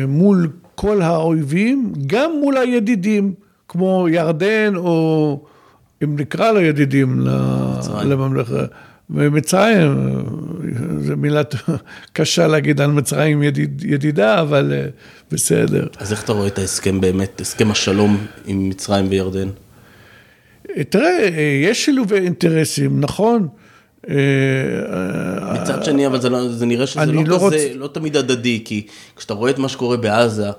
מול 0.09 0.49
כל 0.75 1.03
האויבים, 1.03 1.93
גם 2.07 2.31
מול 2.41 2.57
הידידים, 2.57 3.35
כמו 3.69 4.07
ירדן, 4.11 4.73
או 4.77 5.41
אם 6.05 6.17
נקרא 6.17 6.53
לידידים 6.53 7.27
לממלכה. 8.05 8.65
ומצרים, 9.11 9.89
זו 11.03 11.17
מילה 11.17 11.43
קשה 12.13 12.47
להגיד 12.47 12.81
על 12.81 12.91
מצרים 12.91 13.43
ידיד, 13.43 13.85
ידידה, 13.85 14.41
אבל 14.41 14.73
בסדר. 15.33 15.87
אז 15.99 16.13
איך 16.13 16.25
אתה 16.25 16.33
רואה 16.33 16.47
את 16.47 16.59
ההסכם 16.59 17.01
באמת, 17.01 17.41
הסכם 17.41 17.71
השלום 17.71 18.27
עם 18.47 18.69
מצרים 18.69 19.07
וירדן? 19.09 19.49
תראה, 20.89 21.29
יש 21.65 21.85
שילובי 21.85 22.19
אינטרסים, 22.19 23.01
נכון? 23.01 23.49
מצד 25.53 25.85
שני, 25.85 26.07
אבל 26.07 26.21
זה, 26.21 26.29
לא, 26.29 26.49
זה 26.49 26.67
נראה 26.67 26.87
שזה 26.87 27.07
לא, 27.07 27.25
לא 27.27 27.37
כזה, 27.37 27.45
רוצ... 27.45 27.55
לא 27.75 27.89
תמיד 27.93 28.17
הדדי, 28.17 28.63
כי 28.65 28.87
כשאתה 29.17 29.35
רואה 29.35 29.51
את 29.51 29.59
מה 29.59 29.69
שקורה 29.69 29.97
בעזה, 29.97 30.51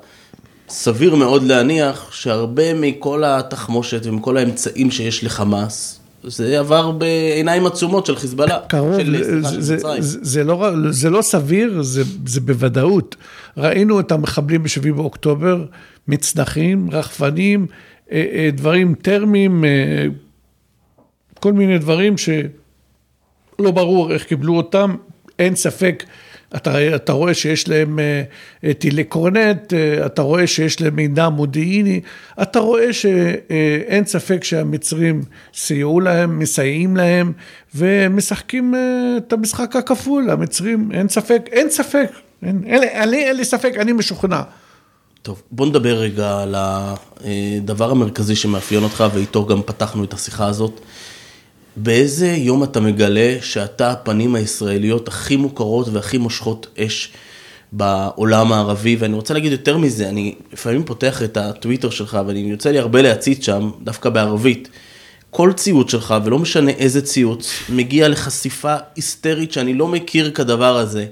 סביר 0.69 1.15
מאוד 1.15 1.43
להניח 1.43 2.12
שהרבה 2.12 2.73
מכל 2.73 3.23
התחמושת 3.25 4.01
ומכל 4.04 4.38
האמצעים 4.38 4.91
שיש 4.91 5.23
לחמאס, 5.23 6.00
זה 6.23 6.60
עבר 6.60 6.91
בעיניים 6.91 7.65
עצומות 7.65 8.05
של 8.05 8.15
חיזבאללה. 8.15 8.60
קרוב, 8.67 8.99
של, 8.99 9.23
זה, 9.23 9.62
זה, 9.62 9.77
זה, 9.77 10.19
זה, 10.21 10.43
לא, 10.43 10.71
זה 10.89 11.10
לא 11.10 11.21
סביר, 11.21 11.81
זה, 11.81 12.03
זה 12.25 12.41
בוודאות. 12.41 13.15
ראינו 13.57 13.99
את 13.99 14.12
המחבלים 14.12 14.63
ב-7 14.63 14.93
באוקטובר, 14.95 15.65
מצנחים, 16.07 16.89
רחפנים, 16.91 17.67
אה, 18.12 18.25
אה, 18.34 18.49
דברים 18.53 18.95
טרמיים, 18.95 19.65
אה, 19.65 20.05
כל 21.39 21.53
מיני 21.53 21.77
דברים 21.77 22.17
שלא 22.17 23.71
ברור 23.71 24.13
איך 24.13 24.23
קיבלו 24.23 24.57
אותם, 24.57 24.95
אין 25.39 25.55
ספק. 25.55 26.03
אתה, 26.55 26.95
אתה 26.95 27.11
רואה 27.11 27.33
שיש 27.33 27.67
להם 27.67 27.99
uh, 27.99 28.73
טילי 28.79 29.03
קורנט, 29.03 29.73
uh, 29.73 30.05
אתה 30.05 30.21
רואה 30.21 30.47
שיש 30.47 30.81
להם 30.81 30.95
מידע 30.95 31.29
מודיעיני, 31.29 32.01
אתה 32.41 32.59
רואה 32.59 32.93
שאין 32.93 34.05
ספק 34.05 34.43
שהמצרים 34.43 35.21
סייעו 35.53 35.99
להם, 35.99 36.39
מסייעים 36.39 36.97
להם, 36.97 37.33
ומשחקים 37.75 38.73
את 39.17 39.33
המשחק 39.33 39.75
הכפול, 39.75 40.29
המצרים, 40.29 40.89
אין 40.93 41.09
ספק, 41.09 41.49
אין 41.51 41.69
ספק, 41.69 42.11
אין, 42.43 42.61
אין, 42.65 42.83
אין, 42.83 43.13
אין 43.13 43.37
לי 43.37 43.45
ספק, 43.45 43.73
אני 43.79 43.91
משוכנע. 43.91 44.41
טוב, 45.21 45.41
בוא 45.51 45.65
נדבר 45.65 45.97
רגע 45.97 46.39
על 46.41 46.55
הדבר 46.57 47.91
המרכזי 47.91 48.35
שמאפיין 48.35 48.83
אותך, 48.83 49.03
ואיתו 49.13 49.45
גם 49.45 49.61
פתחנו 49.61 50.03
את 50.03 50.13
השיחה 50.13 50.45
הזאת. 50.45 50.81
באיזה 51.75 52.27
יום 52.27 52.63
אתה 52.63 52.79
מגלה 52.79 53.36
שאתה 53.41 53.91
הפנים 53.91 54.36
הישראליות 54.36 55.07
הכי 55.07 55.36
מוכרות 55.36 55.88
והכי 55.88 56.17
מושכות 56.17 56.67
אש 56.77 57.12
בעולם 57.71 58.51
הערבי, 58.51 58.95
ואני 58.95 59.15
רוצה 59.15 59.34
להגיד 59.34 59.51
יותר 59.51 59.77
מזה, 59.77 60.10
אני 60.10 60.36
לפעמים 60.53 60.84
פותח 60.84 61.23
את 61.23 61.38
הטוויטר 61.38 61.89
שלך 61.89 62.19
ואני 62.27 62.39
יוצא 62.39 62.71
לי 62.71 62.79
הרבה 62.79 63.01
להציץ 63.01 63.45
שם, 63.45 63.71
דווקא 63.84 64.10
בערבית. 64.10 64.69
כל 65.29 65.53
ציוץ 65.53 65.91
שלך, 65.91 66.15
ולא 66.25 66.39
משנה 66.39 66.71
איזה 66.71 67.01
ציוץ, 67.01 67.53
מגיע 67.69 68.07
לחשיפה 68.07 68.75
היסטרית 68.95 69.51
שאני 69.51 69.73
לא 69.73 69.88
מכיר 69.88 70.31
כדבר 70.31 70.77
הזה. 70.77 71.05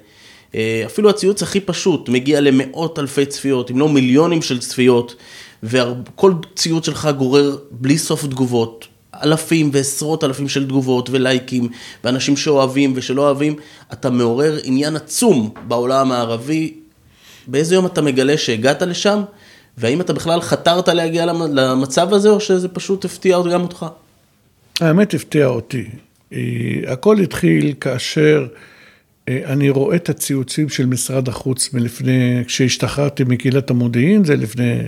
אה, 0.56 0.84
אפילו 0.86 1.10
הציוץ 1.10 1.44
הכי 1.44 1.60
פשוט 1.60 2.10
מגיע 2.10 2.42
למאות 2.42 3.00
אלפי 3.00 3.26
צפיות, 3.26 3.72
אם 3.72 3.80
לא 3.80 3.90
מיליונים 3.90 4.42
של 4.42 4.60
צפיות, 4.60 5.16
וכל 5.64 6.34
ציוץ 6.56 6.86
שלך 6.86 7.10
גורר 7.18 7.58
בלי 7.72 7.98
סוף 7.98 8.26
תגובות, 8.26 8.88
אלפים 9.24 9.70
ועשרות 9.74 10.24
אלפים 10.24 10.50
של 10.50 10.68
תגובות 10.68 11.10
ולייקים, 11.10 11.70
ואנשים 12.04 12.38
שאוהבים 12.38 12.94
ושלא 12.96 13.22
אוהבים, 13.22 13.56
אתה 13.94 14.10
מעורר 14.10 14.58
עניין 14.64 14.96
עצום 14.96 15.54
בעולם 15.68 16.12
הערבי. 16.12 16.74
באיזה 17.48 17.76
יום 17.76 17.86
אתה 17.86 18.02
מגלה 18.02 18.38
שהגעת 18.38 18.82
לשם, 18.82 19.22
והאם 19.78 20.02
אתה 20.02 20.14
בכלל 20.14 20.42
חתרת 20.42 20.88
להגיע 20.90 21.26
למצב 21.26 22.14
הזה, 22.14 22.30
או 22.30 22.40
שזה 22.40 22.68
פשוט 22.68 23.06
הפתיע 23.06 23.38
גם 23.52 23.62
אותך? 23.62 23.86
האמת 24.80 25.14
הפתיע 25.14 25.46
אותי. 25.46 25.86
אה, 26.34 26.40
הכל 26.88 27.20
התחיל 27.20 27.74
כאשר 27.82 28.48
אה, 29.30 29.42
אני 29.46 29.70
רואה 29.70 29.96
את 29.96 30.10
הציוצים 30.10 30.70
של 30.70 30.86
משרד 30.86 31.28
החוץ 31.28 31.74
מלפני, 31.74 32.44
כשהשתחררתי 32.48 33.24
מקהילת 33.24 33.70
המודיעין, 33.70 34.24
זה 34.24 34.36
לפני 34.36 34.80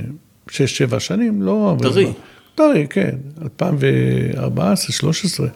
6-7 0.49 0.51
שנים, 0.99 1.41
לא... 1.41 1.75
טרי. 1.81 2.11
טרי, 2.55 2.87
כן, 2.89 3.15
2014, 3.41 4.45
2013. 4.45 5.47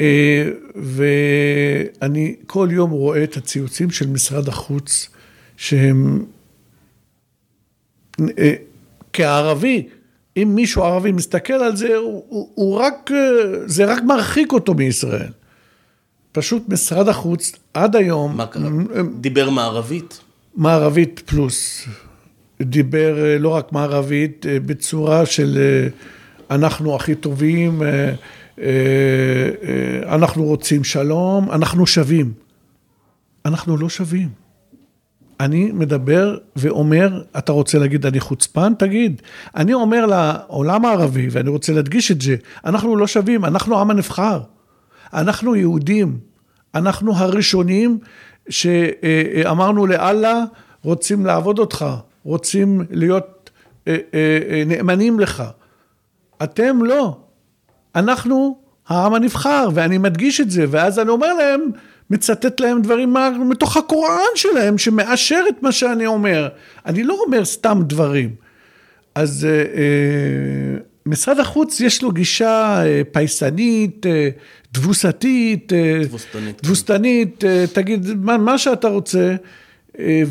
אה, 0.00 0.48
ואני 0.74 2.36
כל 2.46 2.68
יום 2.70 2.90
רואה 2.90 3.24
את 3.24 3.36
הציוצים 3.36 3.90
של 3.90 4.06
משרד 4.06 4.48
החוץ, 4.48 5.08
שהם... 5.56 6.24
אה, 8.38 8.54
כערבי, 9.12 9.88
אם 10.36 10.52
מישהו 10.54 10.82
ערבי 10.82 11.12
מסתכל 11.12 11.52
על 11.52 11.76
זה, 11.76 11.96
הוא, 11.96 12.24
הוא, 12.28 12.50
הוא 12.54 12.76
רק, 12.76 13.10
אה, 13.14 13.16
זה 13.66 13.84
רק 13.84 14.02
מרחיק 14.02 14.52
אותו 14.52 14.74
מישראל. 14.74 15.32
פשוט 16.32 16.68
משרד 16.68 17.08
החוץ 17.08 17.52
עד 17.74 17.96
היום... 17.96 18.36
מה 18.36 18.46
קרה? 18.46 18.68
דיבר 19.20 19.50
מערבית? 19.50 20.20
מערבית 20.54 21.22
פלוס. 21.26 21.86
דיבר 22.62 23.24
אה, 23.24 23.38
לא 23.38 23.48
רק 23.48 23.72
מערבית, 23.72 24.46
אה, 24.48 24.60
בצורה 24.60 25.26
של 25.26 25.58
אה, 25.58 25.88
אנחנו 26.56 26.96
הכי 26.96 27.14
טובים, 27.14 27.82
אנחנו 30.06 30.44
רוצים 30.44 30.84
שלום, 30.84 31.50
אנחנו 31.50 31.86
שווים. 31.86 32.32
אנחנו 33.44 33.76
לא 33.76 33.88
שווים. 33.88 34.28
אני 35.40 35.72
מדבר 35.72 36.36
ואומר, 36.56 37.22
אתה 37.38 37.52
רוצה 37.52 37.78
להגיד 37.78 38.06
אני 38.06 38.20
חוצפן? 38.20 38.72
תגיד. 38.78 39.22
אני 39.56 39.74
אומר 39.74 40.06
לעולם 40.06 40.84
הערבי, 40.84 41.28
ואני 41.30 41.50
רוצה 41.50 41.72
להדגיש 41.72 42.10
את 42.10 42.20
זה, 42.20 42.36
אנחנו 42.64 42.96
לא 42.96 43.06
שווים, 43.06 43.44
אנחנו 43.44 43.78
עם 43.78 43.90
הנבחר. 43.90 44.40
אנחנו 45.12 45.56
יהודים. 45.56 46.18
אנחנו 46.74 47.16
הראשונים 47.16 47.98
שאמרנו 48.48 49.86
לאללה, 49.86 50.44
רוצים 50.82 51.26
לעבוד 51.26 51.58
אותך. 51.58 51.84
רוצים 52.26 52.80
להיות 52.90 53.50
אה, 53.88 53.96
אה, 54.14 54.38
אה, 54.50 54.62
נאמנים 54.66 55.20
לך. 55.20 55.42
אתם 56.42 56.84
לא. 56.84 57.18
אנחנו 57.94 58.58
העם 58.88 59.14
הנבחר, 59.14 59.68
ואני 59.74 59.98
מדגיש 59.98 60.40
את 60.40 60.50
זה, 60.50 60.64
ואז 60.70 60.98
אני 60.98 61.08
אומר 61.08 61.34
להם, 61.34 61.60
מצטט 62.10 62.60
להם 62.60 62.82
דברים 62.82 63.14
מתוך 63.48 63.76
הקוראן 63.76 64.34
שלהם, 64.34 64.78
שמאשר 64.78 65.44
את 65.48 65.62
מה 65.62 65.72
שאני 65.72 66.06
אומר. 66.06 66.48
אני 66.86 67.02
לא 67.02 67.18
אומר 67.26 67.44
סתם 67.44 67.82
דברים. 67.86 68.34
אז 69.14 69.44
אה, 69.44 69.50
אה, 69.50 70.78
משרד 71.06 71.40
החוץ 71.40 71.80
יש 71.80 72.02
לו 72.02 72.12
גישה 72.12 72.82
אה, 72.84 73.02
פייסנית, 73.12 74.06
אה, 74.06 74.28
תבוסתית, 74.72 75.72
אה, 75.72 76.00
תבוסתנית, 76.04 76.58
תבוסתנית 76.58 77.44
אה, 77.44 77.64
תגיד 77.72 78.06
מה, 78.16 78.38
מה 78.38 78.58
שאתה 78.58 78.88
רוצה, 78.88 79.36
אה, 79.98 80.22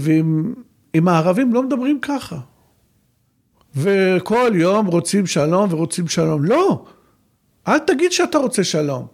עם 0.95 1.07
הערבים 1.07 1.53
לא 1.53 1.63
מדברים 1.63 1.99
ככה. 2.01 2.37
וכל 3.75 4.51
יום 4.55 4.87
רוצים 4.87 5.25
שלום 5.25 5.73
ורוצים 5.73 6.07
שלום. 6.07 6.45
לא, 6.45 6.85
אל 7.67 7.79
תגיד 7.79 8.11
שאתה 8.11 8.37
רוצה 8.37 8.63
שלום. 8.63 9.05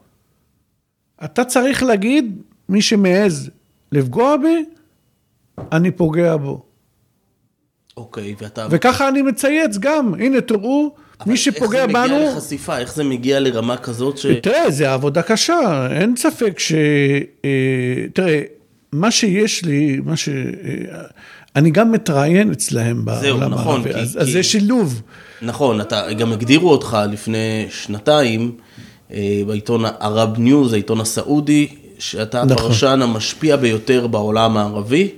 אתה 1.23 1.45
צריך 1.45 1.83
להגיד, 1.83 2.41
מי 2.69 2.81
שמעז 2.81 3.49
לפגוע 3.91 4.37
בי, 4.37 4.65
אני 5.71 5.91
פוגע 5.91 6.37
בו. 6.37 6.65
אוקיי, 7.97 8.35
ואתה... 8.41 8.67
וככה 8.69 9.07
אני 9.07 9.21
מצייץ 9.21 9.77
גם, 9.77 10.13
הנה 10.13 10.41
תראו, 10.41 10.95
מי 11.25 11.37
שפוגע 11.37 11.87
בנו... 11.87 11.97
אבל 11.97 12.11
איך 12.11 12.19
זה 12.19 12.23
מגיע 12.23 12.35
לחשיפה? 12.35 12.77
איך 12.77 12.95
זה 12.95 13.03
מגיע 13.03 13.39
לרמה 13.39 13.77
כזאת 13.77 14.17
ש... 14.17 14.25
תראה, 14.25 14.71
זה 14.71 14.93
עבודה 14.93 15.21
קשה, 15.21 15.87
אין 15.91 16.15
ספק 16.15 16.59
ש... 16.59 16.73
אה, 17.45 18.05
תראה, 18.13 18.41
מה 18.91 19.11
שיש 19.11 19.65
לי, 19.65 19.99
מה 20.05 20.17
ש... 20.17 20.29
אה, 21.55 21.61
אני 21.61 21.71
גם 21.71 21.91
מתראיין 21.91 22.51
אצלהם 22.51 23.05
בעולם 23.05 23.53
נכון, 23.53 23.67
הערבי, 23.67 23.93
אז, 23.93 24.13
כי... 24.13 24.19
אז 24.19 24.27
זה 24.27 24.43
שילוב. 24.43 25.01
נכון, 25.41 25.81
אתה, 25.81 26.13
גם 26.13 26.31
הגדירו 26.31 26.71
אותך 26.71 26.97
לפני 27.11 27.65
שנתיים 27.69 28.51
אה, 29.13 29.41
בעיתון 29.47 29.85
Arab 29.85 30.39
News, 30.39 30.73
העיתון 30.73 31.01
הסעודי, 31.01 31.67
שאתה 31.99 32.45
נכון. 32.45 32.65
הפרשן 32.65 32.99
המשפיע 33.01 33.55
ביותר 33.55 34.07
בעולם 34.07 34.57
הערבי, 34.57 35.09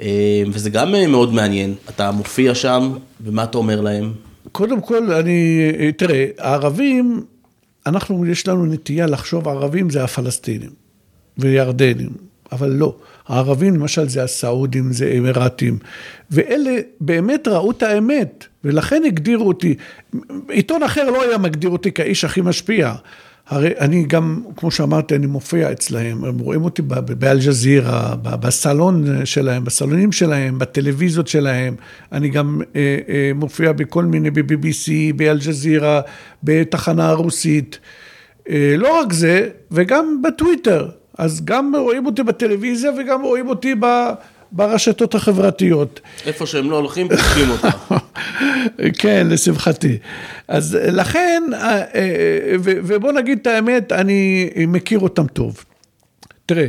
אה, 0.00 0.42
וזה 0.52 0.70
גם 0.70 0.94
אה, 0.94 1.06
מאוד 1.06 1.34
מעניין. 1.34 1.74
אתה 1.88 2.10
מופיע 2.10 2.54
שם, 2.54 2.92
ומה 3.20 3.44
אתה 3.44 3.58
אומר 3.58 3.80
להם? 3.80 4.12
קודם 4.52 4.80
כל, 4.80 5.12
אני, 5.12 5.70
תראה, 5.96 6.26
הערבים, 6.38 7.24
אנחנו, 7.86 8.26
יש 8.26 8.48
לנו 8.48 8.66
נטייה 8.66 9.06
לחשוב, 9.06 9.48
הערבים 9.48 9.90
זה 9.90 10.04
הפלסטינים 10.04 10.70
וירדנים, 11.38 12.10
אבל 12.54 12.70
לא. 12.70 12.96
הערבים, 13.28 13.74
למשל, 13.74 14.08
זה 14.08 14.22
הסעודים, 14.22 14.92
זה 14.92 15.14
אמירתים, 15.18 15.78
ואלה 16.30 16.76
באמת 17.00 17.48
ראו 17.48 17.70
את 17.70 17.82
האמת, 17.82 18.46
ולכן 18.64 19.02
הגדירו 19.06 19.48
אותי. 19.48 19.74
עיתון 20.48 20.82
אחר 20.82 21.10
לא 21.10 21.22
היה 21.22 21.38
מגדיר 21.38 21.70
אותי 21.70 21.92
כאיש 21.92 22.24
הכי 22.24 22.40
משפיע. 22.40 22.94
הרי 23.46 23.72
אני 23.78 24.04
גם, 24.04 24.42
כמו 24.56 24.70
שאמרתי, 24.70 25.14
אני 25.14 25.26
מופיע 25.26 25.72
אצלהם, 25.72 26.24
הם 26.24 26.38
רואים 26.38 26.64
אותי 26.64 26.82
באלג'זירה, 27.18 28.14
בסלון 28.22 29.24
שלהם, 29.24 29.64
בסלונים 29.64 30.12
שלהם, 30.12 30.58
בטלוויזיות 30.58 31.28
שלהם, 31.28 31.74
אני 32.12 32.28
גם 32.28 32.60
אה, 32.76 32.98
אה, 33.08 33.30
מופיע 33.34 33.72
בכל 33.72 34.04
מיני, 34.04 34.30
ב-BBC, 34.30 34.90
באלג'זירה, 35.16 36.00
בתחנה 36.42 37.08
הרוסית. 37.08 37.78
אה, 38.48 38.74
לא 38.78 39.00
רק 39.00 39.12
זה, 39.12 39.48
וגם 39.70 40.22
בטוויטר, 40.22 40.88
אז 41.18 41.44
גם 41.44 41.72
רואים 41.76 42.06
אותי 42.06 42.22
בטלוויזיה 42.22 42.90
וגם 42.98 43.22
רואים 43.22 43.48
אותי 43.48 43.74
ב... 43.80 43.86
ברשתות 44.52 45.14
החברתיות. 45.14 46.00
איפה 46.26 46.46
שהם 46.46 46.70
לא 46.70 46.76
הולכים, 46.76 47.08
פותחים 47.08 47.50
אותם. 47.50 47.68
כן, 49.00 49.26
לשמחתי. 49.30 49.98
אז 50.48 50.78
לכן, 50.82 51.42
אה, 51.52 51.82
אה, 51.94 52.54
ובוא 52.60 53.12
נגיד 53.12 53.38
את 53.40 53.46
האמת, 53.46 53.92
אני 53.92 54.50
מכיר 54.68 54.98
אותם 54.98 55.26
טוב. 55.26 55.64
תראה, 56.46 56.66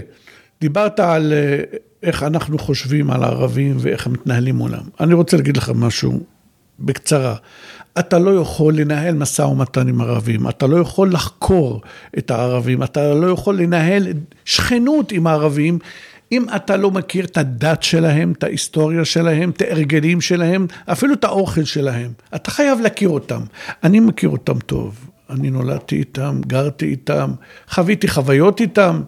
דיברת 0.62 0.99
על 0.99 1.34
אה, 1.34 1.63
איך 2.03 2.23
אנחנו 2.23 2.58
חושבים 2.58 3.12
על 3.12 3.23
הערבים 3.23 3.77
ואיך 3.79 4.08
הם 4.08 4.13
מתנהלים 4.13 4.55
מולם. 4.55 4.84
אני 4.99 5.13
רוצה 5.13 5.38
להגיד 5.38 5.58
לך 5.58 5.71
משהו 5.75 6.19
בקצרה. 6.79 7.36
אתה 7.99 8.19
לא 8.19 8.41
יכול 8.41 8.75
לנהל 8.75 9.15
משא 9.15 9.41
ומתן 9.41 9.88
עם 9.88 10.01
ערבים, 10.01 10.49
אתה 10.49 10.67
לא 10.67 10.77
יכול 10.77 11.12
לחקור 11.12 11.81
את 12.17 12.31
הערבים, 12.31 12.84
אתה 12.84 13.13
לא 13.13 13.27
יכול 13.27 13.58
לנהל 13.58 14.08
שכנות 14.45 15.12
עם 15.12 15.27
הערבים. 15.27 15.79
אם 16.31 16.45
אתה 16.55 16.77
לא 16.77 16.91
מכיר 16.91 17.25
את 17.25 17.38
הדת 17.38 17.84
שלהם, 17.84 18.31
את 18.31 18.43
ההיסטוריה 18.43 19.05
שלהם, 19.05 19.49
את 19.49 19.62
ההרגלים 19.62 20.21
שלהם, 20.21 20.67
אפילו 20.86 21.13
את 21.13 21.23
האוכל 21.23 21.63
שלהם, 21.63 22.12
אתה 22.36 22.51
חייב 22.51 22.79
להכיר 22.79 23.10
אותם. 23.10 23.41
אני 23.84 23.99
מכיר 23.99 24.29
אותם 24.29 24.60
טוב. 24.60 25.10
אני 25.29 25.49
נולדתי 25.49 25.95
איתם, 25.95 26.41
גרתי 26.47 26.86
איתם, 26.86 27.31
חוויתי 27.69 28.08
חוויות 28.08 28.62
איתם, 28.62 29.01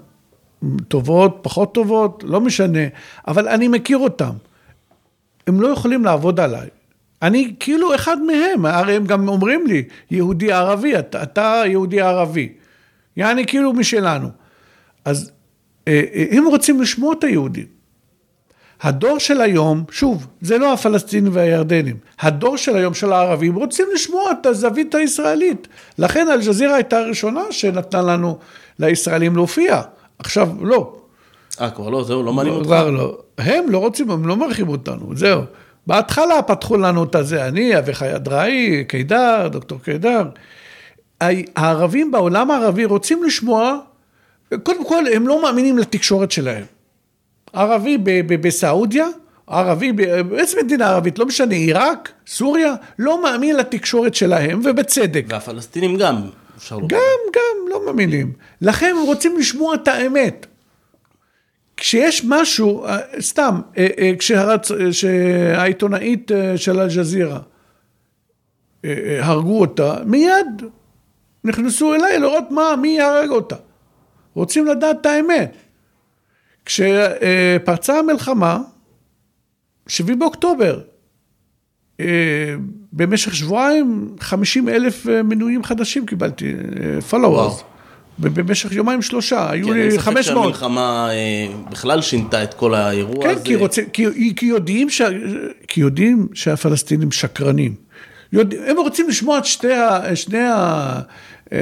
טובות, 0.87 1.39
פחות 1.41 1.73
טובות, 1.73 2.23
לא 2.27 2.41
משנה, 2.41 2.79
אבל 3.27 3.47
אני 3.47 3.67
מכיר 3.67 3.97
אותם. 3.97 4.31
הם 5.47 5.61
לא 5.61 5.67
יכולים 5.67 6.05
לעבוד 6.05 6.39
עליי. 6.39 6.67
אני 7.21 7.53
כאילו 7.59 7.95
אחד 7.95 8.21
מהם, 8.21 8.65
הרי 8.65 8.95
הם 8.95 9.05
גם 9.05 9.27
אומרים 9.27 9.67
לי, 9.67 9.83
יהודי 10.11 10.51
ערבי, 10.51 10.99
אתה, 10.99 11.23
אתה 11.23 11.63
יהודי 11.65 12.01
ערבי. 12.01 12.49
יעני 13.17 13.45
כאילו 13.45 13.73
משלנו. 13.73 14.29
אז 15.05 15.31
אה, 15.87 16.01
אה, 16.13 16.25
הם 16.31 16.45
רוצים 16.45 16.81
לשמוע 16.81 17.13
את 17.19 17.23
היהודים. 17.23 17.77
הדור 18.81 19.19
של 19.19 19.41
היום, 19.41 19.83
שוב, 19.91 20.27
זה 20.41 20.57
לא 20.57 20.73
הפלסטינים 20.73 21.31
והירדנים, 21.35 21.97
הדור 22.19 22.57
של 22.57 22.75
היום 22.75 22.93
של 22.93 23.13
הערבים 23.13 23.55
רוצים 23.55 23.87
לשמוע 23.93 24.31
את 24.31 24.45
הזווית 24.45 24.95
הישראלית. 24.95 25.67
לכן 25.97 26.27
אל-ג'זירה 26.27 26.75
הייתה 26.75 26.99
הראשונה 26.99 27.41
שנתנה 27.51 28.01
לנו, 28.01 28.37
לישראלים 28.79 29.35
להופיע. 29.35 29.81
עכשיו, 30.19 30.49
לא. 30.61 30.95
אה, 31.61 31.71
כבר 31.71 31.89
לא, 31.89 32.03
זהו, 32.03 32.23
לא 32.23 32.33
מעניין 32.33 32.55
אותך? 32.55 32.67
כבר 32.67 32.89
לא. 32.89 33.17
הם 33.37 33.69
לא 33.69 33.77
רוצים, 33.77 34.11
הם 34.11 34.27
לא 34.27 34.37
מרחיבים 34.37 34.69
אותנו, 34.69 35.15
זהו. 35.15 35.41
בהתחלה 35.87 36.41
פתחו 36.41 36.77
לנו 36.77 37.03
את 37.03 37.15
הזה, 37.15 37.47
אני, 37.47 37.77
אביחי 37.77 38.15
אדראי, 38.15 38.83
קידר, 38.87 39.47
דוקטור 39.51 39.79
קידר. 39.83 40.23
הערבים 41.55 42.11
בעולם 42.11 42.51
הערבי 42.51 42.85
רוצים 42.85 43.23
לשמוע 43.23 43.79
קודם 44.63 44.85
כל, 44.85 45.03
הם 45.13 45.27
לא 45.27 45.41
מאמינים 45.41 45.77
לתקשורת 45.77 46.31
שלהם. 46.31 46.63
ערבי 47.53 47.97
בסעודיה, 48.41 49.07
ערבי, 49.47 49.91
באיזה 49.91 50.57
מדינה 50.63 50.89
ערבית, 50.89 51.19
לא 51.19 51.25
משנה, 51.25 51.55
עיראק, 51.55 52.11
סוריה, 52.27 52.75
לא 52.99 53.23
מאמין 53.23 53.55
לתקשורת 53.55 54.15
שלהם, 54.15 54.61
ובצדק. 54.63 55.25
והפלסטינים 55.29 55.97
גם, 55.97 56.21
אפשר 56.57 56.75
לומר. 56.75 56.87
גם, 56.87 56.99
גם, 57.35 57.69
לא 57.69 57.85
מאמינים. 57.85 58.33
לכן 58.61 58.95
הם 58.99 59.05
רוצים 59.05 59.37
לשמוע 59.37 59.75
את 59.75 59.87
האמת. 59.87 60.45
כשיש 61.77 62.25
משהו, 62.25 62.85
אה, 62.85 62.97
סתם, 63.19 63.61
אה, 63.77 63.87
אה. 63.99 64.11
כשהעיתונאית 64.91 66.31
של 66.55 66.79
אל-ג'זירה 66.79 67.39
הרגו 69.21 69.59
אותה, 69.59 69.95
מיד 70.05 70.61
נכנסו 71.43 71.93
אליי 71.95 72.19
לראות 72.19 72.51
מה, 72.51 72.75
מי 72.81 73.01
הרג 73.01 73.29
אותה. 73.29 73.55
רוצים 74.33 74.65
לדעת 74.65 74.97
את 75.01 75.05
האמת. 75.05 75.57
כשפרצה 76.65 77.99
המלחמה, 77.99 78.59
7 79.87 80.15
באוקטובר, 80.15 80.79
במשך 82.93 83.35
שבועיים 83.35 84.15
50 84.19 84.69
אלף 84.69 85.05
מנויים 85.05 85.63
חדשים 85.63 86.05
קיבלתי, 86.05 86.53
followers. 87.11 87.76
במשך 88.19 88.71
יומיים 88.71 89.01
שלושה, 89.01 89.51
היו 89.51 89.73
לי 89.73 89.99
500. 89.99 90.03
כן, 90.03 90.17
אין 90.17 90.23
ספק 90.23 90.33
שהמלחמה 90.33 91.09
בכלל 91.69 92.01
שינתה 92.01 92.43
את 92.43 92.53
כל 92.53 92.73
האירוע 92.73 93.23
כן, 93.23 93.29
הזה. 93.29 93.43
כן, 93.43 93.85
כי, 93.93 94.05
כי, 94.13 94.35
כי, 94.35 94.45
יודעים 94.45 94.89
ש, 94.89 95.01
כי 95.67 95.81
יודעים 95.81 96.27
שהפלסטינים 96.33 97.11
שקרנים. 97.11 97.75
יודע, 98.33 98.57
הם 98.67 98.77
רוצים 98.77 99.09
לשמוע 99.09 99.37
את 99.37 99.45
שתי, 99.45 99.67
שני 100.15 100.39
ה... 100.39 100.99
אה, 101.53 101.59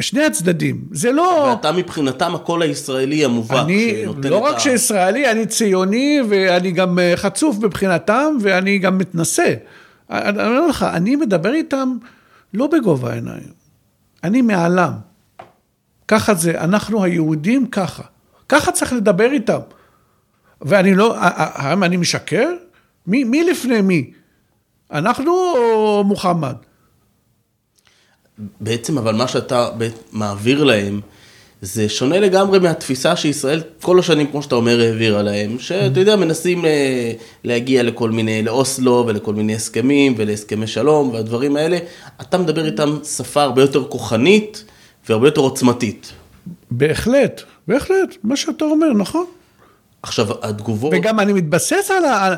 שני 0.00 0.24
הצדדים, 0.24 0.84
זה 0.90 1.12
לא... 1.12 1.46
ואתה 1.50 1.72
מבחינתם 1.72 2.34
הקול 2.34 2.62
הישראלי 2.62 3.24
המובהק 3.24 3.64
אני 3.64 4.04
לא 4.24 4.38
רק 4.38 4.56
ה... 4.56 4.60
שישראלי, 4.60 5.30
אני 5.30 5.46
ציוני 5.46 6.20
ואני 6.28 6.70
גם 6.70 6.98
אה, 6.98 7.12
חצוף 7.16 7.58
מבחינתם 7.58 8.36
ואני 8.40 8.78
גם 8.78 8.98
מתנשא. 8.98 9.54
אני 10.10 10.46
אומר 10.46 10.66
לך, 10.66 10.82
אני 10.82 11.16
מדבר 11.16 11.54
איתם 11.54 11.96
לא 12.54 12.66
בגובה 12.66 13.10
העיניים, 13.10 13.52
אני 14.24 14.42
מעלם. 14.42 14.92
ככה 16.08 16.34
זה, 16.34 16.60
אנחנו 16.60 17.04
היהודים 17.04 17.66
ככה. 17.66 18.02
ככה 18.48 18.72
צריך 18.72 18.92
לדבר 18.92 19.32
איתם. 19.32 19.60
ואני 20.62 20.94
לא, 20.94 21.14
האם 21.18 21.84
אני 21.84 21.96
משקר? 21.96 22.48
מי, 23.06 23.24
מי 23.24 23.44
לפני 23.44 23.80
מי? 23.80 24.10
אנחנו 24.92 25.32
או 25.32 26.04
מוחמד? 26.04 26.54
בעצם, 28.60 28.98
אבל 28.98 29.14
מה 29.14 29.28
שאתה 29.28 29.68
מעביר 30.12 30.64
להם, 30.64 31.00
זה 31.62 31.88
שונה 31.88 32.20
לגמרי 32.20 32.58
מהתפיסה 32.58 33.16
שישראל 33.16 33.62
כל 33.82 33.98
השנים, 33.98 34.26
כמו 34.26 34.42
שאתה 34.42 34.54
אומר, 34.54 34.80
העבירה 34.80 35.22
להם, 35.22 35.58
שאתה 35.58 36.00
יודע, 36.00 36.16
מנסים 36.16 36.64
אה, 36.64 37.12
להגיע 37.44 37.82
לכל 37.82 38.10
מיני, 38.10 38.42
לאוסלו 38.42 39.04
ולכל 39.06 39.34
מיני 39.34 39.54
הסכמים 39.54 40.14
ולהסכמי 40.16 40.66
שלום 40.66 41.10
והדברים 41.10 41.56
האלה. 41.56 41.78
אתה 42.20 42.38
מדבר 42.38 42.66
איתם 42.66 42.98
שפה 43.16 43.42
הרבה 43.42 43.62
יותר 43.62 43.84
כוחנית 43.88 44.64
והרבה 45.08 45.26
יותר 45.28 45.40
עוצמתית. 45.40 46.12
בהחלט, 46.70 47.42
בהחלט, 47.68 48.16
מה 48.22 48.36
שאתה 48.36 48.64
אומר, 48.64 48.92
נכון. 48.92 49.26
עכשיו, 50.02 50.26
התגובות... 50.42 50.92
וגם 50.96 51.20
אני 51.20 51.32
מתבסס 51.32 51.90
על 51.90 52.04
ה... 52.04 52.36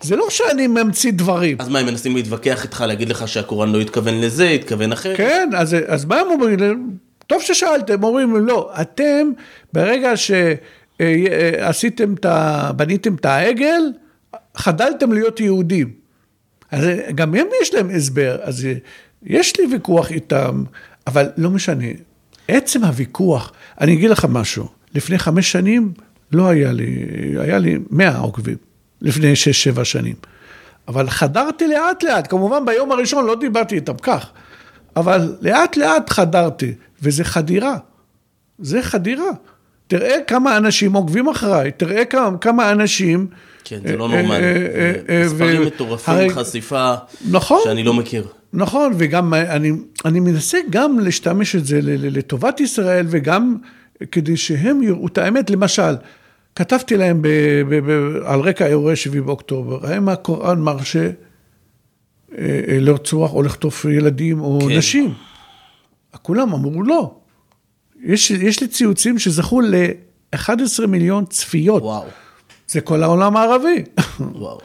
זה 0.00 0.16
לא 0.16 0.26
שאני 0.30 0.66
ממציא 0.66 1.12
דברים. 1.12 1.56
אז 1.60 1.68
מה, 1.68 1.78
הם 1.78 1.86
מנסים 1.86 2.16
להתווכח 2.16 2.64
איתך, 2.64 2.84
להגיד 2.88 3.08
לך 3.08 3.28
שהקוראן 3.28 3.72
לא 3.72 3.80
התכוון 3.80 4.20
לזה, 4.20 4.48
התכוון 4.48 4.92
אחרת? 4.92 5.16
כן, 5.16 5.50
אז, 5.56 5.76
אז 5.86 6.04
מה 6.04 6.16
הם 6.20 6.26
אומרים? 6.30 6.96
טוב 7.26 7.42
ששאלתם, 7.42 8.04
אומרים, 8.04 8.46
לא, 8.46 8.70
אתם, 8.80 9.30
ברגע 9.72 10.12
שעשיתם 10.16 12.14
את 12.14 12.24
ה... 12.24 12.70
בניתם 12.76 13.14
את 13.14 13.24
העגל, 13.24 13.82
חדלתם 14.56 15.12
להיות 15.12 15.40
יהודים. 15.40 15.90
אז 16.70 16.84
גם 17.14 17.34
הם 17.34 17.46
יש 17.62 17.74
להם 17.74 17.90
הסבר, 17.90 18.38
אז 18.42 18.66
יש 19.22 19.60
לי 19.60 19.66
ויכוח 19.72 20.10
איתם, 20.10 20.64
אבל 21.06 21.26
לא 21.36 21.50
משנה. 21.50 21.86
עצם 22.48 22.84
הוויכוח, 22.84 23.52
אני 23.80 23.94
אגיד 23.94 24.10
לך 24.10 24.26
משהו, 24.28 24.68
לפני 24.94 25.18
חמש 25.18 25.52
שנים 25.52 25.92
לא 26.32 26.48
היה 26.48 26.72
לי, 26.72 27.06
היה 27.38 27.58
לי 27.58 27.78
מאה 27.90 28.18
עוקבים. 28.18 28.56
לפני 29.02 29.36
שש-שבע 29.36 29.84
שנים. 29.84 30.14
אבל 30.88 31.10
חדרתי 31.10 31.66
לאט 31.66 32.02
לאט, 32.02 32.30
כמובן 32.30 32.66
ביום 32.66 32.92
הראשון 32.92 33.26
לא 33.26 33.34
דיברתי 33.34 33.74
איתם 33.74 33.96
כך, 34.02 34.26
אבל 34.96 35.36
לאט 35.40 35.76
לאט 35.76 36.10
חדרתי, 36.10 36.74
וזה 37.02 37.24
חדירה. 37.24 37.76
זה 38.58 38.82
חדירה. 38.82 39.30
תראה 39.86 40.16
כמה 40.26 40.56
אנשים 40.56 40.92
עוקבים 40.92 41.28
אחריי, 41.28 41.72
תראה 41.72 42.04
כמה, 42.04 42.38
כמה 42.38 42.72
אנשים... 42.72 43.26
כן, 43.64 43.78
זה 43.84 43.96
לא 43.96 44.08
נורמלי. 44.08 44.30
אה, 44.30 44.40
אה, 44.40 44.92
אה, 45.08 45.24
מספרים 45.24 45.62
מטורפים, 45.62 46.30
חשיפה 46.30 46.94
נכון, 47.30 47.60
שאני 47.64 47.82
לא 47.82 47.94
מכיר. 47.94 48.26
נכון, 48.52 48.92
וגם 48.98 49.34
אני, 49.34 49.72
אני 50.04 50.20
מנסה 50.20 50.58
גם 50.70 50.98
להשתמש 50.98 51.56
את 51.56 51.66
זה 51.66 51.80
לטובת 51.82 52.60
ישראל, 52.60 53.06
וגם 53.10 53.56
כדי 54.12 54.36
שהם 54.36 54.82
יראו 54.82 55.06
את 55.06 55.18
האמת. 55.18 55.50
למשל, 55.50 55.96
כתבתי 56.54 56.96
להם 56.96 57.22
ב, 57.22 57.28
ב, 57.68 57.90
ב, 57.90 58.16
על 58.24 58.40
רקע 58.40 58.66
אירועי 58.66 58.96
7 58.96 59.20
באוקטובר, 59.20 59.86
האם 59.86 60.08
הקוראן 60.08 60.60
מרשה 60.60 61.10
אה, 62.38 62.60
אה, 62.68 62.78
לרצוח 62.80 63.32
או 63.32 63.42
לחטוף 63.42 63.84
ילדים 63.84 64.40
או 64.40 64.58
כן. 64.68 64.78
נשים? 64.78 65.14
כולם 66.22 66.52
אמרו 66.52 66.82
לא. 66.82 67.14
יש, 68.02 68.30
יש 68.30 68.60
לי 68.60 68.68
ציוצים 68.68 69.18
שזכו 69.18 69.60
ל-11 69.60 70.86
מיליון 70.88 71.24
צפיות. 71.26 71.82
וואו. 71.82 72.04
זה 72.68 72.80
כל 72.80 73.02
העולם 73.02 73.36
הערבי. 73.36 73.84
וואו. 74.20 74.58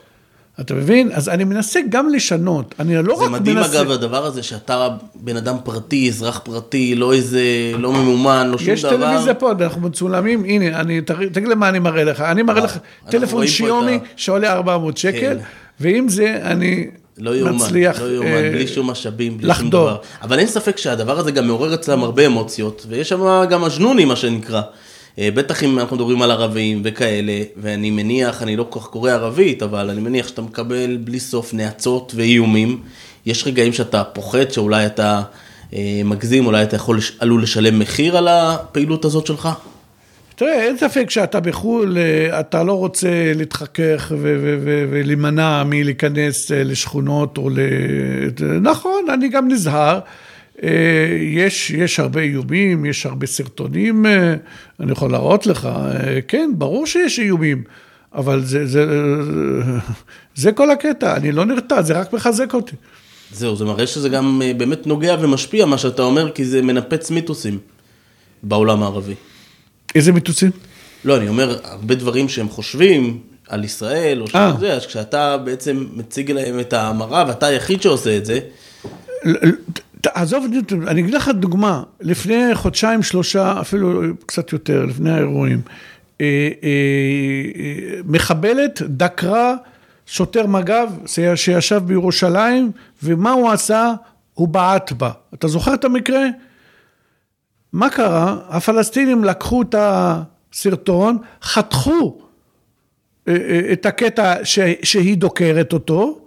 אתה 0.62 0.74
מבין? 0.74 1.10
אז 1.14 1.30
אני 1.30 1.44
מנסה 1.44 1.80
גם 1.90 2.10
לשנות, 2.10 2.76
אני 2.80 3.04
לא 3.04 3.14
רק 3.14 3.30
מנסה... 3.30 3.32
זה 3.32 3.40
מדהים 3.40 3.58
אגב 3.58 3.92
הדבר 3.92 4.26
הזה 4.26 4.44
שאתה 4.44 4.88
בן 5.16 5.38
אדם 5.38 5.56
פרטי, 5.64 6.10
אזרח 6.10 6.42
פרטי, 6.44 6.96
לא 6.96 7.14
איזה, 7.14 7.42
לא 7.78 7.92
ממומן, 7.92 8.48
לא 8.52 8.58
שום 8.58 8.66
דבר. 8.66 8.74
יש 8.74 8.86
טלוויזיה 8.86 9.34
פה, 9.34 9.52
אנחנו 9.52 9.82
מצולמים, 9.82 10.44
הנה, 10.44 10.80
אני, 10.80 11.02
תגיד 11.02 11.48
לי 11.48 11.56
מה 11.56 11.70
אני 11.70 11.80
מראה 11.80 12.04
לך, 12.04 12.22
אני 12.22 12.44
מראה 12.44 12.64
לך 12.64 12.78
טלפון 13.10 13.48
שיומי 13.48 14.00
שעולה 14.16 14.54
400 14.54 14.98
שקל, 14.98 15.20
כן. 15.20 15.38
ועם 15.80 16.10
זה 16.10 16.40
אני... 16.44 16.88
לא 17.18 17.36
יאומן, 17.36 17.58
לא 17.74 18.12
יאומן, 18.12 18.28
אה, 18.28 18.50
בלי 18.54 18.68
שום 18.68 18.90
משאבים, 18.90 19.38
בלי 19.38 19.48
לחדור. 19.48 19.70
שום 19.70 19.70
דבר. 19.70 19.98
אבל 20.22 20.40
אין 20.40 20.48
ספק 20.48 20.78
שהדבר 20.78 21.20
הזה 21.20 21.32
גם 21.32 21.48
מעורר 21.48 21.74
אצלם 21.74 22.04
הרבה 22.04 22.26
אמוציות, 22.26 22.86
ויש 22.90 23.10
שם 23.10 23.46
גם 23.50 23.64
אג'נוני, 23.64 24.06
מה 24.06 24.16
שנקרא. 24.16 24.62
אה, 25.20 25.30
בטח 25.34 25.64
אם 25.64 25.80
אנחנו 25.80 25.96
מדברים 25.96 26.22
על 26.22 26.32
ערבים 26.32 26.82
וכאלה, 26.84 27.42
ואני 27.58 27.92
מניח, 27.92 28.44
אני 28.44 28.56
לא 28.56 28.66
כל 28.70 28.80
כך 28.80 28.86
קורא 28.86 29.12
ערבית, 29.12 29.64
אבל 29.64 29.90
אני 29.90 30.02
מניח 30.02 30.28
שאתה 30.28 30.42
מקבל 30.42 30.98
בלי 30.98 31.20
סוף 31.20 31.54
נאצות 31.54 32.14
ואיומים. 32.16 32.82
יש 33.26 33.48
רגעים 33.48 33.74
שאתה 33.74 34.04
פוחד 34.04 34.52
שאולי 34.52 34.86
אתה 34.86 35.22
אה, 35.74 36.02
מגזים, 36.06 36.46
אולי 36.46 36.64
אתה 36.64 36.76
יכול, 36.76 37.00
עלול 37.20 37.44
לשלם 37.44 37.80
מחיר 37.80 38.18
על 38.18 38.28
הפעילות 38.28 39.06
הזאת 39.06 39.26
שלך? 39.28 39.50
תראה, 40.36 40.64
אין 40.64 40.78
ספק 40.78 41.10
שאתה 41.10 41.40
בחו"ל, 41.40 41.98
אה, 41.98 42.40
אתה 42.40 42.64
לא 42.64 42.74
רוצה 42.74 43.32
להתחכך 43.36 44.12
ולהימנע 44.92 45.64
מלהיכנס 45.64 46.52
לשכונות 46.52 47.38
או 47.38 47.50
ל... 47.50 47.60
נכון, 48.62 49.06
אני 49.14 49.30
גם 49.30 49.48
נזהר. 49.48 50.00
אה, 50.64 51.18
יש, 51.22 51.70
יש 51.72 52.00
הרבה 52.00 52.22
איומים, 52.22 52.86
יש 52.86 53.06
הרבה 53.06 53.28
סרטונים, 53.28 54.06
אה, 54.06 54.36
אני 54.80 54.92
יכול 54.92 55.12
להראות 55.12 55.48
לך, 55.48 55.66
אה, 55.66 56.22
כן, 56.28 56.52
ברור 56.58 56.88
שיש 56.88 57.20
איומים, 57.20 57.64
אבל 58.14 58.46
זה, 58.46 58.68
זה, 58.68 58.86
זה 60.36 60.52
כל 60.52 60.72
הקטע, 60.72 61.16
אני 61.16 61.32
לא 61.32 61.46
נרתע, 61.46 61.82
זה 61.82 62.00
רק 62.00 62.14
מחזק 62.14 62.54
אותי. 62.54 62.76
זהו, 63.32 63.56
זה 63.56 63.66
מראה 63.66 63.88
שזה 63.88 64.10
גם 64.10 64.42
באמת 64.58 64.88
נוגע 64.88 65.16
ומשפיע, 65.22 65.66
מה 65.66 65.78
שאתה 65.78 66.02
אומר, 66.02 66.32
כי 66.32 66.46
זה 66.46 66.62
מנפץ 66.62 67.12
מיתוסים 67.12 67.60
בעולם 68.44 68.84
הערבי. 68.84 69.16
איזה 69.96 70.12
מיתוסים? 70.12 70.52
לא, 71.06 71.18
אני 71.18 71.30
אומר, 71.30 71.60
הרבה 71.64 71.96
דברים 71.96 72.30
שהם 72.30 72.50
חושבים 72.50 73.20
על 73.48 73.64
ישראל, 73.64 74.22
או 74.22 74.28
שזה, 74.28 74.74
אז 74.74 74.86
כשאתה 74.86 75.38
בעצם 75.38 75.86
מציג 75.94 76.32
להם 76.32 76.60
את 76.60 76.74
המראה, 76.74 77.26
ואתה 77.28 77.46
היחיד 77.46 77.82
שעושה 77.82 78.18
את 78.18 78.26
זה, 78.26 78.40
עזוב, 80.14 80.46
אני 80.88 81.02
אגיד 81.02 81.14
לך 81.14 81.30
דוגמה, 81.30 81.84
לפני 82.02 82.56
חודשיים, 82.56 83.04
שלושה, 83.04 83.62
אפילו 83.62 84.02
קצת 84.26 84.54
יותר, 84.54 84.86
לפני 84.86 85.12
האירועים, 85.12 85.62
אה, 86.22 86.26
אה, 86.64 86.70
אה, 87.56 88.00
מחבלת 88.06 88.82
דקרה 88.82 89.56
שוטר 90.06 90.48
מג"ב 90.48 90.90
שישב 91.36 91.82
בירושלים, 91.86 92.72
ומה 93.04 93.32
הוא 93.32 93.52
עשה? 93.52 93.94
הוא 94.34 94.48
בעט 94.48 94.92
בה. 94.92 95.12
אתה 95.34 95.48
זוכר 95.48 95.74
את 95.74 95.86
המקרה? 95.86 96.26
מה 97.74 97.90
קרה? 97.90 98.38
הפלסטינים 98.50 99.24
לקחו 99.24 99.62
את 99.62 99.76
הסרטון, 99.78 101.18
חתכו 101.44 102.22
את 103.72 103.86
הקטע 103.86 104.36
שהיא 104.84 105.18
דוקרת 105.18 105.74
אותו, 105.74 106.20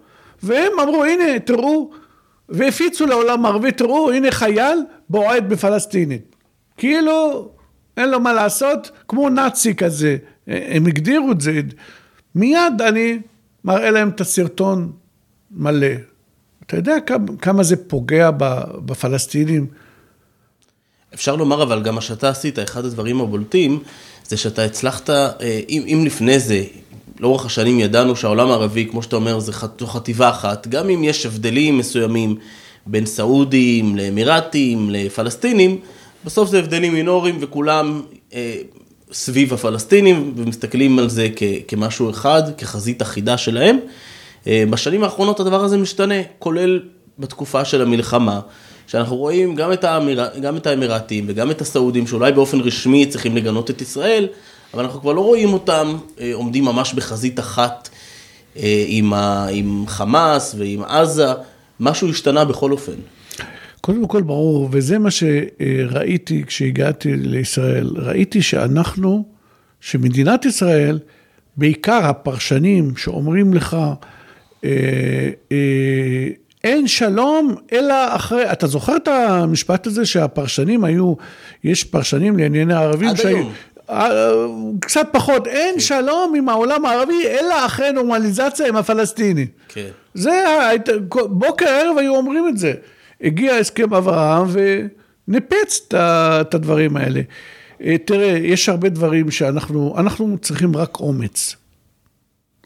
והם 0.43 0.72
אמרו, 0.83 1.05
הנה, 1.05 1.39
תראו, 1.39 1.91
והפיצו 2.49 3.07
לעולם 3.07 3.47
הערבי, 3.47 3.73
תראו, 3.73 4.13
הנה 4.13 4.31
חייל 4.31 4.79
בועט 5.11 5.43
בפלסטינית. 5.43 6.37
כאילו, 6.77 7.49
אין 7.97 8.11
לו 8.11 8.21
מה 8.21 8.33
לעשות, 8.33 8.91
כמו 9.09 9.29
נאצי 9.29 9.75
כזה. 9.75 10.17
הם 10.47 10.87
הגדירו 10.87 11.33
את 11.33 11.41
זה. 11.41 11.61
מיד 12.35 12.83
אני 12.89 13.19
מראה 13.65 13.91
להם 13.91 14.09
את 14.09 14.21
הסרטון 14.21 14.93
מלא. 15.51 15.87
אתה 16.67 16.77
יודע 16.77 17.01
כמה, 17.07 17.27
כמה 17.41 17.63
זה 17.63 17.89
פוגע 17.89 18.31
בפלסטינים? 18.85 19.67
אפשר 21.15 21.37
לומר, 21.37 21.63
אבל 21.63 21.83
גם 21.83 21.95
מה 21.95 22.01
שאתה 22.01 22.29
עשית, 22.29 22.59
אחד 22.59 22.85
הדברים 22.85 23.21
הבולטים, 23.21 23.83
זה 24.29 24.37
שאתה 24.37 24.65
הצלחת, 24.65 25.11
אה, 25.11 25.33
אם, 25.69 25.83
אם 25.87 26.03
לפני 26.07 26.39
זה 26.39 26.65
לאורך 27.21 27.47
השנים 27.47 27.81
ידענו 27.81 28.17
שהעולם 28.17 28.51
הערבי, 28.51 28.87
כמו 28.91 29.03
שאתה 29.03 29.17
אומר, 29.17 29.41
זו 29.41 29.53
חטיבה 29.87 30.31
אחת, 30.31 30.67
גם 30.67 30.91
אם 30.91 31.05
יש 31.05 31.27
הבדלים 31.27 31.79
מסוימים 31.79 32.37
בין 32.87 33.07
סעודים 33.07 33.97
לאמירתים 33.97 34.91
לפלסטינים, 34.91 35.81
בסוף 36.25 36.49
זה 36.49 36.59
הבדלים 36.59 36.93
מינוריים 36.93 37.39
וכולם 37.41 38.03
אה, 38.35 38.55
סביב 39.12 39.55
הפלסטינים 39.55 40.33
ומסתכלים 40.37 40.99
על 40.99 41.09
זה 41.09 41.29
כ, 41.37 41.43
כמשהו 41.69 42.11
אחד, 42.11 42.43
כחזית 42.59 43.03
אחידה 43.03 43.37
שלהם. 43.37 43.79
אה, 44.47 44.64
בשנים 44.71 45.05
האחרונות 45.05 45.41
הדבר 45.41 45.64
הזה 45.64 45.77
משתנה, 45.77 46.14
כולל 46.39 46.81
בתקופה 47.19 47.64
של 47.64 47.83
המלחמה, 47.83 48.41
שאנחנו 48.87 49.17
רואים 49.17 49.55
גם 49.55 49.73
את, 49.73 49.85
האמיר... 49.85 50.29
גם 50.41 50.57
את 50.57 50.67
האמירתים 50.67 51.25
וגם 51.29 51.51
את 51.51 51.61
הסעודים, 51.61 52.07
שאולי 52.07 52.33
באופן 52.33 52.61
רשמי 52.61 53.07
צריכים 53.07 53.37
לגנות 53.37 53.71
את 53.71 53.83
ישראל, 53.83 54.29
אבל 54.77 54.85
אנחנו 54.85 55.01
כבר 55.01 55.12
לא 55.12 55.20
רואים 55.20 55.53
אותם 55.53 55.97
אה, 56.20 56.31
עומדים 56.35 56.64
ממש 56.64 56.95
בחזית 56.95 57.41
אחת 57.41 57.89
אה, 58.57 58.85
עם, 58.87 59.12
ה, 59.12 59.47
עם 59.51 59.85
חמאס 59.87 60.55
ועם 60.59 60.83
עזה, 60.83 61.27
משהו 61.81 62.11
השתנה 62.11 62.45
בכל 62.45 62.72
אופן. 62.72 62.93
קודם 63.81 64.07
כל 64.07 64.22
ברור, 64.22 64.68
וזה 64.72 64.99
מה 64.99 65.09
שראיתי 65.11 66.45
כשהגעתי 66.47 67.16
לישראל, 67.16 67.91
ראיתי 67.97 68.43
שאנחנו, 68.43 69.24
שמדינת 69.81 70.45
ישראל, 70.45 70.99
בעיקר 71.57 72.05
הפרשנים 72.05 72.97
שאומרים 72.97 73.55
לך, 73.55 73.77
אה, 74.64 74.70
אה, 75.53 76.29
אין 76.64 76.87
שלום 76.87 77.55
אלא 77.72 77.95
אחרי, 78.16 78.53
אתה 78.53 78.66
זוכר 78.66 78.97
את 78.97 79.09
המשפט 79.09 79.87
הזה 79.87 80.07
שהפרשנים 80.07 80.85
היו, 80.85 81.14
יש 81.64 81.85
פרשנים 81.85 82.39
לענייני 82.39 82.74
ערבים 82.74 83.16
שהיו, 83.16 83.47
קצת 84.80 85.09
פחות, 85.12 85.47
אין 85.47 85.74
כן. 85.74 85.80
שלום 85.80 86.34
עם 86.37 86.49
העולם 86.49 86.87
הערבי, 86.87 87.26
אלא 87.26 87.66
אחרי 87.66 87.93
נורמליזציה 87.93 88.68
עם 88.68 88.76
הפלסטינים. 88.76 89.47
כן. 89.68 89.89
זה, 90.14 90.45
בוקר 91.14 91.66
ערב 91.68 91.99
היו 91.99 92.16
אומרים 92.16 92.49
את 92.49 92.59
זה. 92.59 92.74
הגיע 93.20 93.55
הסכם 93.55 93.95
אברהם 93.95 94.47
וניפץ 95.28 95.80
את 95.91 96.55
הדברים 96.55 96.97
האלה. 96.97 97.20
אה, 97.82 97.99
תראה, 98.05 98.39
יש 98.43 98.68
הרבה 98.68 98.89
דברים 98.89 99.30
שאנחנו, 99.30 99.95
אנחנו 99.99 100.39
צריכים 100.39 100.76
רק 100.76 101.01
אומץ. 101.01 101.57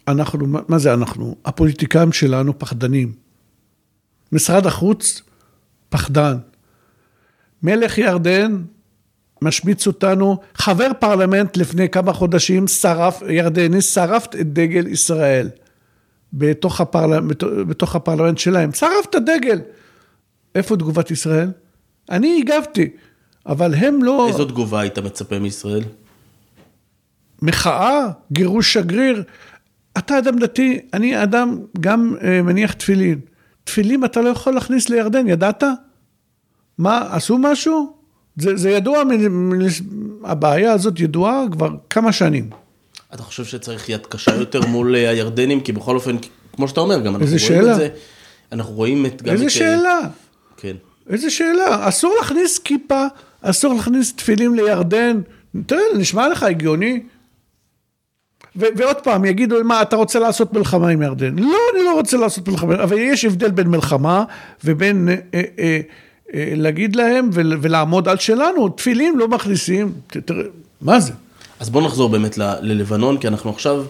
אנחנו, 0.09 0.47
מה 0.69 0.79
זה 0.79 0.95
אנחנו? 0.95 1.37
הפוליטיקאים 1.45 2.13
שלנו 2.13 2.59
פחדנים. 2.59 3.13
משרד 4.33 4.67
החוץ, 4.67 5.23
פחדן. 5.89 6.37
מלך 7.63 7.99
ירדן, 7.99 8.63
משמיץ 9.43 9.87
אותנו. 9.87 10.37
חבר 10.55 10.91
פרלמנט 10.99 11.57
לפני 11.57 11.89
כמה 11.89 12.13
חודשים 12.13 12.69
שרף, 12.69 13.23
ירדני, 13.29 13.83
שרף 13.83 14.27
את 14.27 14.53
דגל 14.53 14.87
ישראל 14.87 15.49
בתוך, 16.33 16.81
הפרל... 16.81 17.21
בתוך 17.69 17.97
הפרלמנט 17.97 18.39
שלהם. 18.39 18.73
שרף 18.73 19.07
את 19.11 19.15
הדגל. 19.15 19.61
איפה 20.55 20.77
תגובת 20.77 21.11
ישראל? 21.11 21.51
אני 22.11 22.43
הגבתי, 22.43 22.89
אבל 23.47 23.75
הם 23.75 24.05
לא... 24.05 24.29
איזו 24.29 24.45
תגובה 24.45 24.81
היית 24.81 24.99
מצפה 24.99 25.39
מישראל? 25.39 25.83
מחאה, 27.43 28.07
גירוש 28.33 28.73
שגריר. 28.73 29.23
אתה 29.99 30.19
אדם 30.19 30.39
דתי, 30.39 30.81
אני 30.93 31.23
אדם 31.23 31.59
גם 31.81 32.15
אה, 32.23 32.43
מניח 32.43 32.73
תפילין. 32.73 33.21
תפילין 33.65 34.05
אתה 34.05 34.21
לא 34.21 34.29
יכול 34.29 34.55
להכניס 34.55 34.89
לירדן, 34.89 35.29
ידעת? 35.29 35.65
מה, 36.79 37.09
עשו 37.11 37.39
משהו? 37.39 38.00
זה, 38.41 38.57
זה 38.57 38.71
ידוע, 38.71 39.03
הבעיה 40.25 40.73
הזאת 40.73 41.01
ידועה 41.01 41.45
כבר 41.53 41.71
כמה 41.91 42.13
שנים. 42.13 42.51
אתה 43.15 43.23
חושב 43.23 43.45
שצריך 43.45 43.89
יד 43.89 44.07
קשה 44.07 44.35
יותר 44.35 44.61
מול 44.67 44.97
אה, 44.97 45.11
הירדנים? 45.11 45.61
כי 45.61 45.73
בכל 45.73 45.97
אופן, 45.97 46.17
כמו 46.57 46.69
שאתה 46.69 46.81
אומר, 46.81 47.01
גם 47.01 47.15
אנחנו 47.17 47.27
רואים 47.27 47.39
שאלה? 47.39 47.73
את 47.73 47.77
זה. 47.77 47.89
אנחנו 48.53 48.73
רואים 48.73 49.07
את... 49.07 49.23
איזה 49.27 49.45
את... 49.45 49.51
שאלה? 49.51 50.01
כן. 50.57 50.77
איזה 51.11 51.31
שאלה? 51.31 51.89
אסור 51.89 52.15
להכניס 52.21 52.59
כיפה, 52.59 53.07
אסור 53.43 53.75
להכניס 53.75 54.15
תפילים 54.17 54.55
לירדן. 54.55 55.21
תראה, 55.67 55.83
נשמע 55.97 56.29
לך 56.29 56.43
הגיוני? 56.43 57.01
ו- 58.57 58.67
ועוד 58.77 58.97
פעם, 58.97 59.25
יגידו, 59.25 59.65
מה, 59.65 59.83
אתה 59.83 59.97
רוצה 59.97 60.19
לעשות 60.19 60.53
מלחמה 60.53 60.89
עם 60.89 61.03
ירדן? 61.03 61.39
לא, 61.39 61.59
אני 61.75 61.85
לא 61.85 61.95
רוצה 61.95 62.17
לעשות 62.17 62.49
מלחמה, 62.49 62.83
אבל 62.83 62.99
יש 62.99 63.25
הבדל 63.25 63.51
בין 63.51 63.67
מלחמה 63.67 64.25
ובין 64.65 65.09
אה, 65.09 65.15
אה, 65.35 65.43
אה, 65.59 65.81
להגיד 66.35 66.97
להם 66.97 67.31
ולעמוד 67.33 68.09
על 68.09 68.19
שלנו, 68.19 68.69
תפילין 68.69 69.17
לא 69.17 69.29
מכניסים, 69.29 69.93
מה 70.81 71.01
זה? 71.01 71.13
אז 71.61 71.71
בואו 71.71 71.85
נחזור 71.85 72.09
באמת 72.09 72.39
ללבנון, 72.39 73.19
כי 73.19 73.29
אנחנו 73.29 73.51
עכשיו 73.51 73.85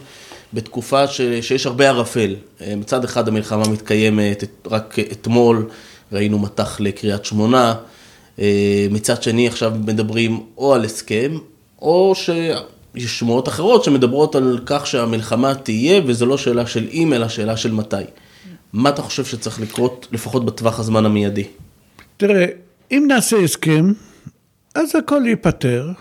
בתקופה 0.53 1.07
שיש 1.07 1.65
הרבה 1.65 1.89
ערפל. 1.89 2.35
אה, 2.61 2.75
מצד 2.75 3.03
אחד 3.03 3.27
המלחמה 3.27 3.63
מתקיימת, 3.67 4.43
רק 4.67 4.99
אתמול 4.99 5.69
ראינו 6.11 6.39
מטח 6.39 6.79
לקריית 6.79 7.25
שמונה, 7.25 7.75
אה, 8.39 8.87
מצד 8.91 9.23
שני 9.23 9.47
עכשיו 9.47 9.73
מדברים 9.85 10.43
או 10.57 10.73
על 10.73 10.85
הסכם, 10.85 11.37
או 11.81 12.13
שיש 12.15 13.19
שמועות 13.19 13.47
אחרות 13.47 13.83
שמדברות 13.83 14.35
על 14.35 14.59
כך 14.65 14.87
שהמלחמה 14.87 15.55
תהיה, 15.55 16.01
וזו 16.05 16.25
לא 16.25 16.37
שאלה 16.37 16.67
של 16.67 16.87
אם, 16.93 17.13
אלא 17.13 17.27
שאלה 17.27 17.57
של 17.57 17.71
מתי. 17.71 17.95
מה 18.73 18.89
אתה 18.89 19.01
חושב 19.01 19.25
שצריך 19.25 19.59
לקרות, 19.59 20.07
לפחות 20.11 20.45
בטווח 20.45 20.79
הזמן 20.79 21.05
המיידי? 21.05 21.43
תראה, 22.21 22.45
אם 22.91 23.05
נעשה 23.07 23.37
הסכם, 23.37 23.91
אז 24.75 24.95
הכל 24.95 25.21
ייפתר, 25.25 25.91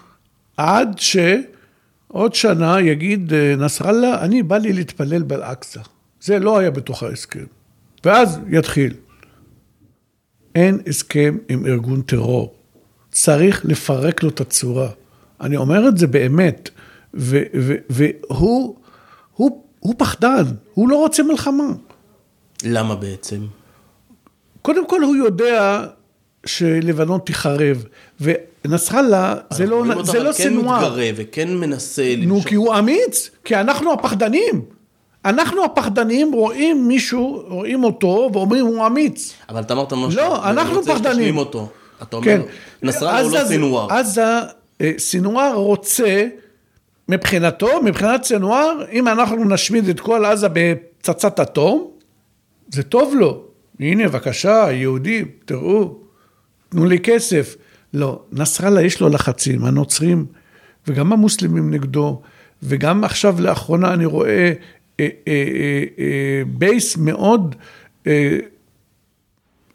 עד 0.57 0.99
שעוד 0.99 2.35
שנה 2.35 2.81
יגיד 2.81 3.33
אה, 3.33 3.55
נסראללה, 3.57 4.25
אני 4.25 4.43
בא 4.43 4.57
לי 4.57 4.73
להתפלל 4.73 5.23
באל-אקצא. 5.23 5.81
זה 6.21 6.39
לא 6.39 6.59
היה 6.59 6.71
בתוך 6.71 7.03
ההסכם. 7.03 7.45
ואז 8.05 8.41
יתחיל. 8.49 8.95
אין 10.55 10.79
הסכם 10.87 11.37
עם 11.49 11.67
ארגון 11.67 12.03
טרור. 12.03 12.55
צריך 13.11 13.65
לפרק 13.65 14.23
לו 14.23 14.29
את 14.29 14.41
הצורה. 14.41 14.89
אני 15.41 15.57
אומר 15.57 15.89
את 15.89 15.99
זה 15.99 16.07
באמת. 16.07 16.71
ו- 17.15 17.43
ו- 17.59 17.75
והוא 17.91 18.77
הוא, 19.35 19.65
הוא 19.81 19.95
פחדן, 19.99 20.45
הוא 20.75 20.89
לא 20.89 20.97
רוצה 20.97 21.23
מלחמה. 21.23 21.69
למה 22.65 22.97
בעצם? 22.97 23.41
קודם 24.63 24.87
כל 24.87 25.03
הוא 25.03 25.17
יודע 25.17 25.87
שלבנון 26.47 27.21
תיחרב, 27.25 27.85
ונסראללה 28.21 29.35
זה 29.51 29.67
לא, 29.67 29.85
זה 30.05 30.23
לא 30.23 30.33
סנוואר. 30.33 30.81
כן 30.81 30.87
מתגרה 30.87 31.11
וכן 31.17 31.57
מנסה... 31.57 32.15
נו, 32.19 32.35
למשוך. 32.35 32.49
כי 32.49 32.55
הוא 32.55 32.79
אמיץ, 32.79 33.31
כי 33.45 33.57
אנחנו 33.57 33.93
הפחדנים. 33.93 34.63
אנחנו 35.25 35.65
הפחדנים 35.65 36.33
רואים 36.33 36.89
מישהו, 36.89 37.43
רואים 37.49 37.85
אותו 37.85 38.31
ואומרים 38.33 38.67
הוא 38.67 38.87
אמיץ. 38.87 39.33
אבל 39.49 39.61
אתה 39.61 39.75
אמרת 39.75 39.93
משהו, 39.93 40.21
לא, 40.21 40.51
אנחנו 40.51 40.83
פחדנים. 40.83 41.37
אותו. 41.37 41.69
אתה 42.03 42.17
אומר, 42.17 42.27
כן. 42.27 42.41
נסראללה 42.83 43.21
הוא 43.21 43.33
לא 43.39 43.45
סינואר. 43.49 43.87
אז 43.91 44.21
סינואר 44.99 45.55
רוצה, 45.55 46.27
מבחינתו, 47.09 47.83
מבחינת 47.83 48.25
סינואר, 48.25 48.85
אם 48.93 49.09
אנחנו 49.09 49.45
נשמיד 49.45 49.89
את 49.89 50.01
כל 50.01 50.25
עזה 50.25 50.49
בפצצת 50.53 51.41
אטום, 51.41 51.91
זה 52.69 52.83
טוב 52.83 53.15
לו. 53.15 53.43
הנה, 53.81 54.09
בבקשה, 54.09 54.67
יהודים, 54.73 55.27
תראו, 55.45 55.95
תנו 56.71 56.87
לי 56.87 56.99
כסף. 56.99 57.57
לא, 57.95 58.23
נסראללה 58.33 58.83
יש 58.83 59.01
לו 59.01 59.09
לחצים, 59.09 59.65
הנוצרים 59.65 60.27
וגם 60.87 61.13
המוסלמים 61.13 61.71
נגדו, 61.71 62.21
וגם 62.63 63.05
עכשיו 63.05 63.41
לאחרונה 63.41 63.95
אני 63.95 64.05
רואה 64.05 64.53
אה, 65.01 65.09
אה, 65.29 65.85
אה, 65.99 66.43
בייס 66.47 66.97
מאוד 66.97 67.55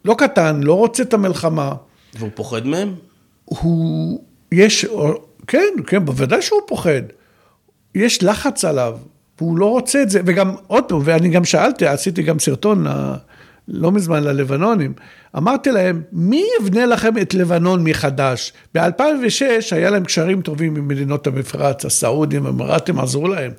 לא 0.04 0.14
קטן, 0.18 0.60
לא 0.62 0.74
רוצה 0.74 1.02
את 1.02 1.14
המלחמה. 1.14 1.72
והוא 2.18 2.30
פוחד 2.34 2.66
מהם? 2.66 2.94
הוא, 3.44 4.20
יש, 4.52 4.86
כן, 5.46 5.74
כן, 5.86 6.04
בוודאי 6.04 6.42
שהוא 6.42 6.60
פוחד. 6.66 7.02
יש 7.94 8.22
לחץ 8.22 8.64
עליו, 8.64 8.98
והוא 9.38 9.58
לא 9.58 9.66
רוצה 9.66 10.02
את 10.02 10.10
זה, 10.10 10.20
וגם, 10.26 10.54
עוד 10.66 10.84
פעם, 10.84 10.98
ואני 11.04 11.28
גם 11.28 11.44
שאלתי, 11.44 11.86
עשיתי 11.86 12.22
גם 12.22 12.38
סרטון 12.38 12.86
לא 13.68 13.92
מזמן 13.92 14.24
ללבנונים, 14.24 14.92
אמרתי 15.36 15.70
להם, 15.70 16.02
מי 16.12 16.44
יבנה 16.60 16.86
לכם 16.86 17.18
את 17.18 17.34
לבנון 17.34 17.84
מחדש? 17.84 18.52
ב-2006 18.74 19.42
היה 19.70 19.90
להם 19.90 20.04
קשרים 20.04 20.42
טובים 20.42 20.76
עם 20.76 20.88
מדינות 20.88 21.26
המפרץ, 21.26 21.84
הסעודים, 21.84 22.46
האמרתים 22.46 23.00
עזרו 23.00 23.28
להם. 23.28 23.52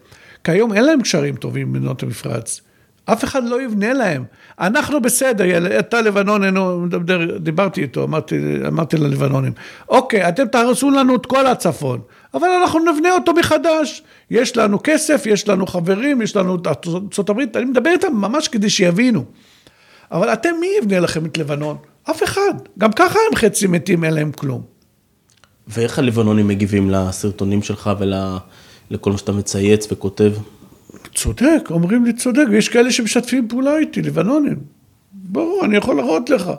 כיום 0.43 0.73
אין 0.73 0.85
להם 0.85 1.01
קשרים 1.01 1.35
טובים 1.35 1.67
עם 1.67 1.73
מדינות 1.73 2.03
המפרץ. 2.03 2.61
אף 3.05 3.23
אחד 3.23 3.43
לא 3.43 3.61
יבנה 3.61 3.93
להם. 3.93 4.23
אנחנו 4.59 5.01
בסדר, 5.01 5.79
אתה 5.79 6.01
לבנון, 6.01 6.43
אינו, 6.43 6.85
דיברתי 7.39 7.81
איתו, 7.81 8.03
אמרתי, 8.03 8.35
אמרתי 8.67 8.97
ללבנונים, 8.97 9.51
אוקיי, 9.89 10.29
אתם 10.29 10.47
תהרסו 10.47 10.89
לנו 10.89 11.15
את 11.15 11.25
כל 11.25 11.47
הצפון, 11.47 11.99
אבל 12.33 12.47
אנחנו 12.61 12.79
נבנה 12.79 13.13
אותו 13.13 13.33
מחדש. 13.33 14.03
יש 14.31 14.57
לנו 14.57 14.79
כסף, 14.83 15.25
יש 15.25 15.47
לנו 15.47 15.67
חברים, 15.67 16.21
יש 16.21 16.35
לנו 16.35 16.55
את 17.19 17.29
הברית, 17.29 17.57
אני 17.57 17.65
מדבר 17.65 17.89
איתם 17.89 18.13
ממש 18.13 18.47
כדי 18.47 18.69
שיבינו. 18.69 19.25
אבל 20.11 20.33
אתם, 20.33 20.49
מי 20.59 20.67
יבנה 20.81 20.99
לכם 20.99 21.25
את 21.25 21.37
לבנון? 21.37 21.77
אף 22.11 22.23
אחד. 22.23 22.53
גם 22.77 22.91
ככה 22.91 23.19
הם 23.29 23.35
חצי 23.35 23.67
מתים, 23.67 24.03
אין 24.03 24.13
להם 24.13 24.31
כלום. 24.31 24.61
ואיך 25.67 25.99
הלבנונים 25.99 26.47
מגיבים 26.47 26.89
לסרטונים 26.89 27.63
שלך 27.63 27.89
ולכל 27.99 29.11
מה 29.11 29.17
שאתה 29.17 29.31
מצייץ 29.31 29.87
וכותב? 29.91 30.33
צודק, 31.15 31.69
אומרים 31.69 32.05
לי 32.05 32.13
צודק, 32.13 32.43
ויש 32.51 32.69
כאלה 32.69 32.91
שמשתפים 32.91 33.47
פעולה 33.47 33.77
איתי, 33.77 34.01
לבנונים. 34.01 34.59
ברור, 35.13 35.65
אני 35.65 35.77
יכול 35.77 35.95
להראות 35.95 36.29
לך. 36.29 36.51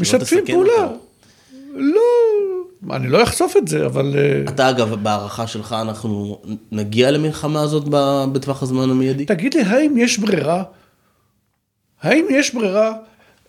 משתפים 0.00 0.46
פעולה. 0.46 0.72
אותה. 0.72 0.94
לא, 1.74 2.02
אני 2.90 3.08
לא 3.08 3.22
אחשוף 3.22 3.56
את 3.56 3.68
זה, 3.68 3.86
אבל... 3.86 4.14
אה, 4.18 4.42
אתה 4.48 4.70
אגב, 4.70 4.94
בהערכה 4.94 5.46
שלך, 5.46 5.76
אנחנו 5.80 6.42
נגיע 6.72 7.10
למלחמה 7.10 7.62
הזאת 7.62 7.84
בטווח 8.32 8.62
הזמן 8.62 8.90
המיידי? 8.90 9.24
תגיד 9.24 9.54
לי, 9.54 9.62
האם 9.62 9.98
יש 9.98 10.18
ברירה? 10.18 10.62
האם 12.02 12.26
יש 12.30 12.54
ברירה? 12.54 12.92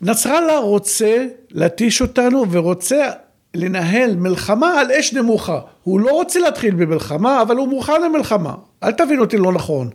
נסראללה 0.02 0.58
רוצה 0.58 1.26
להתיש 1.52 2.02
אותנו 2.02 2.52
ורוצה 2.52 3.10
לנהל 3.54 4.16
מלחמה 4.16 4.80
על 4.80 4.92
אש 4.92 5.14
נמוכה. 5.14 5.60
הוא 5.84 6.00
לא 6.00 6.12
רוצה 6.12 6.40
להתחיל 6.40 6.76
במלחמה, 6.76 7.42
אבל 7.42 7.56
הוא 7.56 7.68
מוכן 7.68 8.02
למלחמה. 8.02 8.54
אל 8.84 8.92
תבין 8.92 9.20
אותי 9.20 9.38
לא 9.38 9.52
נכון. 9.54 9.90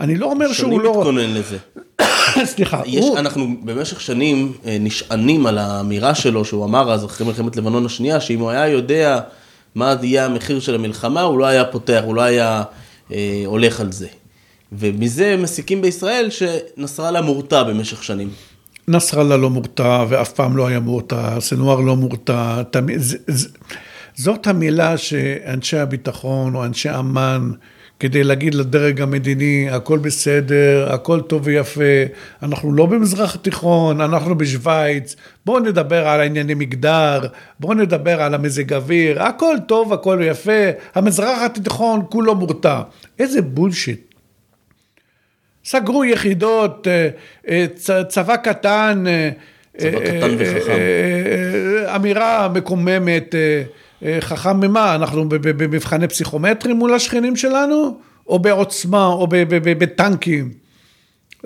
אני 0.00 0.16
לא 0.16 0.26
אומר 0.26 0.52
שהוא 0.52 0.80
לא... 0.80 0.88
שאני 0.88 0.98
מתכונן 0.98 1.34
לזה. 1.34 1.56
סליחה. 2.54 2.82
יש, 2.86 3.04
הוא... 3.04 3.18
אנחנו 3.18 3.46
במשך 3.64 4.00
שנים 4.00 4.52
אה, 4.66 4.76
נשענים 4.80 5.46
על 5.46 5.58
האמירה 5.58 6.14
שלו, 6.14 6.44
שהוא 6.44 6.64
אמר 6.64 6.92
אז 6.92 7.04
אחרי 7.04 7.26
מלחמת 7.26 7.56
לבנון 7.56 7.86
השנייה, 7.86 8.20
שאם 8.20 8.40
הוא 8.40 8.50
היה 8.50 8.68
יודע 8.68 9.20
מה 9.74 9.94
יהיה 10.02 10.24
המחיר 10.24 10.60
של 10.60 10.74
המלחמה, 10.74 11.22
הוא 11.22 11.38
לא 11.38 11.46
היה 11.46 11.64
פותח, 11.64 12.00
הוא 12.04 12.14
לא 12.14 12.22
היה 12.22 12.62
אה, 13.12 13.42
הולך 13.46 13.80
על 13.80 13.92
זה. 13.92 14.06
ומזה 14.72 15.36
מסיקים 15.36 15.82
בישראל 15.82 16.28
שנסראללה 16.30 17.20
מורתע 17.20 17.62
במשך 17.62 18.04
שנים. 18.04 18.28
נסראללה 18.88 19.36
לא 19.36 19.50
מורתע 19.50 20.04
ואף 20.08 20.32
פעם 20.32 20.56
לא 20.56 20.66
היה 20.66 20.80
מורתע, 20.80 21.40
סנואר 21.40 21.80
לא 21.80 21.96
מורתע, 21.96 22.62
זאת 24.16 24.46
המילה 24.46 24.96
שאנשי 24.96 25.78
הביטחון 25.78 26.54
או 26.54 26.64
אנשי 26.64 26.90
אמ"ן, 26.98 27.50
כדי 28.00 28.24
להגיד 28.24 28.54
לדרג 28.54 29.00
המדיני, 29.00 29.70
הכל 29.70 29.98
בסדר, 29.98 30.88
הכל 30.90 31.20
טוב 31.20 31.42
ויפה, 31.44 31.82
אנחנו 32.42 32.72
לא 32.72 32.86
במזרח 32.86 33.34
התיכון, 33.34 34.00
אנחנו 34.00 34.38
בשוויץ, 34.38 35.16
בואו 35.46 35.60
נדבר 35.60 36.08
על 36.08 36.20
הענייני 36.20 36.54
מגדר, 36.54 37.20
בואו 37.60 37.74
נדבר 37.74 38.22
על 38.22 38.34
המזג 38.34 38.72
אוויר, 38.72 39.22
הכל 39.22 39.56
טוב, 39.68 39.92
הכל 39.92 40.20
יפה, 40.22 40.70
המזרח 40.94 41.38
התיכון 41.42 42.02
כולו 42.08 42.34
מורתע. 42.34 42.80
איזה 43.18 43.42
בולשיט. 43.42 44.05
סגרו 45.66 46.04
יחידות, 46.04 46.88
אה, 46.88 47.08
אה, 47.48 47.66
צבא 48.08 48.36
קטן, 48.36 49.04
אה, 49.06 49.30
צבא 49.76 50.00
קטן 50.00 50.36
וחכם. 50.38 50.78
אמירה 51.96 52.48
מקוממת, 52.54 53.34
חכם 54.20 54.60
ממה? 54.60 54.94
אנחנו 54.94 55.28
במבחני 55.28 56.08
פסיכומטרים 56.08 56.76
מול 56.76 56.94
השכנים 56.94 57.36
שלנו? 57.36 57.98
או 58.26 58.38
בעוצמה, 58.38 59.06
או 59.06 59.26
בטנקים? 59.60 60.50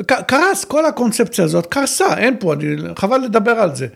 קרס, 0.07 0.65
כל 0.65 0.87
הקונספציה 0.87 1.45
הזאת 1.45 1.67
קרסה, 1.67 2.19
אין 2.19 2.37
פה, 2.41 2.53
אני, 2.53 2.77
חבל 2.97 3.19
לדבר 3.19 3.51
על 3.51 3.71
זה. 3.75 3.87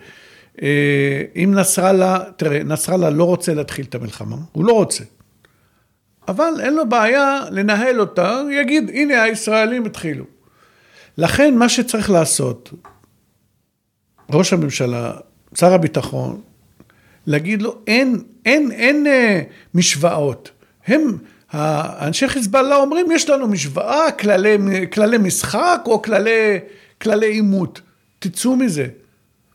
אם 1.35 1.53
נסראללה, 1.55 2.19
תראה, 2.37 2.63
נסראללה 2.63 3.09
לא 3.09 3.23
רוצה 3.23 3.53
להתחיל 3.53 3.85
את 3.89 3.95
המלחמה, 3.95 4.35
הוא 4.51 4.65
לא 4.65 4.73
רוצה. 4.73 5.03
אבל 6.27 6.53
אין 6.59 6.73
לו 6.73 6.89
בעיה 6.89 7.39
לנהל 7.51 7.99
אותה, 7.99 8.41
יגיד, 8.51 8.89
הנה 8.93 9.23
הישראלים 9.23 9.85
התחילו. 9.85 10.25
לכן 11.17 11.55
מה 11.55 11.69
שצריך 11.69 12.09
לעשות, 12.09 12.69
ראש 14.29 14.53
הממשלה, 14.53 15.13
שר 15.55 15.73
הביטחון, 15.73 16.41
להגיד 17.27 17.61
לו, 17.61 17.77
אין, 17.87 18.23
אין, 18.45 18.71
אין 18.71 19.07
אה, 19.07 19.41
משוואות. 19.73 20.51
הם, 20.87 21.17
אנשי 21.53 22.27
חיזבאללה 22.27 22.75
אומרים, 22.75 23.11
יש 23.11 23.29
לנו 23.29 23.47
משוואה, 23.47 24.11
כללי, 24.11 24.57
כללי 24.93 25.17
משחק 25.17 25.81
או 25.85 26.01
כללי, 26.01 26.59
כללי 27.01 27.27
עימות. 27.27 27.81
תצאו 28.19 28.55
מזה. 28.55 28.87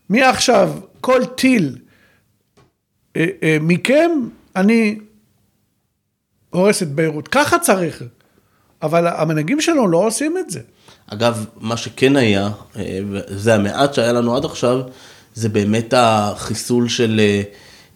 מעכשיו, 0.09 0.73
כל 1.01 1.25
טיל 1.25 1.77
אה, 3.15 3.25
אה, 3.43 3.57
מכם, 3.61 4.11
אני 4.55 4.97
הורס 6.51 6.83
את 6.83 6.91
ביירות. 6.91 7.27
ככה 7.27 7.59
צריך. 7.59 8.03
אבל 8.81 9.07
המנהיגים 9.07 9.61
שלנו 9.61 9.87
לא 9.87 9.97
עושים 9.97 10.37
את 10.37 10.49
זה. 10.49 10.59
אגב, 11.07 11.45
מה 11.59 11.77
שכן 11.77 12.15
היה, 12.15 12.49
אה, 12.77 12.99
וזה 13.11 13.55
המעט 13.55 13.93
שהיה 13.93 14.13
לנו 14.13 14.35
עד 14.35 14.45
עכשיו, 14.45 14.81
זה 15.33 15.49
באמת 15.49 15.93
החיסול 15.97 16.89
של 16.89 17.21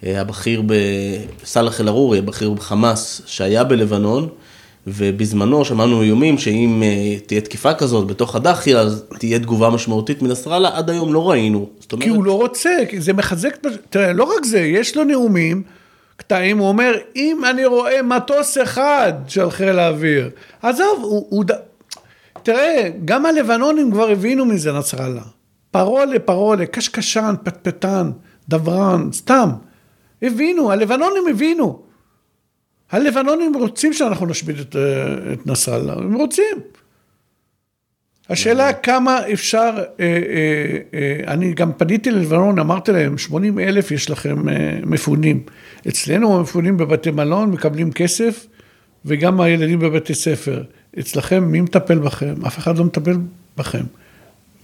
אה, 0.04 0.22
הבכיר 0.22 0.64
בסאלח 0.66 1.82
אל-ערורי, 1.82 2.18
הבכיר 2.18 2.54
בחמאס, 2.54 3.22
שהיה 3.26 3.64
בלבנון, 3.64 4.30
ובזמנו 4.88 5.66
שמענו 5.66 6.02
איומים 6.02 6.38
שאם 6.38 6.84
אה, 6.84 7.20
תהיה 7.26 7.42
תקיפה 7.42 7.74
כזאת 7.74 8.08
בתוך 8.08 8.36
הדחי, 8.36 8.76
אז 8.76 9.04
תהיה 9.20 9.40
תגובה 9.40 9.70
משמעותית 9.70 10.22
מנסראללה, 10.22 10.78
עד 10.78 10.90
היום 10.90 11.14
לא 11.14 11.30
ראינו. 11.30 11.70
אומרת... 11.92 12.04
כי 12.04 12.10
הוא 12.10 12.24
לא 12.24 12.34
רוצה, 12.34 12.70
כי 12.90 13.02
זה 13.02 13.14
מחזק, 13.14 13.58
תראה, 13.90 14.14
לא 14.14 14.24
רק 14.24 14.46
זה, 14.46 14.60
יש 14.60 14.98
לו 14.98 15.04
נאומים, 15.04 15.64
קטעים, 16.18 16.58
הוא 16.58 16.68
אומר, 16.68 16.94
אם 17.16 17.42
אני 17.50 17.66
רואה 17.66 18.02
מטוס 18.02 18.58
אחד 18.64 19.14
של 19.28 19.52
חיל 19.52 19.80
האוויר, 19.80 20.30
עזוב, 20.62 21.00
הוא, 21.02 21.28
הוא, 21.30 21.46
תראה, 22.44 22.90
גם 23.06 23.26
הלבנונים 23.26 23.92
כבר 23.92 24.10
הבינו 24.10 24.46
מזה 24.46 24.72
נסראללה. 24.74 25.22
פרולה, 25.72 26.20
פרולה, 26.20 26.66
קשקשן, 26.66 27.36
פטפטן, 27.44 28.12
דברן, 28.50 29.10
סתם. 29.14 29.50
הבינו, 30.22 30.72
הלבנונים 30.72 31.24
הבינו. 31.30 31.82
הלבנונים 32.92 33.56
רוצים 33.56 33.94
שאנחנו 33.94 34.26
נשמיד 34.26 34.60
את, 34.60 34.76
אה, 34.76 35.34
את 35.34 35.48
נסראללה, 35.48 35.94
הם 35.94 36.14
רוצים. 36.14 36.58
השאלה 38.30 38.74
כמה 38.74 39.20
אפשר, 39.34 39.84
אה, 40.00 40.06
אה, 40.94 41.34
אני 41.34 41.54
גם 41.54 41.74
פניתי 41.74 42.12
ללבנון, 42.12 42.60
אמרתי 42.60 42.92
להם, 42.92 43.18
80 43.18 43.60
אלף 43.60 43.92
יש 43.92 44.10
לכם 44.10 44.36
מפונים. 44.86 45.44
אצלנו 45.88 46.38
המפונים 46.38 46.78
בבתי 46.78 47.12
מלון 47.12 47.52
מקבלים 47.52 47.92
כסף, 47.92 48.48
וגם 49.06 49.42
הילדים 49.42 49.80
בבתי 49.80 50.14
ספר. 50.14 50.64
אצלכם, 51.00 51.44
מי 51.44 51.62
מטפל 51.62 52.00
בכם? 52.00 52.34
אף 52.48 52.58
אחד 52.58 52.78
לא 52.78 52.86
מטפל 52.86 53.18
בכם. 53.58 53.84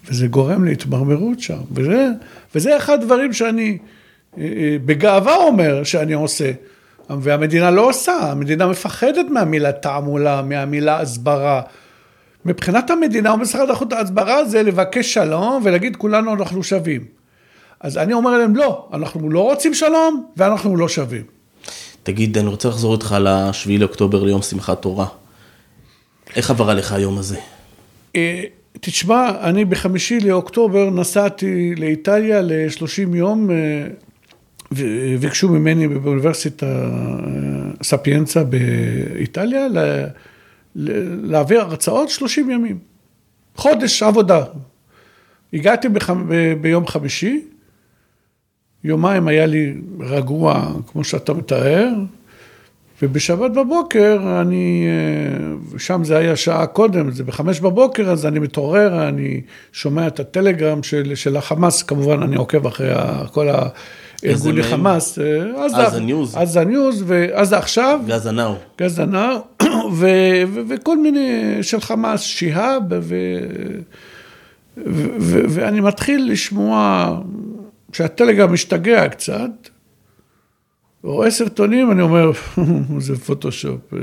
וזה 0.10 0.28
גורם 0.28 0.66
להתמרמרות 0.66 1.40
שם. 1.40 1.60
וזה, 1.72 2.08
וזה 2.56 2.78
אחד 2.78 3.02
הדברים 3.02 3.34
שאני 3.34 3.78
בגאווה 4.86 5.36
אומר 5.36 5.84
שאני 5.84 6.14
עושה. 6.14 6.52
והמדינה 7.10 7.72
לא 7.72 7.90
עושה, 7.90 8.14
המדינה 8.14 8.68
מפחדת 8.68 9.26
מהמילה 9.30 9.72
תעמולה, 9.72 10.42
מהמילה 10.42 11.00
הסברה. 11.00 11.62
מבחינת 12.46 12.90
המדינה 12.90 13.34
ומשרד 13.34 13.70
החוץ 13.70 13.94
ההסברה 13.94 14.46
זה 14.46 14.64
לבקש 14.64 15.14
שלום 15.14 15.62
ולהגיד 15.66 15.96
כולנו 15.96 16.34
אנחנו 16.34 16.64
שווים. 16.64 17.21
אז 17.82 17.98
אני 17.98 18.14
אומר 18.14 18.38
להם 18.38 18.56
לא, 18.56 18.88
אנחנו 18.94 19.30
לא 19.30 19.40
רוצים 19.44 19.74
שלום 19.74 20.26
ואנחנו 20.38 20.78
לא 20.78 20.90
שווים. 20.90 21.24
תגיד, 22.04 22.38
אני 22.38 22.48
רוצה 22.48 22.70
לחזור 22.70 22.94
איתך 22.94 23.16
לשביעי 23.20 23.78
לאוקטובר 23.78 24.24
ליום 24.24 24.42
שמחת 24.42 24.82
תורה. 24.82 25.08
איך 26.36 26.50
עבר 26.50 26.70
עליך 26.70 26.92
היום 26.92 27.18
הזה? 27.18 27.38
אה, 28.16 28.44
תשמע, 28.80 29.32
אני 29.42 29.66
בחמישי 29.66 30.20
לאוקטובר 30.20 30.90
נסעתי 30.90 31.76
לאיטליה 31.76 32.42
ל-30 32.42 33.16
יום 33.16 33.52
אה, 33.52 33.88
וביקשו 34.72 35.50
ממני 35.50 35.88
באוניברסיטה 35.88 36.66
אה, 36.66 37.84
ספיאנצה 37.84 38.44
באיטליה 38.44 39.68
להעביר 40.76 41.62
הרצאות 41.62 42.10
30 42.10 42.50
ימים, 42.50 42.80
חודש 43.56 44.04
עבודה. 44.04 44.44
הגעתי 45.54 45.90
בח... 45.90 46.10
ב... 46.10 46.54
ביום 46.62 46.88
חמישי, 46.88 47.42
יומיים 48.84 49.28
היה 49.28 49.46
לי 49.46 49.74
רגוע, 50.00 50.72
כמו 50.92 51.04
שאתה 51.04 51.34
מתאר, 51.34 51.90
ובשבת 53.02 53.52
בבוקר 53.52 54.42
אני, 54.42 54.86
אה, 54.88 55.80
שם 55.80 56.04
זה 56.04 56.18
היה 56.18 56.36
שעה 56.36 56.68
קודם, 56.68 57.12
זה 57.12 57.24
בחמש 57.24 57.60
בבוקר, 57.60 58.12
אז 58.12 58.26
אני 58.26 58.40
מתעורר, 58.40 59.08
אני 59.08 59.42
שומע 59.72 60.08
את 60.08 60.20
הטלגרם 60.20 60.84
של, 60.84 61.16
של 61.16 61.38
החמאס, 61.38 61.84
כמובן 61.84 62.24
אני 62.24 62.36
עוקב 62.36 62.68
אחרי 62.68 62.90
כל 63.32 63.50
ה... 63.50 63.68
ארגוני 64.26 64.64
חמאס, 64.64 65.20
עזה 65.76 66.00
News, 66.00 66.36
עזה 66.36 66.66
News, 66.66 67.04
ועזה 67.08 67.58
עכשיו, 67.58 68.00
Gaza 68.08 68.32
Now, 68.32 68.56
גזה 68.82 69.06
נאו, 69.06 69.38
וכל 70.68 70.98
מיני 70.98 71.58
של 71.62 71.82
חמאס, 71.82 72.22
שיהאב, 72.22 72.84
ואני 75.50 75.82
מתחיל 75.82 76.32
לשמוע 76.32 77.10
שהטלגרם 77.94 78.54
משתגע 78.54 79.10
קצת, 79.10 79.70
רואה 81.04 81.32
סרטונים, 81.32 81.92
אני 81.92 82.02
אומר, 82.02 82.32
זה 83.00 83.18
פוטושופ, 83.20 83.94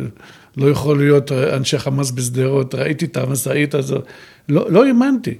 לא 0.56 0.70
יכול 0.70 0.98
להיות 0.98 1.32
אנשי 1.32 1.78
חמאס 1.78 2.10
בשדרות, 2.10 2.74
ראיתי 2.74 3.04
את 3.04 3.16
המשאית 3.16 3.74
הזאת, 3.74 4.06
לא, 4.48 4.70
לא 4.70 4.86
האמנתי. 4.86 5.34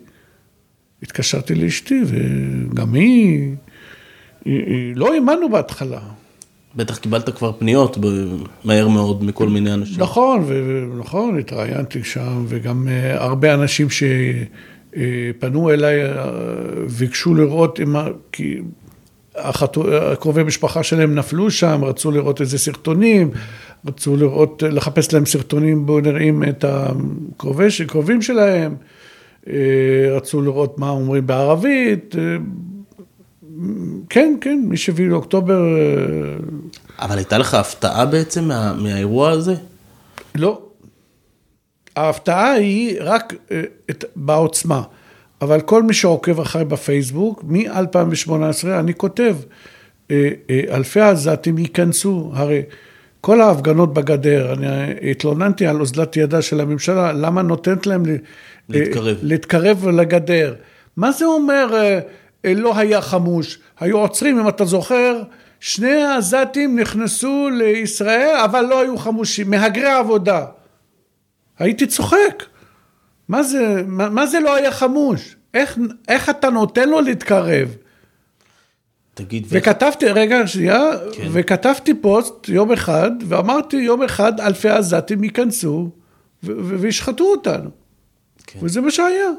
התקשרתי 1.03 1.55
לאשתי, 1.55 2.01
וגם 2.07 2.95
היא... 2.95 3.57
לא 4.95 5.15
האמנו 5.15 5.49
בהתחלה. 5.51 6.01
בטח 6.77 6.99
קיבלת 6.99 7.37
כבר 7.37 7.53
פניות 7.53 7.99
מהר 8.65 8.89
מאוד 8.89 9.25
מכל 9.25 9.49
מיני 9.49 9.75
אנשים. 9.75 10.03
נכון, 10.03 10.47
נכון, 10.99 11.39
התראיינתי 11.39 12.05
שם, 12.05 12.45
וגם 12.49 12.89
אה, 12.89 13.25
הרבה 13.25 13.55
אנשים 13.55 13.91
שפנו 14.99 15.71
אליי 15.71 16.05
אה, 16.05 16.31
ביקשו 16.99 17.35
לראות, 17.35 17.81
אם, 17.81 17.97
כי 18.33 18.59
הקרובי 19.35 20.43
משפחה 20.43 20.83
שלהם 20.83 21.15
נפלו 21.15 21.51
שם, 21.51 21.85
רצו 21.85 22.11
לראות 22.11 22.41
איזה 22.41 22.59
סרטונים, 22.59 23.31
רצו 23.87 24.17
לראות, 24.17 24.63
לחפש 24.63 25.13
להם 25.13 25.27
סרטונים 25.27 25.87
בו 25.87 26.01
נראים 26.01 26.43
את 26.45 26.65
הקרובים 26.65 28.23
שלהם, 28.23 28.75
אה, 29.49 29.55
רצו 30.11 30.43
לראות 30.43 30.79
מה 30.79 30.91
אומרים 30.91 31.27
בערבית. 31.27 32.15
כן, 34.11 34.37
כן, 34.41 34.63
מ-7 34.69 35.01
לאוקטובר. 35.01 35.61
אה, 35.77 36.37
אבל 36.99 37.17
הייתה 37.17 37.39
לך 37.39 37.55
הפתעה 37.55 38.07
בעצם 38.07 38.45
מה, 38.45 38.73
מהאירוע 38.73 39.31
הזה? 39.31 39.55
לא. 40.35 40.68
ההפתעה 41.99 42.53
היא 42.53 42.97
רק 43.01 43.35
אה, 43.51 43.63
את, 43.91 44.05
בעוצמה. 44.17 44.83
אבל 45.41 45.61
כל 45.61 45.83
מי 45.83 45.95
שעוקב 45.95 46.41
אחריי 46.41 46.65
בפייסבוק, 46.65 47.45
מ-2018 47.45 48.69
אני 48.79 48.95
כותב, 48.95 49.37
אה, 50.11 50.31
אלפי 50.71 51.01
עזתים 51.01 51.59
ייכנסו, 51.59 52.31
הרי 52.35 52.63
כל 53.21 53.41
ההפגנות 53.41 53.95
בגדר, 53.95 54.53
אני 54.53 54.67
התלוננתי 55.11 55.67
על 55.67 55.81
אוזלת 55.81 56.17
ידה 56.17 56.43
של 56.43 56.61
הממשלה, 56.61 57.13
למה 57.13 57.43
נותנת 57.43 57.87
להם 57.87 58.03
להתקרב, 58.69 59.17
להתקרב 59.23 59.89
לגדר. 59.89 60.55
מה 60.97 61.13
זה 61.13 61.25
אומר 61.25 61.75
אה, 62.45 62.55
לא 62.55 62.79
היה 62.79 63.01
חמוש. 63.01 63.59
היו 63.81 63.99
עוצרים, 63.99 64.39
אם 64.39 64.49
אתה 64.49 64.65
זוכר, 64.65 65.23
שני 65.61 66.03
העזתים 66.03 66.79
נכנסו 66.79 67.49
לישראל, 67.53 68.37
אבל 68.45 68.61
לא 68.61 68.81
היו 68.81 68.99
חמושים, 68.99 69.51
מהגרי 69.51 69.91
עבודה. 69.91 70.45
הייתי 71.59 71.87
צוחק. 71.87 72.45
מה 73.29 73.43
זה, 73.43 73.83
מה, 73.87 74.09
מה 74.09 74.27
זה 74.27 74.41
לא 74.41 74.55
היה 74.55 74.73
חמוש? 74.73 75.37
איך, 75.55 75.79
איך 76.09 76.29
אתה 76.29 76.51
נותן 76.51 76.89
לו 76.89 77.01
להתקרב? 77.01 77.77
תגיד, 79.15 79.47
וכתבתי, 79.49 80.07
ו... 80.07 80.15
רגע, 80.15 80.47
שנייה, 80.47 80.91
כן. 81.13 81.29
וכתבתי 81.33 81.95
פוסט 81.95 82.49
יום 82.49 82.73
אחד, 82.73 83.11
ואמרתי 83.29 83.77
יום 83.77 84.03
אחד 84.03 84.41
אלפי 84.41 84.69
עזתים 84.69 85.25
ייכנסו 85.25 85.91
וישחטו 86.43 87.25
אותנו. 87.25 87.71
כן. 88.47 88.59
וזה 88.63 88.81
מה 88.81 88.91
שהיה. 88.91 89.31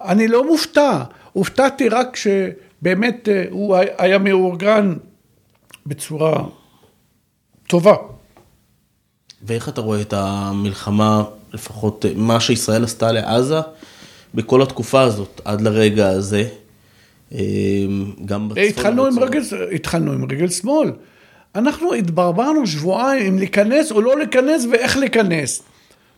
אני 0.00 0.28
לא 0.28 0.46
מופתע. 0.46 1.02
הופתעתי 1.32 1.88
רק 1.88 2.16
שבאמת 2.16 3.28
אה, 3.28 3.44
הוא 3.50 3.76
היה 3.98 4.18
מאורגן 4.18 4.94
בצורה 5.86 6.44
טובה. 7.66 7.94
ואיך 9.42 9.68
אתה 9.68 9.80
רואה 9.80 10.00
את 10.00 10.12
המלחמה, 10.12 11.24
לפחות 11.52 12.04
אה, 12.04 12.10
מה 12.16 12.40
שישראל 12.40 12.84
עשתה 12.84 13.12
לעזה, 13.12 13.60
בכל 14.34 14.62
התקופה 14.62 15.00
הזאת, 15.00 15.40
עד 15.44 15.60
לרגע 15.60 16.08
הזה? 16.08 16.48
אה, 17.32 17.38
גם 18.24 18.48
בצפון. 18.48 18.64
התחלנו 18.64 19.06
עם, 19.06 19.18
רגל, 19.18 19.42
התחלנו 19.74 20.12
עם 20.12 20.24
רגל 20.24 20.48
שמאל. 20.48 20.92
אנחנו 21.54 21.94
התברברנו 21.94 22.66
שבועיים 22.66 23.26
אם 23.26 23.38
להיכנס 23.38 23.92
או 23.92 24.00
לא 24.00 24.18
להיכנס 24.18 24.66
ואיך 24.72 24.96
להיכנס. 24.96 25.62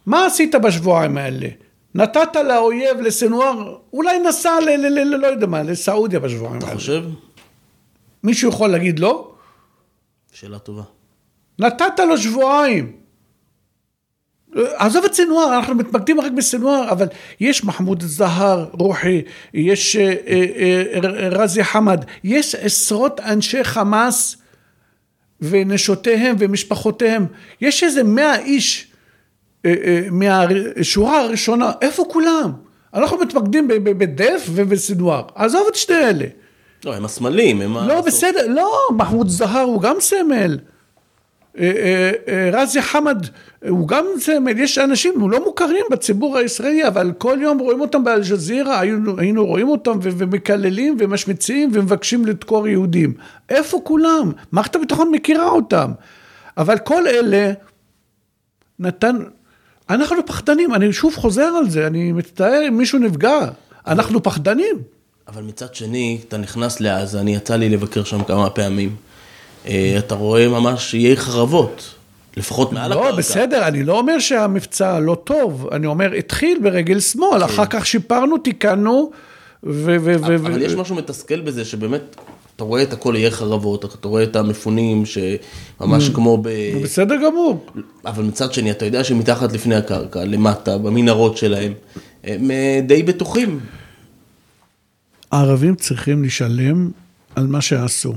מה 0.07 0.27
עשית 0.27 0.55
בשבועיים 0.55 1.17
האלה? 1.17 1.49
נתת 1.95 2.37
לאויב, 2.49 3.01
לסנואר, 3.01 3.77
אולי 3.93 4.19
נסע 4.19 4.61
ל... 4.61 4.65
ל, 4.65 4.87
ל, 4.87 5.15
ל 5.15 5.17
לא 5.17 5.27
יודע 5.27 5.47
מה, 5.47 5.63
לסעודיה 5.63 6.21
בשבועיים 6.21 6.59
אתה 6.59 6.67
חושב? 6.67 7.05
מישהו 8.23 8.49
יכול 8.49 8.71
להגיד 8.71 8.99
לא? 8.99 9.33
שאלה 10.33 10.59
טובה. 10.59 10.83
נתת 11.59 11.99
לו 12.09 12.19
שבועיים. 12.19 12.93
עזוב 14.55 15.05
את 15.05 15.15
סנואר, 15.15 15.57
אנחנו 15.57 15.75
מתמקדים 15.75 16.21
רק 16.21 16.33
בסנואר, 16.33 16.91
אבל 16.91 17.07
יש 17.41 17.65
מחמוד 17.65 18.03
זהר, 18.03 18.67
רוחי, 18.73 19.23
יש 19.55 19.97
אה, 19.97 20.15
אה, 20.27 20.83
אה, 20.95 21.29
רזי 21.29 21.65
חמד, 21.65 22.05
יש 22.25 22.55
עשרות 22.55 23.21
אנשי 23.21 23.65
חמאס 23.65 24.37
ונשותיהם 25.41 26.37
ומשפחותיהם, 26.39 27.27
יש 27.61 27.85
איזה 27.85 28.03
מאה 28.03 28.39
איש 28.39 28.87
אה, 29.67 30.07
מהשורה 30.11 31.21
הראשונה, 31.21 31.73
איפה 31.83 32.05
כולם? 32.09 32.53
אנחנו 32.95 33.19
מתמקדים 33.19 33.69
בדף 33.69 34.47
ובסנוואר, 34.55 35.23
עזוב 35.35 35.67
את 35.69 35.75
שתי 35.77 35.95
אלה. 35.95 36.27
לא, 36.85 36.95
הם 36.95 37.05
הסמלים, 37.05 37.61
הם... 37.61 37.77
לא, 37.77 38.01
בסדר, 38.01 38.47
לא, 38.49 38.73
מחמוד 38.97 39.29
זהר 39.29 39.61
הוא 39.61 39.83
גם 39.83 39.97
סמל. 40.01 40.59
אה, 41.59 41.73
אה, 41.77 42.13
אה, 42.29 42.51
רזי 42.53 42.83
חמד 42.83 43.27
הוא 43.69 43.89
גם 43.89 44.05
סמל, 44.19 44.59
יש 44.59 44.79
אנשים 44.79 45.31
לא 45.31 45.45
מוכרים 45.45 45.85
בציבור 45.91 46.39
הישראלי, 46.39 46.87
אבל 46.87 47.13
כל 47.19 47.39
יום 47.43 47.59
רואים 47.59 47.81
אותם 47.81 48.05
באלג'זירה, 48.05 48.81
היינו, 48.81 49.19
היינו 49.19 49.47
רואים 49.47 49.69
אותם 49.69 49.99
ו- 50.03 50.11
ומקללים 50.19 50.97
ומשמיצים 51.01 51.71
ומבקשים 51.73 52.27
לדקור 52.27 52.69
יהודים. 52.69 53.15
איפה 53.49 53.81
כולם? 53.85 54.33
מערכת 54.53 54.77
הביטחון 54.77 55.11
מכירה 55.11 55.49
אותם. 55.49 55.91
אבל 56.57 56.79
כל 56.79 57.07
אלה 57.07 57.53
נתן, 58.79 59.17
אנחנו 59.91 60.27
פחדנים, 60.27 60.75
אני 60.75 60.93
שוב 60.93 61.17
חוזר 61.17 61.53
על 61.59 61.71
זה, 61.71 61.87
אני 61.87 62.13
מצטער 62.13 62.69
אם 62.69 62.79
מישהו 62.79 62.99
נפגע, 62.99 63.39
אנחנו 63.87 64.23
פחדנים. 64.23 64.77
אבל 65.29 65.43
מצד 65.43 65.75
שני, 65.75 66.19
אתה 66.29 66.37
נכנס 66.37 66.81
לעזה, 66.81 67.21
אני 67.21 67.35
יצא 67.35 67.57
לי 67.57 67.69
לבקר 67.69 68.05
שם 68.05 68.25
כמה 68.25 68.51
פעמים. 68.51 68.97
אה, 69.67 69.95
אתה 69.99 70.15
רואה 70.15 70.49
ממש 70.49 70.95
איי 70.95 71.17
חרבות, 71.17 71.95
לפחות 72.37 72.73
מעל 72.73 72.93
הקרקע. 72.93 73.11
לא, 73.11 73.17
בסדר, 73.17 73.69
אני 73.69 73.83
לא 73.83 73.99
אומר 73.99 74.19
שהמבצע 74.19 75.01
לא 75.01 75.15
טוב, 75.25 75.69
אני 75.73 75.87
אומר, 75.87 76.13
התחיל 76.13 76.59
ברגל 76.63 77.01
שמאל, 77.01 77.45
אחר 77.45 77.67
כך 77.67 77.87
שיפרנו, 77.87 78.39
תיקנו, 78.39 79.11
ו... 79.65 79.97
אבל 80.17 80.63
יש 80.63 80.73
משהו 80.73 80.97
מתסכל 80.97 81.41
בזה, 81.41 81.65
שבאמת, 81.65 82.17
אתה 82.57 82.65
רואה 82.65 82.83
את 82.83 82.93
הכל 82.93 83.17
איי 83.17 83.31
חרבות, 83.31 83.85
אתה 83.85 84.09
רואה 84.09 84.23
את 84.23 84.37
המפונים, 84.37 85.05
שממש 85.07 86.09
כמו 86.09 86.39
ב... 86.43 86.49
בסדר 86.83 87.17
גמור. 87.17 87.67
אבל 88.07 88.25
מצד 88.25 88.53
שני, 88.53 88.71
אתה 88.71 88.85
יודע 88.85 89.05
שמתחת 89.05 89.53
לפני 89.53 89.75
הקרקע, 89.75 90.25
למטה, 90.25 90.79
במנהרות 90.79 91.37
שלהם, 91.37 91.73
הם 92.25 92.51
אה, 92.51 92.81
די 92.87 93.03
בטוחים. 93.03 93.61
הערבים 95.33 95.75
צריכים 95.75 96.25
לשלם 96.25 96.91
על 97.37 97.47
מה 97.47 97.61
שעשו. 97.61 98.15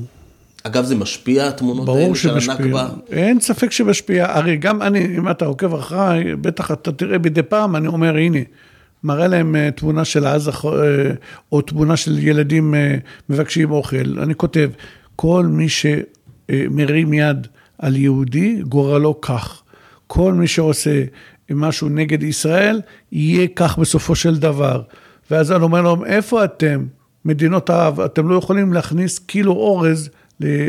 אגב, 0.64 0.86
זה 0.86 0.96
משפיע, 0.96 1.48
התמונות 1.48 1.86
ברור 1.86 2.00
האלה 2.00 2.16
של 2.16 2.30
שמשפיע. 2.30 2.56
הנכבה? 2.56 2.90
אין 3.12 3.40
ספק 3.40 3.72
שמשפיע. 3.72 4.38
הרי 4.38 4.58
גם 4.58 4.82
אני, 4.82 5.18
אם 5.18 5.30
אתה 5.30 5.46
עוקב 5.46 5.74
אחריי, 5.74 6.36
בטח 6.36 6.72
אתה 6.72 6.92
תראה 6.92 7.18
מדי 7.18 7.44
פעם, 7.44 7.76
אני 7.76 7.88
אומר, 7.88 8.16
הנה, 8.16 8.40
מראה 9.04 9.28
להם 9.28 9.56
אה, 9.56 9.70
תמונה 9.72 10.06
של 10.06 10.26
עזה, 10.26 10.52
אה, 10.52 11.12
או 11.52 11.62
תמונה 11.62 11.98
של 11.98 12.20
ילדים 12.20 12.76
אה, 12.76 12.96
מבקשים 13.30 13.72
אוכל. 13.72 14.20
אני 14.20 14.36
כותב, 14.36 14.70
כל 15.16 15.46
מי 15.46 15.68
שמרים 15.70 17.14
יד 17.14 17.48
על 17.78 17.96
יהודי, 17.96 18.62
גורלו 18.62 19.22
כך. 19.22 19.64
כל 20.08 20.34
מי 20.34 20.48
שעושה 20.48 21.04
משהו 21.52 21.90
נגד 21.90 22.24
ישראל, 22.24 22.82
יהיה 23.12 23.48
כך 23.56 23.78
בסופו 23.78 24.16
של 24.16 24.38
דבר. 24.38 24.82
ואז 25.32 25.52
אני 25.52 25.64
אומר 25.64 25.82
להם, 25.82 26.06
איפה 26.06 26.44
אתם, 26.44 26.86
מדינות 27.26 27.70
ערב, 27.70 28.00
אתם 28.00 28.30
לא 28.30 28.36
יכולים 28.36 28.74
להכניס 28.74 29.20
קילו 29.20 29.52
אורז 29.52 30.10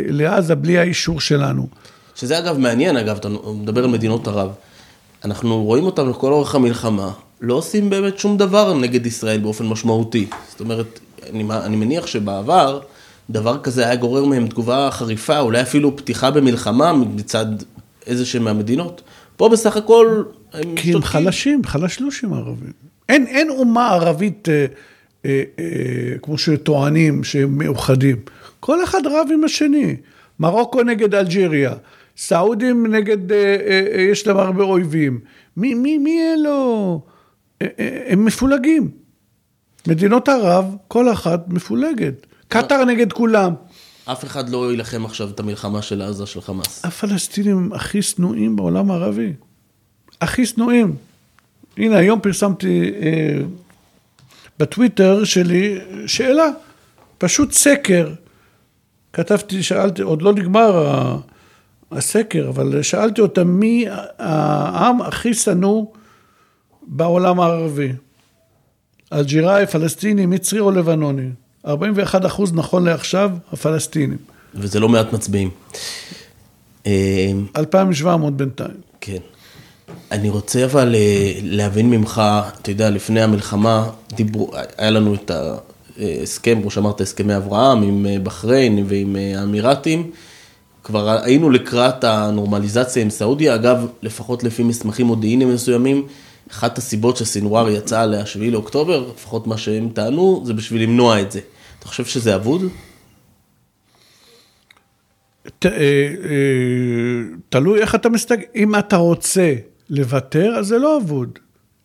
לעזה 0.08 0.54
בלי 0.54 0.78
האישור 0.78 1.20
שלנו. 1.20 1.66
שזה 2.14 2.38
אגב 2.38 2.58
מעניין, 2.58 2.96
אגב, 2.96 3.16
אתה 3.16 3.28
מדבר 3.54 3.84
על 3.84 3.90
מדינות 3.90 4.28
ערב. 4.28 4.50
אנחנו 5.24 5.64
רואים 5.64 5.84
אותם 5.84 6.10
לכל 6.10 6.32
אורך 6.32 6.54
המלחמה, 6.54 7.10
לא 7.40 7.54
עושים 7.54 7.90
באמת 7.90 8.18
שום 8.18 8.36
דבר 8.36 8.74
נגד 8.74 9.06
ישראל 9.06 9.40
באופן 9.40 9.66
משמעותי. 9.66 10.26
זאת 10.50 10.60
אומרת, 10.60 11.00
אני, 11.30 11.44
אני 11.50 11.76
מניח 11.76 12.06
שבעבר, 12.06 12.80
דבר 13.30 13.58
כזה 13.62 13.86
היה 13.86 13.96
גורר 13.96 14.24
מהם 14.24 14.46
תגובה 14.46 14.88
חריפה, 14.90 15.40
אולי 15.40 15.62
אפילו 15.62 15.96
פתיחה 15.96 16.30
במלחמה 16.30 16.92
מצד 16.92 17.46
איזה 18.06 18.26
שהם 18.26 18.44
מהמדינות. 18.44 19.02
פה 19.36 19.48
בסך 19.48 19.76
הכל 19.76 20.22
הם 20.52 20.74
כי 20.76 20.92
הם. 20.94 21.02
חלשים, 21.02 21.64
חלשלושים 21.64 22.32
הערבים. 22.32 22.72
אין, 23.08 23.26
אין 23.26 23.50
אומה 23.50 23.90
ערבית, 23.90 24.48
אה, 24.48 24.66
אה, 25.24 25.42
אה, 25.58 26.18
כמו 26.22 26.38
שטוענים, 26.38 27.24
שהם 27.24 27.58
מאוחדים. 27.58 28.16
כל 28.64 28.84
אחד 28.84 29.06
רב 29.06 29.28
עם 29.32 29.44
השני. 29.44 29.96
מרוקו 30.40 30.82
נגד 30.82 31.14
אלג'יריה, 31.14 31.74
סעודים 32.16 32.86
נגד, 32.86 33.32
אה, 33.32 33.36
אה, 33.38 33.86
אה, 33.94 34.00
יש 34.00 34.26
להם 34.26 34.36
הרבה 34.36 34.64
אויבים. 34.64 35.20
מי, 35.56 35.74
מי, 35.74 35.98
מי 35.98 36.20
אלו? 36.32 37.00
אה, 37.62 37.66
אה, 37.78 38.04
הם 38.06 38.24
מפולגים. 38.24 38.90
מדינות 39.88 40.28
ערב, 40.28 40.76
כל 40.88 41.12
אחת 41.12 41.48
מפולגת. 41.48 42.26
קטאר 42.48 42.84
נגד 42.84 43.12
כולם. 43.12 43.54
אף 44.04 44.24
אחד 44.24 44.48
לא 44.48 44.70
יילחם 44.70 45.04
עכשיו 45.04 45.30
את 45.30 45.40
המלחמה 45.40 45.82
של 45.82 46.02
עזה 46.02 46.26
של 46.26 46.40
חמאס. 46.40 46.84
הפלסטינים 46.84 47.56
הם 47.56 47.72
הכי 47.72 48.02
שנואים 48.02 48.56
בעולם 48.56 48.90
הערבי. 48.90 49.32
הכי 50.20 50.46
שנואים. 50.46 50.96
הנה, 51.76 51.96
היום 51.96 52.20
פרסמתי 52.20 52.92
אה, 53.02 53.38
בטוויטר 54.58 55.24
שלי 55.24 55.78
שאלה, 56.06 56.48
פשוט 57.18 57.52
סקר. 57.52 58.14
כתבתי, 59.14 59.62
שאלתי, 59.62 60.02
עוד 60.02 60.22
לא 60.22 60.32
נגמר 60.32 60.88
ה- 60.88 61.16
הסקר, 61.92 62.48
אבל 62.48 62.82
שאלתי 62.82 63.20
אותם 63.20 63.48
מי 63.48 63.84
העם 64.18 65.02
הכי 65.02 65.34
שנוא 65.34 65.86
בעולם 66.86 67.40
הערבי. 67.40 67.92
אלג'יראי, 69.12 69.66
פלסטיני, 69.66 70.26
מצרי 70.26 70.60
או 70.60 70.70
לבנוני. 70.70 71.28
41 71.66 72.26
אחוז 72.26 72.52
נכון 72.54 72.84
לעכשיו, 72.84 73.30
הפלסטינים. 73.52 74.18
וזה 74.54 74.80
לא 74.80 74.88
מעט 74.88 75.12
מצביעים. 75.12 75.50
אה, 76.86 77.30
2,700 77.56 78.36
בינתיים. 78.36 78.76
כן. 79.00 79.18
אני 80.12 80.28
רוצה 80.30 80.64
אבל 80.64 80.94
אה, 80.94 81.32
להבין 81.42 81.90
ממך, 81.90 82.22
אתה 82.62 82.70
יודע, 82.70 82.90
לפני 82.90 83.22
המלחמה, 83.22 83.90
דיברו, 84.14 84.50
היה 84.78 84.90
לנו 84.90 85.14
את 85.14 85.30
ההסכם, 85.98 86.60
כמו 86.60 86.70
שאמרת, 86.70 87.00
הסכמי 87.00 87.36
אברהם 87.36 87.82
עם 87.82 88.06
אה, 88.06 88.18
בחריין 88.22 88.84
ועם 88.88 89.16
אה, 89.16 89.40
האמירתים. 89.40 90.10
כבר 90.84 91.22
היינו 91.22 91.50
לקראת 91.50 92.04
הנורמליזציה 92.04 93.02
עם 93.02 93.10
סעודיה, 93.10 93.54
אגב, 93.54 93.86
לפחות 94.02 94.44
לפי 94.44 94.62
מסמכים 94.62 95.06
מודיעיניים 95.06 95.54
מסוימים, 95.54 96.06
אחת 96.50 96.78
הסיבות 96.78 97.16
שסינואר 97.16 97.68
יצא 97.68 98.00
עליה 98.00 98.26
7 98.26 98.44
לאוקטובר, 98.44 99.08
לפחות 99.14 99.46
מה 99.46 99.58
שהם 99.58 99.88
טענו, 99.88 100.42
זה 100.44 100.54
בשביל 100.54 100.82
למנוע 100.82 101.20
את 101.20 101.32
זה. 101.32 101.40
אתה 101.78 101.88
חושב 101.88 102.04
שזה 102.04 102.34
אבוד? 102.34 102.62
אה, 105.64 105.70
תלוי 107.48 107.80
איך 107.80 107.94
אתה 107.94 108.08
מסתכל, 108.08 108.42
אם 108.54 108.78
אתה 108.78 108.96
רוצה 108.96 109.54
לוותר, 109.90 110.54
אז 110.58 110.66
זה 110.66 110.78
לא 110.78 110.98
אבוד. 110.98 111.38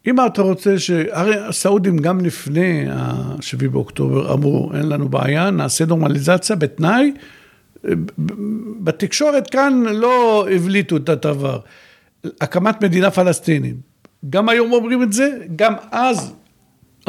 אם 0.07 0.25
אתה 0.25 0.41
רוצה 0.41 0.79
ש... 0.79 0.91
הרי 1.11 1.35
הסעודים 1.39 1.97
גם 1.97 2.19
לפני 2.19 2.89
ה-7 2.89 3.69
באוקטובר 3.71 4.33
אמרו, 4.33 4.71
אין 4.73 4.89
לנו 4.89 5.09
בעיה, 5.09 5.49
נעשה 5.49 5.85
נורמליזציה 5.85 6.55
בתנאי. 6.55 7.13
בתקשורת 8.79 9.49
כאן 9.49 9.83
לא 9.83 10.47
הבליטו 10.51 10.97
את 10.97 11.09
הדבר. 11.09 11.59
הקמת 12.41 12.83
מדינה 12.83 13.11
פלסטינית. 13.11 13.75
גם 14.29 14.49
היום 14.49 14.73
אומרים 14.73 15.03
את 15.03 15.13
זה, 15.13 15.29
גם 15.55 15.73
אז 15.91 16.33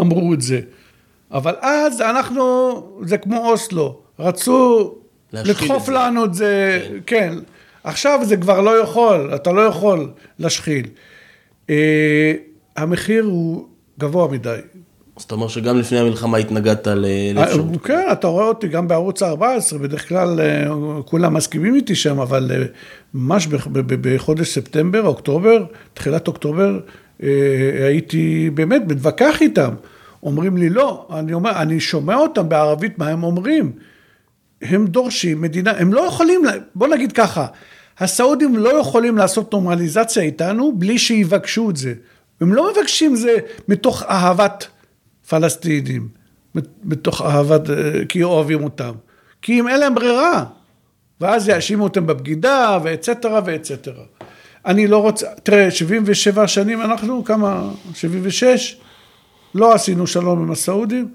אמרו 0.00 0.34
את 0.34 0.40
זה. 0.40 0.60
אבל 1.32 1.54
אז 1.60 2.00
אנחנו, 2.00 2.42
זה 3.04 3.18
כמו 3.18 3.50
אוסלו, 3.50 4.00
רצו 4.18 4.94
את 5.28 5.34
לדחוף 5.34 5.86
זה. 5.86 5.92
לנו 5.92 6.24
את 6.24 6.34
זה, 6.34 6.86
כן. 7.06 7.34
עכשיו 7.84 8.20
זה 8.22 8.36
כבר 8.36 8.60
לא 8.60 8.82
יכול, 8.82 9.34
אתה 9.34 9.52
לא 9.52 9.60
יכול 9.60 10.10
להשחיל. 10.38 10.86
אה, 12.78 12.82
המחיר 12.82 13.24
הוא 13.24 13.66
גבוה 13.98 14.28
מדי. 14.28 14.56
אז 15.16 15.22
אתה 15.22 15.34
אומר 15.34 15.48
שגם 15.48 15.78
לפני 15.78 15.98
המלחמה 15.98 16.36
התנגדת 16.38 16.86
ל- 16.86 17.32
לאפשרות. 17.34 17.66
אה, 17.72 17.78
כן, 17.78 18.08
אתה 18.12 18.26
רואה 18.26 18.44
אותי 18.46 18.68
גם 18.68 18.88
בערוץ 18.88 19.22
ה-14, 19.22 19.78
בדרך 19.78 20.08
כלל 20.08 20.40
אה, 20.40 20.66
כולם 21.04 21.34
מסכימים 21.34 21.74
איתי 21.74 21.94
שם, 21.94 22.20
אבל 22.20 22.50
אה, 22.54 22.62
ממש 23.14 23.46
בחודש 24.00 24.48
ספטמבר, 24.54 25.06
אוקטובר, 25.06 25.64
תחילת 25.94 26.28
אוקטובר, 26.28 26.80
אה, 27.22 27.28
הייתי 27.86 28.50
באמת 28.54 28.82
מתווכח 28.88 29.42
איתם. 29.42 29.70
אומרים 30.22 30.56
לי, 30.56 30.68
לא, 30.68 31.08
אני 31.18 31.32
אומר, 31.32 31.50
אני 31.62 31.80
שומע 31.80 32.16
אותם 32.16 32.48
בערבית, 32.48 32.98
מה 32.98 33.08
הם 33.08 33.22
אומרים. 33.22 33.72
הם 34.62 34.86
דורשים 34.86 35.40
מדינה, 35.40 35.70
הם 35.78 35.92
לא 35.92 36.00
יכולים, 36.00 36.40
בוא 36.74 36.88
נגיד 36.88 37.12
ככה, 37.12 37.46
הסעודים 37.98 38.56
לא 38.56 38.80
יכולים 38.80 39.16
לעשות 39.18 39.52
נורמליזציה 39.52 40.22
איתנו 40.22 40.72
בלי 40.76 40.98
שיבקשו 40.98 41.70
את 41.70 41.76
זה. 41.76 41.94
הם 42.40 42.52
לא 42.52 42.72
מבקשים 42.72 43.16
זה 43.16 43.36
מתוך 43.68 44.02
אהבת 44.02 44.66
פלסטינים, 45.28 46.08
מתוך 46.84 47.22
אהבת, 47.22 47.70
אה, 47.70 48.04
כי 48.08 48.22
אוהבים 48.22 48.64
אותם. 48.64 48.92
כי 49.42 49.60
אם 49.60 49.68
אין 49.68 49.80
להם 49.80 49.94
ברירה, 49.94 50.44
ואז 51.20 51.48
יאשימו 51.48 51.84
אותם 51.84 52.06
בבגידה, 52.06 52.78
ואצטרה 52.82 53.40
ואצטרה. 53.44 54.04
אני 54.66 54.86
לא 54.86 54.98
רוצה, 55.02 55.26
תראה, 55.42 55.70
77 55.70 56.48
שנים 56.48 56.82
אנחנו, 56.82 57.24
כמה? 57.24 57.70
76? 57.94 58.76
לא 59.54 59.74
עשינו 59.74 60.06
שלום 60.06 60.42
עם 60.42 60.50
הסעודים, 60.50 61.08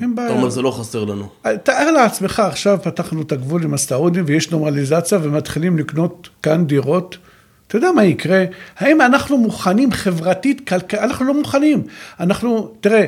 אין 0.00 0.14
בעיה. 0.14 0.28
אתה 0.28 0.36
אומר, 0.36 0.50
זה 0.50 0.62
לא 0.62 0.70
חסר 0.70 1.04
לנו. 1.04 1.28
תאר 1.62 1.90
לעצמך, 1.90 2.40
עכשיו 2.40 2.78
פתחנו 2.82 3.22
את 3.22 3.32
הגבול 3.32 3.62
עם 3.62 3.74
הסעודים 3.74 4.24
ויש 4.26 4.50
נורמליזציה 4.50 5.18
ומתחילים 5.22 5.78
לקנות 5.78 6.28
כאן 6.42 6.66
דירות. 6.66 7.18
אתה 7.66 7.76
יודע 7.76 7.92
מה 7.92 8.04
יקרה? 8.04 8.44
האם 8.78 9.00
אנחנו 9.00 9.38
מוכנים 9.38 9.92
חברתית, 9.92 10.68
כלכלית? 10.68 11.02
אנחנו 11.02 11.24
לא 11.24 11.34
מוכנים. 11.34 11.82
אנחנו, 12.20 12.74
תראה, 12.80 13.04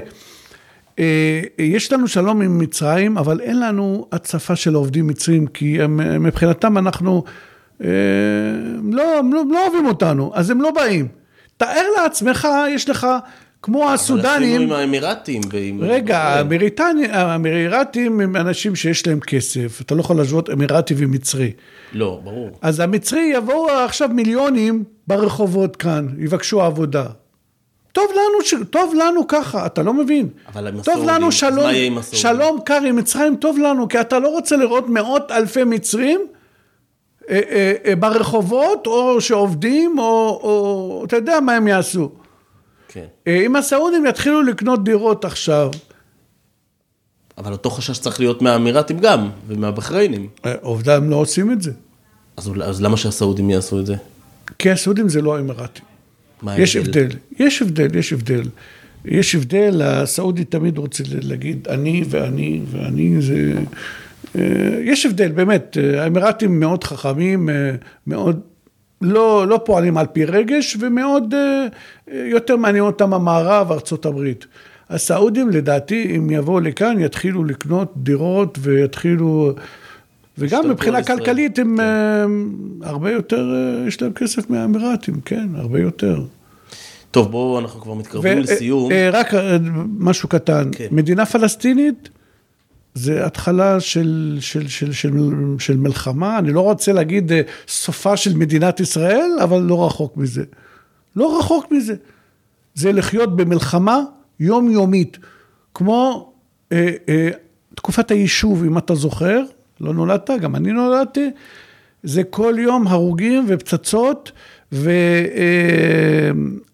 אה, 0.98 1.40
יש 1.58 1.92
לנו 1.92 2.08
שלום 2.08 2.42
עם 2.42 2.58
מצרים, 2.58 3.18
אבל 3.18 3.40
אין 3.40 3.60
לנו 3.60 4.06
הצפה 4.12 4.56
של 4.56 4.74
עובדים 4.74 5.06
מצרים, 5.06 5.46
כי 5.46 5.82
הם, 5.82 6.22
מבחינתם 6.22 6.78
אנחנו, 6.78 7.24
אה, 7.84 7.88
לא, 8.92 9.18
הם 9.18 9.32
לא, 9.32 9.42
לא 9.50 9.66
אוהבים 9.66 9.86
אותנו, 9.86 10.32
אז 10.34 10.50
הם 10.50 10.60
לא 10.60 10.70
באים. 10.70 11.08
תאר 11.56 11.84
לעצמך, 12.02 12.48
יש 12.70 12.88
לך, 12.88 13.06
כמו 13.62 13.90
הסודנים... 13.90 14.26
אבל 14.26 14.44
עשינו 14.44 14.62
עם 14.62 14.72
האמירתים 14.72 15.40
ועם... 15.50 15.80
רגע, 15.82 16.18
האמירתים 17.10 18.20
הם 18.20 18.36
אנשים 18.36 18.76
שיש 18.76 19.06
להם 19.06 19.20
כסף, 19.20 19.80
אתה 19.80 19.94
לא 19.94 20.00
יכול 20.00 20.16
להשוות 20.16 20.50
אמירתי 20.50 20.94
ומצרי. 20.96 21.52
לא, 21.92 22.20
ברור. 22.24 22.50
אז 22.62 22.80
המצרי 22.80 23.30
יבואו 23.34 23.70
עכשיו 23.70 24.08
מיליונים 24.08 24.84
ברחובות 25.06 25.76
כאן, 25.76 26.06
יבקשו 26.18 26.62
עבודה. 26.62 27.04
טוב 27.92 28.10
לנו, 28.12 28.64
טוב 28.64 28.94
לנו 28.94 29.28
ככה, 29.28 29.66
אתה 29.66 29.82
לא 29.82 29.94
מבין. 29.94 30.28
אבל 30.52 30.66
הם 30.66 30.82
טוב 30.82 31.04
לנו 31.04 31.32
שלום? 31.32 31.70
שלום 32.02 32.60
קר 32.64 32.80
עם 32.86 32.96
מצרים, 32.96 33.36
טוב 33.36 33.58
לנו, 33.58 33.88
כי 33.88 34.00
אתה 34.00 34.18
לא 34.18 34.28
רוצה 34.28 34.56
לראות 34.56 34.88
מאות 34.88 35.30
אלפי 35.30 35.64
מצרים 35.64 36.20
אה, 37.30 37.40
אה, 37.50 37.72
אה, 37.84 37.96
ברחובות, 37.96 38.86
או 38.86 39.20
שעובדים, 39.20 39.98
או, 39.98 40.40
או 40.42 41.04
אתה 41.06 41.16
יודע 41.16 41.40
מה 41.40 41.52
הם 41.52 41.68
יעשו. 41.68 42.10
כן. 42.88 43.04
אם 43.26 43.56
הסעודים 43.56 44.06
יתחילו 44.06 44.42
לקנות 44.42 44.84
דירות 44.84 45.24
עכשיו. 45.24 45.70
אבל 47.38 47.52
אותו 47.52 47.70
חשש 47.70 47.98
צריך 47.98 48.20
להיות 48.20 48.42
מהאמירתים 48.42 48.98
גם, 48.98 49.30
ומהבחריינים. 49.46 50.28
עובדה, 50.60 50.96
הם 50.96 51.10
לא 51.10 51.16
עושים 51.16 51.52
את 51.52 51.62
זה. 51.62 51.72
אז, 52.36 52.50
אז 52.64 52.82
למה 52.82 52.96
שהסעודים 52.96 53.50
יעשו 53.50 53.80
את 53.80 53.86
זה? 53.86 53.94
כי 54.58 54.70
הסעודים 54.70 55.08
זה 55.08 55.22
לא 55.22 55.36
האמירתים. 55.36 55.84
יש 56.56 56.76
הבדל, 56.76 57.08
יש 57.38 57.62
הבדל, 57.62 57.96
יש 57.96 58.12
הבדל. 58.12 58.42
יש 59.04 59.34
הבדל, 59.34 59.82
הסעודי 59.84 60.44
תמיד 60.44 60.78
רוצה 60.78 61.04
להגיד 61.22 61.68
אני 61.68 62.04
ואני 62.08 62.60
ואני, 62.70 63.22
זה... 63.22 63.54
אה, 64.36 64.42
יש 64.84 65.06
הבדל, 65.06 65.32
באמת, 65.32 65.76
האמירתים 65.98 66.60
מאוד 66.60 66.84
חכמים, 66.84 67.48
אה, 67.48 67.74
מאוד, 68.06 68.40
לא, 69.00 69.48
לא 69.48 69.60
פועלים 69.64 69.98
על 69.98 70.06
פי 70.06 70.24
רגש, 70.24 70.76
ומאוד 70.80 71.34
אה, 71.34 71.66
יותר 72.12 72.56
מעניין 72.56 72.84
אותם 72.84 73.14
המערב, 73.14 73.72
ארצות 73.72 74.06
הברית. 74.06 74.46
הסעודים, 74.90 75.50
לדעתי, 75.50 76.16
אם 76.16 76.30
יבואו 76.30 76.60
לכאן, 76.60 77.00
יתחילו 77.00 77.44
לקנות 77.44 77.92
דירות 77.96 78.58
ויתחילו... 78.60 79.52
וגם 80.38 80.70
מבחינה 80.70 81.02
כלכלית 81.02 81.58
הם 81.58 81.76
כן. 81.76 82.84
הרבה 82.86 83.12
יותר, 83.12 83.54
יש 83.86 84.02
להם 84.02 84.12
כסף 84.12 84.50
מהאמירתים, 84.50 85.20
כן, 85.24 85.48
הרבה 85.54 85.80
יותר. 85.80 86.22
טוב, 87.10 87.30
בואו, 87.30 87.58
אנחנו 87.58 87.80
כבר 87.80 87.94
מתקרבים 87.94 88.38
לסיום. 88.38 88.92
אה, 88.92 89.10
רק 89.12 89.34
אה, 89.34 89.56
משהו 89.98 90.28
קטן, 90.28 90.68
כן. 90.72 90.86
מדינה 90.90 91.26
פלסטינית 91.26 92.08
זה 92.98 93.26
התחלה 93.26 93.80
של, 93.80 94.38
של, 94.40 94.68
של, 94.68 94.92
של, 94.92 95.12
של 95.58 95.76
מלחמה, 95.76 96.38
אני 96.38 96.52
לא 96.52 96.60
רוצה 96.60 96.92
להגיד 96.92 97.32
אה, 97.32 97.40
סופה 97.68 98.16
של 98.16 98.36
מדינת 98.36 98.80
ישראל, 98.80 99.30
אבל 99.42 99.58
לא 99.60 99.86
רחוק 99.86 100.16
מזה. 100.16 100.44
לא 101.16 101.38
רחוק 101.38 101.72
מזה. 101.72 101.94
זה 102.74 102.92
לחיות 102.92 103.36
במלחמה 103.36 104.00
יומיומית, 104.40 105.18
כמו 105.74 106.32
אה, 106.72 106.90
אה, 107.08 107.30
תקופת 107.74 108.10
היישוב, 108.10 108.64
אם 108.64 108.78
אתה 108.78 108.94
זוכר, 108.94 109.42
לא 109.80 109.94
נולדת, 109.94 110.30
גם 110.40 110.56
אני 110.56 110.72
נולדתי, 110.72 111.30
זה 112.02 112.24
כל 112.24 112.54
יום 112.58 112.86
הרוגים 112.86 113.44
ופצצות, 113.48 114.32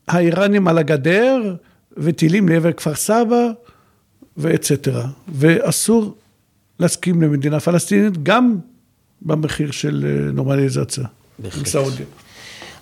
והאיראנים 0.09 0.69
על 0.69 0.79
הגדר, 0.79 1.55
וטילים 1.97 2.49
לעבר 2.49 2.73
כפר 2.73 2.95
סבא, 2.95 3.51
ואצטרה. 4.37 5.07
ואסור 5.29 6.15
להסכים 6.81 7.23
למדינה 7.23 7.61
פלסטינית, 7.61 8.23
גם 8.23 8.57
במחיר 9.23 9.71
של 9.71 10.05
אה, 10.07 10.33
נורמליזציה. 10.33 11.05
בהחלט. 11.39 11.67
סעודיה. 11.67 12.07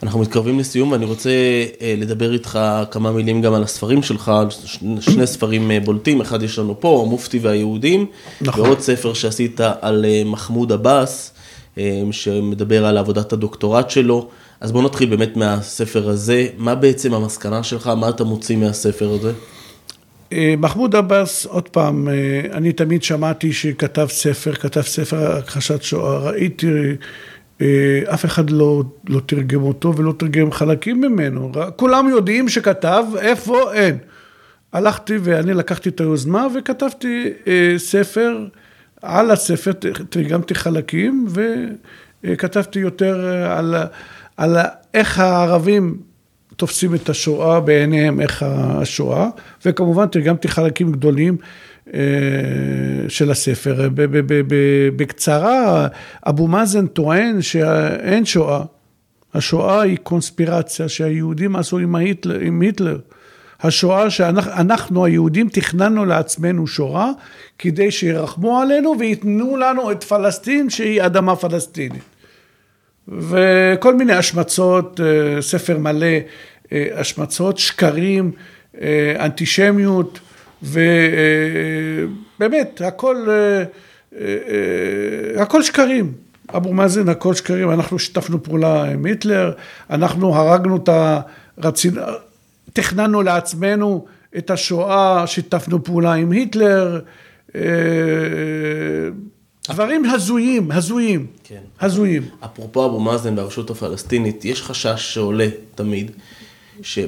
אנחנו 0.02 0.20
מתקרבים 0.20 0.58
לסיום 0.58 0.92
ואני 0.92 1.04
רוצה 1.04 1.30
אה, 1.80 1.94
לדבר 1.98 2.32
איתך 2.32 2.58
כמה 2.90 3.12
מילים 3.12 3.42
גם 3.42 3.54
על 3.54 3.62
הספרים 3.62 4.02
שלך, 4.02 4.32
שני 5.00 5.26
ספרים 5.26 5.70
אה, 5.70 5.80
בולטים, 5.80 6.20
אחד 6.20 6.42
יש 6.42 6.58
לנו 6.58 6.80
פה, 6.80 7.04
המופתי 7.06 7.38
והיהודים, 7.38 8.06
נכון. 8.40 8.60
ועוד 8.64 8.80
ספר 8.80 9.14
שעשית 9.14 9.60
על 9.80 10.04
מחמוד 10.24 10.72
עבאס, 10.72 11.32
שמדבר 12.10 12.86
על 12.86 12.98
עבודת 12.98 13.32
הדוקטורט 13.32 13.90
שלו. 13.90 14.28
אז 14.60 14.72
בוא 14.72 14.82
נתחיל 14.82 15.10
באמת 15.10 15.36
מהספר 15.36 16.08
הזה, 16.08 16.46
מה 16.58 16.74
בעצם 16.74 17.14
המסקנה 17.14 17.62
שלך, 17.62 17.86
מה 17.86 18.08
אתה 18.08 18.24
מוציא 18.24 18.56
מהספר 18.56 19.10
הזה? 19.10 19.32
אה, 20.32 20.54
מחמוד 20.58 20.96
עבאס, 20.96 21.46
עוד 21.46 21.68
פעם, 21.68 22.08
אה, 22.08 22.40
אני 22.52 22.72
תמיד 22.72 23.02
שמעתי 23.02 23.52
שכתב 23.52 24.06
ספר, 24.10 24.54
כתב 24.54 24.80
ספר 24.80 25.36
הכחשת 25.36 25.82
שואה, 25.82 26.18
ראיתי, 26.18 26.66
אה, 27.60 28.00
אף 28.14 28.24
אחד 28.24 28.50
לא, 28.50 28.82
לא 29.08 29.20
תרגם 29.26 29.62
אותו 29.62 29.96
ולא 29.96 30.14
תרגם 30.18 30.52
חלקים 30.52 31.00
ממנו, 31.00 31.52
כולם 31.76 32.08
יודעים 32.08 32.48
שכתב, 32.48 33.04
איפה 33.18 33.72
אין. 33.72 33.98
הלכתי 34.72 35.14
ואני 35.22 35.54
לקחתי 35.54 35.88
את 35.88 36.00
היוזמה 36.00 36.46
וכתבתי 36.54 37.32
ספר, 37.76 38.46
על 39.02 39.30
הספר 39.30 39.72
תרגמתי 40.08 40.54
חלקים 40.54 41.26
וכתבתי 42.24 42.78
יותר 42.78 43.26
על... 43.50 43.74
על 44.36 44.56
איך 44.94 45.18
הערבים 45.18 45.96
תופסים 46.62 46.94
את 46.94 47.08
השואה 47.08 47.60
בעיניהם, 47.60 48.20
איך 48.20 48.42
השואה, 48.48 49.28
וכמובן 49.66 50.06
תרגמתי 50.06 50.48
חלקים 50.48 50.92
גדולים 50.92 51.36
אה, 51.94 52.00
של 53.08 53.30
הספר. 53.30 53.88
בקצרה, 54.96 55.86
אבו 56.26 56.48
מאזן 56.48 56.86
טוען 56.86 57.42
שאין 57.42 58.24
שואה. 58.24 58.62
השואה 59.34 59.80
היא 59.80 59.96
קונספירציה 59.96 60.88
שהיהודים 60.88 61.56
עשו 61.56 61.78
עם 61.78 61.94
היטלר. 61.94 62.38
עם 62.40 62.60
היטלר. 62.60 62.98
השואה 63.60 64.10
שאנחנו 64.10 65.04
היהודים 65.04 65.48
תכננו 65.48 66.04
לעצמנו 66.04 66.66
שואה 66.66 67.10
כדי 67.58 67.90
שירחמו 67.90 68.60
עלינו 68.60 68.94
וייתנו 68.98 69.56
לנו 69.56 69.92
את 69.92 70.04
פלסטין 70.04 70.70
שהיא 70.70 71.02
אדמה 71.02 71.36
פלסטינית. 71.36 72.02
וכל 73.08 73.94
מיני 73.94 74.12
השמצות, 74.12 75.00
אה, 75.00 75.42
ספר 75.42 75.78
מלא 75.78 76.06
השמצות, 76.94 77.58
שקרים, 77.58 78.32
אה, 78.80 79.14
אנטישמיות, 79.24 80.20
ובאמת, 80.62 80.80
הכל, 82.84 83.26
הכל 85.36 85.62
שקרים. 85.62 86.12
אבו 86.56 86.72
מאזן, 86.72 87.08
הכל 87.08 87.34
שקרים, 87.34 87.70
אנחנו 87.70 87.98
שיתפנו 87.98 88.42
פעולה 88.42 88.84
עם 88.84 89.04
היטלר, 89.04 89.52
אנחנו 89.90 90.34
הרגנו 90.34 90.76
את 90.76 90.88
ה... 90.88 91.20
רצינו, 91.58 92.02
תכננו 92.72 93.22
לעצמנו 93.22 94.06
את 94.38 94.50
השואה, 94.50 95.26
שיתפנו 95.26 95.84
פעולה 95.84 96.12
עם 96.12 96.30
היטלר, 96.30 97.00
דברים 99.68 100.04
הזויים, 100.04 100.70
הזויים, 100.70 101.26
כן. 101.44 101.60
הזויים. 101.80 102.22
אפרופו 102.44 102.86
אבו 102.86 103.00
מאזן 103.00 103.38
והרשות 103.38 103.70
הפלסטינית, 103.70 104.44
יש 104.44 104.62
חשש 104.62 105.14
שעולה 105.14 105.48
תמיד, 105.74 106.10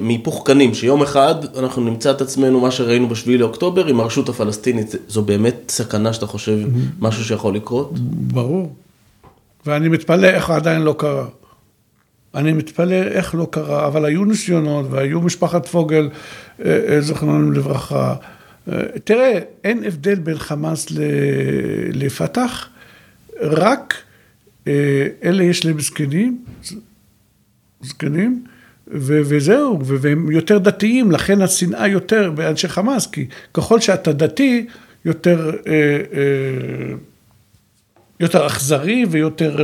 מהיפוך 0.01 0.43
קנים, 0.45 0.73
שיום 0.73 1.01
אחד 1.01 1.35
אנחנו 1.57 1.83
נמצא 1.83 2.11
את 2.11 2.21
עצמנו, 2.21 2.59
מה 2.59 2.71
שראינו 2.71 3.07
בשביעי 3.07 3.37
לאוקטובר, 3.37 3.85
עם 3.87 3.99
הרשות 3.99 4.29
הפלסטינית, 4.29 4.95
זו 5.07 5.21
באמת 5.21 5.55
סכנה 5.69 6.13
שאתה 6.13 6.25
חושב. 6.25 6.57
משהו 6.99 7.23
שיכול 7.23 7.55
לקרות? 7.55 7.99
ברור. 8.09 8.75
ואני 9.65 9.89
מתפלא 9.89 10.27
איך 10.27 10.49
עדיין 10.49 10.81
לא 10.81 10.95
קרה. 10.97 11.25
אני 12.35 12.53
מתפלא 12.53 12.95
איך 12.95 13.35
לא 13.35 13.47
קרה, 13.51 13.87
אבל 13.87 14.05
היו 14.05 14.25
ניסיונות, 14.25 14.85
והיו 14.89 15.21
משפחת 15.21 15.67
פוגל, 15.67 16.09
אה, 16.65 16.79
אה, 16.87 17.01
זכרונם 17.01 17.53
לברכה. 17.53 18.15
תראה, 19.03 19.39
אין 19.63 19.83
הבדל 19.83 20.15
בין 20.15 20.37
חמאס 20.37 20.87
לפת"ח, 21.93 22.69
רק 23.41 23.93
אה, 24.67 25.07
אלה 25.23 25.43
יש 25.43 25.65
להם 25.65 25.79
זקנים, 25.79 26.45
זקנים, 27.81 28.43
וזהו, 28.87 29.79
והם 29.85 30.31
יותר 30.31 30.57
דתיים, 30.57 31.11
לכן 31.11 31.41
השנאה 31.41 31.87
יותר 31.87 32.31
באנשי 32.31 32.67
חמאס, 32.67 33.07
כי 33.07 33.25
ככל 33.53 33.79
שאתה 33.79 34.13
דתי, 34.13 34.65
יותר, 35.05 35.51
אה, 35.67 35.73
אה, 36.13 36.95
יותר 38.19 38.47
אכזרי 38.47 39.05
ויותר... 39.09 39.57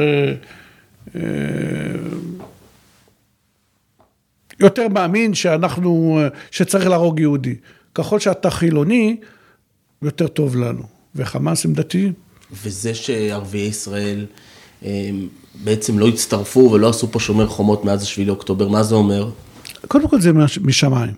יותר 4.60 4.88
מאמין 4.88 5.34
שאנחנו, 5.34 6.20
שצריך 6.52 6.88
להרוג 6.88 7.20
יהודי. 7.20 7.56
ככל 7.96 8.20
שאתה 8.20 8.50
חילוני, 8.50 9.18
יותר 10.02 10.28
טוב 10.28 10.56
לנו. 10.56 10.84
וחמאס 11.16 11.66
הם 11.66 11.74
דתיים. 11.74 12.14
וזה 12.64 12.94
שערביי 12.94 13.62
ישראל 13.62 14.26
בעצם 15.64 16.00
לא 16.00 16.08
הצטרפו 16.08 16.70
ולא 16.74 16.90
עשו 16.90 17.12
פה 17.12 17.20
שומר 17.20 17.48
חומות 17.48 17.86
מאז 17.86 18.04
השביעי 18.04 18.28
לאוקטובר, 18.28 18.68
מה 18.68 18.84
זה 18.84 18.96
אומר? 18.96 19.30
קודם 19.88 20.08
כל 20.08 20.22
זה 20.22 20.32
משמיים. 20.62 21.14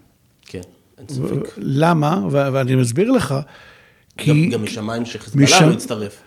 כן. 0.46 0.62
ספק. 1.10 1.54
למה? 1.58 2.22
ואני 2.32 2.76
מסביר 2.76 3.12
לך. 3.12 3.36
כי... 4.18 4.32
גם, 4.32 4.50
גם 4.50 4.64
משמיים 4.64 5.06
שחיזבאללה 5.06 5.68
לא 5.68 5.74
יצטרף. 5.74 6.22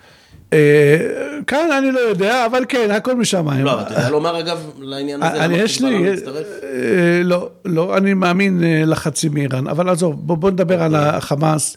אה, 0.52 0.98
כאן 1.46 1.68
אני 1.78 1.92
לא 1.92 2.00
יודע, 2.00 2.46
אבל 2.46 2.64
כן, 2.68 2.90
הכל 2.90 3.14
משמיים. 3.14 3.64
לא, 3.64 3.82
אתה 3.82 3.94
יודע 3.94 4.10
לומר 4.10 4.40
אגב 4.40 4.70
לעניין 4.78 5.22
הזה, 5.22 5.44
אני, 5.44 5.58
למה 5.58 5.68
חיזבאללה 5.68 5.98
לא 5.98 6.12
יצטרף? 6.12 6.46
אה, 6.62 7.20
לא, 7.24 7.50
לא, 7.64 7.96
אני 7.96 8.14
מאמין 8.14 8.64
אה, 8.64 8.82
לחצי 8.86 9.28
מאיראן, 9.28 9.66
אבל 9.66 9.88
עזוב, 9.88 10.26
בוא, 10.26 10.50
נדבר 10.50 10.82
על 10.82 10.96
אוקיי. 10.96 11.08
החמאס. 11.08 11.76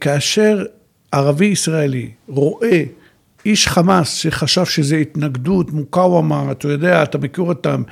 כאשר 0.00 0.64
ערבי 1.12 1.46
ישראלי 1.46 2.10
רואה 2.28 2.82
איש 3.46 3.68
חמאס 3.68 4.12
שחשב 4.14 4.64
שזה 4.64 4.96
התנגדות, 4.96 5.72
מוקאוומה, 5.72 6.52
אתה 6.52 6.68
יודע, 6.68 7.02
אתה 7.02 7.18
מכיר 7.18 7.44
אותם 7.44 7.82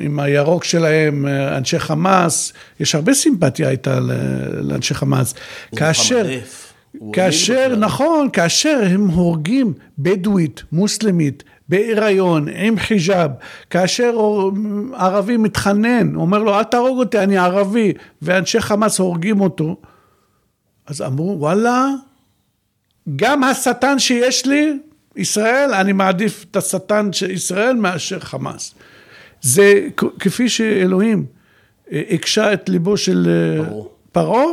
עם 0.00 0.18
הירוק 0.20 0.64
שלהם, 0.64 1.26
אה, 1.26 1.56
אנשי 1.56 1.78
חמאס, 1.78 2.52
יש 2.80 2.94
הרבה 2.94 3.14
סימפתיה 3.14 3.68
הייתה 3.68 4.00
לאנשי 4.62 4.94
חמאס. 4.94 5.34
כאשר... 5.76 6.26
כאשר. 7.12 7.76
נכון, 7.78 8.30
כאשר 8.32 8.80
הם 8.90 9.08
הורגים 9.08 9.72
בדואית, 9.98 10.62
מוסלמית, 10.72 11.42
בהיריון, 11.68 12.48
עם 12.54 12.78
חיג'אב, 12.78 13.30
כאשר 13.70 14.14
ערבי 14.96 15.36
מתחנן, 15.36 16.14
אומר 16.14 16.38
לו, 16.38 16.58
אל 16.58 16.62
תהרוג 16.62 16.98
אותי, 16.98 17.18
אני 17.18 17.38
ערבי, 17.38 17.92
ואנשי 18.22 18.60
חמאס 18.60 18.98
הורגים 18.98 19.40
אותו, 19.40 19.76
אז 20.86 21.02
אמרו, 21.02 21.36
וואלה, 21.38 21.88
גם 23.16 23.44
השטן 23.44 23.98
שיש 23.98 24.46
לי, 24.46 24.78
ישראל, 25.16 25.74
אני 25.74 25.92
מעדיף 25.92 26.44
את 26.50 26.56
השטן 26.56 27.12
של 27.12 27.30
ישראל 27.30 27.76
מאשר 27.76 28.20
חמאס. 28.20 28.74
זה 29.42 29.88
כפי 30.20 30.48
שאלוהים 30.48 31.26
אה, 31.92 32.02
הקשה 32.10 32.52
את 32.52 32.68
ליבו 32.68 32.96
של 32.96 33.28
אה, 33.28 33.66
פרעה. 34.12 34.44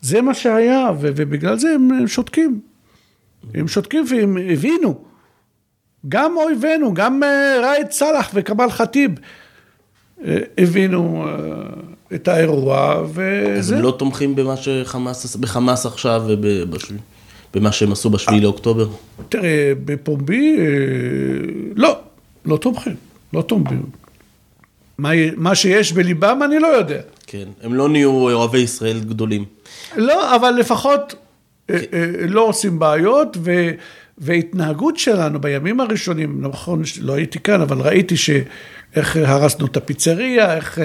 זה 0.00 0.22
מה 0.22 0.34
שהיה, 0.34 0.90
ובגלל 1.00 1.58
זה 1.58 1.70
הם 1.74 2.06
שותקים. 2.06 2.60
הם 3.54 3.68
שותקים 3.68 4.04
והם 4.08 4.38
הבינו. 4.52 5.04
גם 6.08 6.36
אויבינו, 6.36 6.94
גם 6.94 7.22
אה, 7.22 7.60
ראאד 7.62 7.90
סלאח 7.90 8.30
וכמאל 8.34 8.70
ח'טיב 8.70 9.10
הבינו 10.58 11.26
את 12.14 12.28
האירוע, 12.28 12.92
אז 12.92 13.10
וזה... 13.14 13.76
הם 13.76 13.82
לא 13.82 13.96
תומכים 13.98 14.34
במה 14.34 14.56
שחמאס, 14.56 15.36
בחמאס 15.36 15.86
עכשיו 15.86 16.22
ובמה 17.54 17.72
שהם 17.72 17.92
עשו 17.92 18.10
בשביעי 18.10 18.40
לאוקטובר? 18.40 18.88
תראה, 19.28 19.72
בפומבי, 19.84 20.56
אה, 20.58 20.64
לא, 21.76 21.96
לא 22.44 22.56
תומכים, 22.56 22.94
לא 23.32 23.42
תומכים. 23.42 23.82
מה, 24.98 25.10
מה 25.36 25.54
שיש 25.54 25.92
בליבם 25.92 26.40
אני 26.44 26.58
לא 26.58 26.66
יודע. 26.66 27.00
כן, 27.26 27.48
הם 27.62 27.74
לא 27.74 27.88
נהיו 27.88 28.10
אוהבי 28.10 28.58
ישראל 28.58 29.00
גדולים. 29.00 29.44
לא, 29.96 30.36
אבל 30.36 30.50
לפחות 30.50 31.14
אה, 31.70 31.76
אה, 31.92 32.26
לא 32.28 32.40
עושים 32.40 32.78
בעיות, 32.78 33.36
ו, 33.40 33.70
והתנהגות 34.18 34.96
שלנו 34.96 35.40
בימים 35.40 35.80
הראשונים, 35.80 36.38
נכון, 36.40 36.82
לא 37.00 37.12
הייתי 37.12 37.38
כאן, 37.38 37.60
אבל 37.60 37.80
ראיתי 37.80 38.16
שאיך 38.16 39.16
הרסנו 39.16 39.66
את 39.66 39.76
הפיצריה, 39.76 40.56
איך 40.56 40.78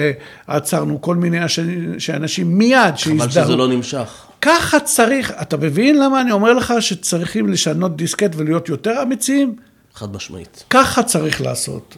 עצרנו 0.46 1.00
כל 1.00 1.16
מיני 1.16 1.38
שאנשים 1.98 2.58
מיד 2.58 2.78
חבל 2.80 2.96
שהזדהו. 2.96 3.44
שזה 3.44 3.56
לא 3.56 3.68
נמשך. 3.68 4.26
ככה 4.44 4.80
צריך, 4.80 5.32
אתה 5.42 5.56
מבין 5.56 5.98
למה 5.98 6.20
אני 6.20 6.32
אומר 6.32 6.52
לך 6.52 6.74
שצריכים 6.80 7.48
לשנות 7.48 7.96
דיסקט 7.96 8.30
ולהיות 8.36 8.68
יותר 8.68 9.02
אמיצים? 9.02 9.56
חד 9.94 10.16
משמעית. 10.16 10.64
ככה 10.70 11.02
צריך 11.02 11.40
לעשות. 11.40 11.96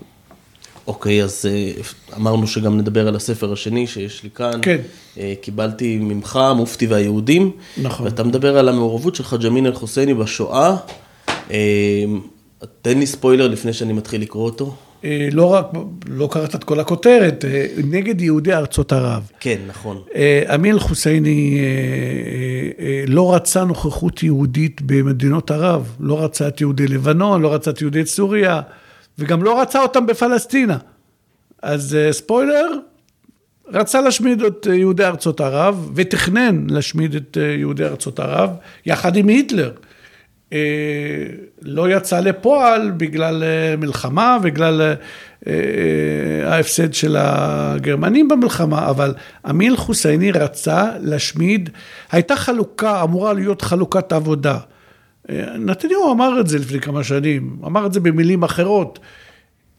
אוקיי, 0.87 1.25
אז 1.25 1.47
אה, 1.49 1.73
אמרנו 2.17 2.47
שגם 2.47 2.79
נדבר 2.79 3.09
על 3.09 3.17
הספר 3.17 3.53
השני 3.53 3.87
שיש 3.87 4.23
לי 4.23 4.31
כאן. 4.35 4.61
כן. 4.63 4.81
אה, 5.19 5.35
קיבלתי 5.41 5.99
ממך, 5.99 6.41
מופתי 6.57 6.87
והיהודים. 6.87 7.51
נכון. 7.83 8.07
ואתה 8.07 8.25
מדבר 8.25 8.59
על 8.59 8.69
המעורבות 8.69 9.15
של 9.15 9.25
חג'מין 9.25 9.67
אל-חוסייני 9.67 10.15
בשואה. 10.15 10.77
אה, 11.51 12.05
תן 12.83 12.99
לי 12.99 13.07
ספוילר 13.07 13.49
לפני 13.49 13.73
שאני 13.73 13.93
מתחיל 13.93 14.23
לקרוא 14.23 14.45
אותו. 14.45 14.77
אה, 15.07 15.29
לא 15.33 15.53
רק, 15.53 15.67
לא 16.09 16.29
קראת 16.33 16.55
את 16.55 16.65
כל 16.65 16.81
הכותרת, 16.81 17.45
אה, 17.45 17.67
נגד 17.85 18.21
יהודי 18.21 18.55
ארצות 18.55 18.93
ערב. 18.93 19.31
כן, 19.41 19.59
נכון. 19.67 20.03
אה, 20.15 20.55
אמיל 20.55 20.79
חוסייני 20.79 21.61
לא 23.07 23.35
רצה 23.35 23.65
נוכחות 23.65 24.23
יהודית 24.23 24.83
במדינות 24.83 25.51
ערב, 25.51 25.97
לא 26.01 26.25
רצה 26.25 26.49
את 26.49 26.61
יהודי 26.61 26.87
לבנון, 26.87 27.43
לא 27.43 27.55
רצה 27.55 27.71
את 27.71 27.81
יהודי 27.81 28.07
סוריה, 28.07 28.61
וגם 29.19 29.43
לא 29.43 29.61
רצה 29.61 29.83
אותם 29.83 30.07
בפלסטינה. 30.07 30.79
אז 31.63 31.97
ספוילר, 32.11 32.67
רצה 33.69 34.01
להשמיד 34.01 34.43
את 34.43 34.67
יהודי 34.73 35.05
ארצות 35.05 35.41
ערב, 35.41 35.91
ותכנן 35.95 36.67
להשמיד 36.71 37.15
את 37.15 37.37
יהודי 37.59 37.85
ארצות 37.85 38.21
ערב, 38.21 38.51
יחד 38.87 39.17
עם 39.17 39.29
היטלר. 39.29 39.73
אה, 40.53 40.59
לא 41.63 41.97
יצא 41.97 42.21
לפועל 42.21 42.91
בגלל 42.91 43.43
אה, 43.43 43.77
מלחמה, 43.77 44.39
בגלל 44.43 44.95
אה, 45.47 45.53
ההפסד 46.45 46.95
של 46.95 47.17
הגרמנים 47.19 48.29
במלחמה, 48.29 48.91
אבל 48.91 49.15
אמיל 49.51 49.77
חוסייני 49.77 50.33
רצה 50.33 50.91
להשמיד, 51.01 51.71
הייתה 52.13 52.37
חלוקה, 52.37 53.03
אמורה 53.03 53.33
להיות 53.33 53.63
חלוקת 53.63 54.13
עבודה. 54.13 54.59
נתניהו 55.59 56.13
אמר 56.13 56.41
את 56.41 56.47
זה 56.47 56.59
לפני 56.59 56.81
כמה 56.81 57.05
שנים, 57.05 57.57
אמר 57.67 57.87
את 57.87 57.93
זה 57.93 58.01
במילים 58.01 58.43
אחרות. 58.43 58.99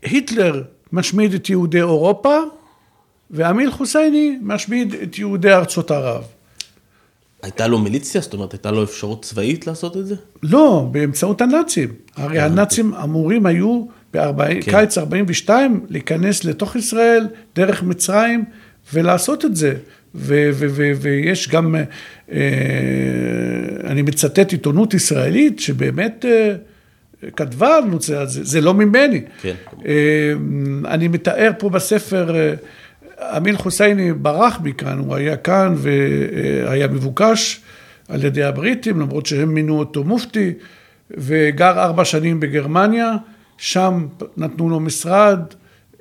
היטלר 0.02 0.64
משמיד 0.92 1.34
את 1.34 1.50
יהודי 1.50 1.78
אירופה, 1.78 2.38
ואמיל 3.32 3.72
חוסייני 3.72 4.40
משמיד 4.42 4.96
את 5.04 5.20
יהודי 5.20 5.54
ארצות 5.54 5.92
ערב. 5.92 6.24
הייתה 7.44 7.68
לו 7.68 7.80
מיליציה? 7.80 8.22
זאת 8.22 8.34
אומרת, 8.34 8.52
הייתה 8.52 8.72
לו 8.72 8.84
אפשרות 8.84 9.26
צבאית 9.26 9.68
לעשות 9.68 9.98
את 9.98 10.08
זה? 10.08 10.16
לא, 10.44 10.88
באמצעות 10.92 11.42
הנאצים. 11.42 11.90
הרי 12.16 12.40
הנאצים 12.40 12.94
אמורים 12.94 13.46
היו 13.46 13.86
בקיץ 14.12 14.98
42 14.98 15.86
להיכנס 15.90 16.44
לתוך 16.44 16.76
ישראל 16.76 17.28
דרך 17.56 17.84
מצרים 17.84 18.46
ולעשות 18.94 19.46
את 19.46 19.56
זה. 19.56 19.74
ויש 20.16 21.50
גם, 21.50 21.76
אה, 22.32 22.40
אני 23.84 24.02
מצטט 24.02 24.52
עיתונות 24.52 24.94
ישראלית 24.94 25.60
שבאמת 25.60 26.26
אה, 26.28 26.56
כתבה 27.36 27.78
על 27.78 27.84
נושא 27.84 28.18
הזה, 28.18 28.44
זה 28.44 28.62
לא 28.62 28.74
ממני. 28.74 29.22
כן. 29.42 29.56
אה, 29.86 30.34
אני 30.86 31.08
מתאר 31.08 31.52
פה 31.60 31.70
בספר, 31.70 32.54
אמיל 33.22 33.58
חוסייני 33.58 34.14
ברח 34.14 34.60
מכאן, 34.64 35.00
הוא 35.00 35.16
היה 35.16 35.38
כאן 35.38 35.76
והיה 35.78 36.88
מבוקש 36.88 37.62
על 38.08 38.24
ידי 38.24 38.44
הבריטים, 38.44 39.00
למרות 39.00 39.26
שהם 39.26 39.54
מינו 39.54 39.80
אותו 39.80 40.04
מופתי, 40.04 40.54
וגר 41.12 41.80
ארבע 41.80 42.06
שנים 42.06 42.40
בגרמניה, 42.40 43.12
שם 43.58 44.08
נתנו 44.38 44.70
לו 44.70 44.80
משרד, 44.80 45.40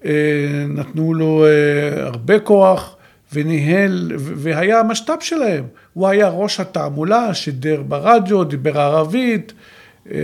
אה, 0.04 0.10
נתנו 0.68 1.14
לו 1.14 1.46
אה, 1.46 2.06
הרבה 2.06 2.38
כוח, 2.38 2.96
וניהל, 3.32 4.12
והיה 4.16 4.80
המשת"פ 4.80 5.16
שלהם. 5.20 5.64
הוא 5.94 6.08
היה 6.08 6.28
ראש 6.28 6.60
התעמולה, 6.60 7.34
שידר 7.34 7.82
ברדיו, 7.82 8.44
דיבר 8.44 8.80
ערבית. 8.80 9.52
אה, 10.12 10.16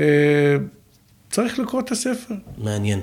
צריך 1.31 1.59
לקרוא 1.59 1.81
את 1.81 1.91
הספר. 1.91 2.35
מעניין. 2.59 3.01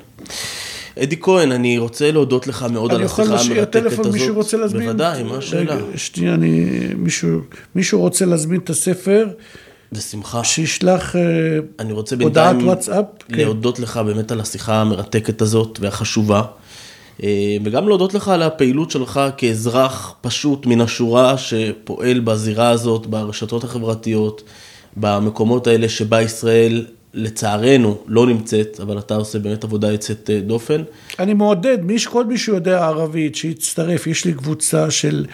אדי 0.99 1.15
כהן, 1.21 1.51
אני 1.51 1.77
רוצה 1.77 2.11
להודות 2.11 2.47
לך 2.47 2.65
מאוד 2.71 2.91
על 2.91 2.97
אני 2.97 3.05
יכול 3.05 3.23
השיחה 3.23 3.35
להשאיר 3.35 3.57
המרתקת 3.57 3.83
טלפון, 3.83 3.99
הזאת. 3.99 4.13
מישהו 4.13 4.35
רוצה 4.35 4.57
להזמין? 4.57 4.83
בוודאי, 4.83 5.23
מה 5.23 5.37
השאלה? 5.37 5.77
שנייה, 5.95 6.33
אני, 6.33 6.65
מישהו, 6.97 7.39
מישהו 7.75 7.99
רוצה 7.99 8.25
להזמין 8.25 8.59
את 8.59 8.69
הספר, 8.69 9.27
בשמחה. 9.91 10.43
שישלח 10.43 11.15
אה, 11.15 11.21
אני 11.79 11.93
רוצה 11.93 12.15
הודעת 12.21 12.55
וואטסאפ. 12.61 13.05
כן. 13.27 13.37
להודות 13.37 13.79
לך 13.79 13.97
באמת 13.97 14.31
על 14.31 14.39
השיחה 14.39 14.81
המרתקת 14.81 15.41
הזאת 15.41 15.79
והחשובה. 15.81 16.41
אה, 17.23 17.57
וגם 17.63 17.87
להודות 17.87 18.13
לך 18.13 18.27
על 18.27 18.43
הפעילות 18.43 18.91
שלך 18.91 19.21
כאזרח 19.37 20.15
פשוט 20.21 20.65
מן 20.65 20.81
השורה 20.81 21.37
שפועל 21.37 22.19
בזירה 22.19 22.69
הזאת, 22.69 23.07
ברשתות 23.07 23.63
החברתיות, 23.63 24.43
במקומות 24.97 25.67
האלה 25.67 25.89
שבה 25.89 26.21
ישראל 26.21 26.85
לצערנו 27.13 27.97
לא 28.07 28.27
נמצאת, 28.27 28.79
אבל 28.81 28.99
אתה 28.99 29.15
עושה 29.15 29.39
באמת 29.39 29.63
עבודה 29.63 29.91
יוצאת 29.91 30.29
אה, 30.29 30.39
דופן. 30.39 30.83
אני 31.19 31.33
מעודד, 31.33 31.77
מי, 31.83 31.95
כל 32.09 32.25
מי 32.25 32.37
שיודע 32.37 32.85
ערבית, 32.85 33.35
שיצטרף, 33.35 34.07
יש 34.07 34.25
לי 34.25 34.33
קבוצה 34.33 34.91
של, 34.91 35.25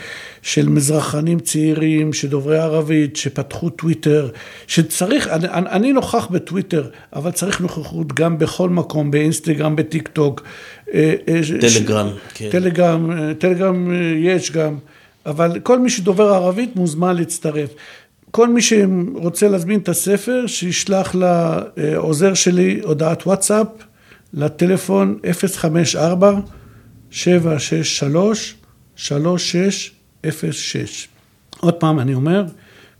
של 0.42 0.70
מזרחנים 0.70 1.40
צעירים, 1.40 2.14
שדוברי 2.14 2.60
ערבית, 2.60 3.16
שפתחו 3.16 3.70
טוויטר, 3.70 4.30
שצריך, 4.68 5.28
אני, 5.28 5.48
אני 5.48 5.70
אני 5.70 5.94
נוכח 5.94 6.28
בטוויטר, 6.32 6.88
אבל 7.14 7.32
צריך 7.32 7.62
נוכחות 7.62 8.14
גם 8.14 8.38
בכל 8.38 8.70
מקום, 8.70 9.12
באינסטגרם, 9.12 9.76
בטיק 9.76 10.08
טוק. 10.08 10.44
אה, 10.94 11.14
אה, 11.28 11.44
ש- 11.44 11.52
טלגרם, 11.52 12.08
כן. 12.34 12.50
טלגרם, 12.52 13.34
טלגרם 13.34 13.92
יש 14.20 14.52
גם, 14.52 14.78
אבל 15.26 15.60
כל 15.60 15.80
מי 15.80 15.90
שדובר 15.90 16.34
ערבית 16.34 16.76
מוזמן 16.76 17.16
להצטרף. 17.16 17.70
כל 18.32 18.50
מי 18.50 18.62
שרוצה 18.62 19.48
להזמין 19.48 19.80
את 19.80 19.90
הספר, 19.90 20.48
שישלח 20.48 21.16
לעוזר 21.76 22.34
שלי 22.34 22.80
הודעת 22.84 23.28
וואטסאפ, 23.28 23.68
לטלפון 24.34 25.20
054 25.56 26.40
763 27.10 28.56
3600 28.96 31.16
עוד 31.60 31.74
פעם, 31.74 32.00
אני 32.00 32.14
אומר, 32.14 32.46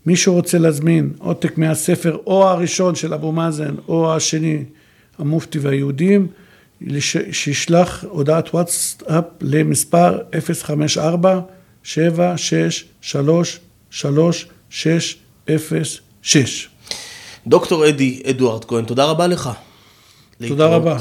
מי 0.06 0.16
שרוצה 0.16 0.58
להזמין 0.58 1.12
עותק 1.18 1.58
מהספר, 1.58 2.18
או 2.26 2.48
הראשון 2.48 2.94
של 2.94 3.14
אבו 3.14 3.32
מאזן, 3.32 3.74
או 3.88 4.16
השני, 4.16 4.64
המופתי 5.18 5.58
והיהודים, 5.58 6.26
שישלח 7.32 8.04
הודעת 8.04 8.54
וואטסאפ 8.54 9.24
למספר 9.40 10.18
054 10.62 11.40
7633606 14.76 16.68
דוקטור 17.46 17.88
אדי 17.88 18.22
אדוארד 18.30 18.64
כהן, 18.64 18.84
תודה 18.84 19.04
רבה 19.04 19.26
לך. 19.26 19.50
תודה 20.48 20.66
רבה. 20.66 20.96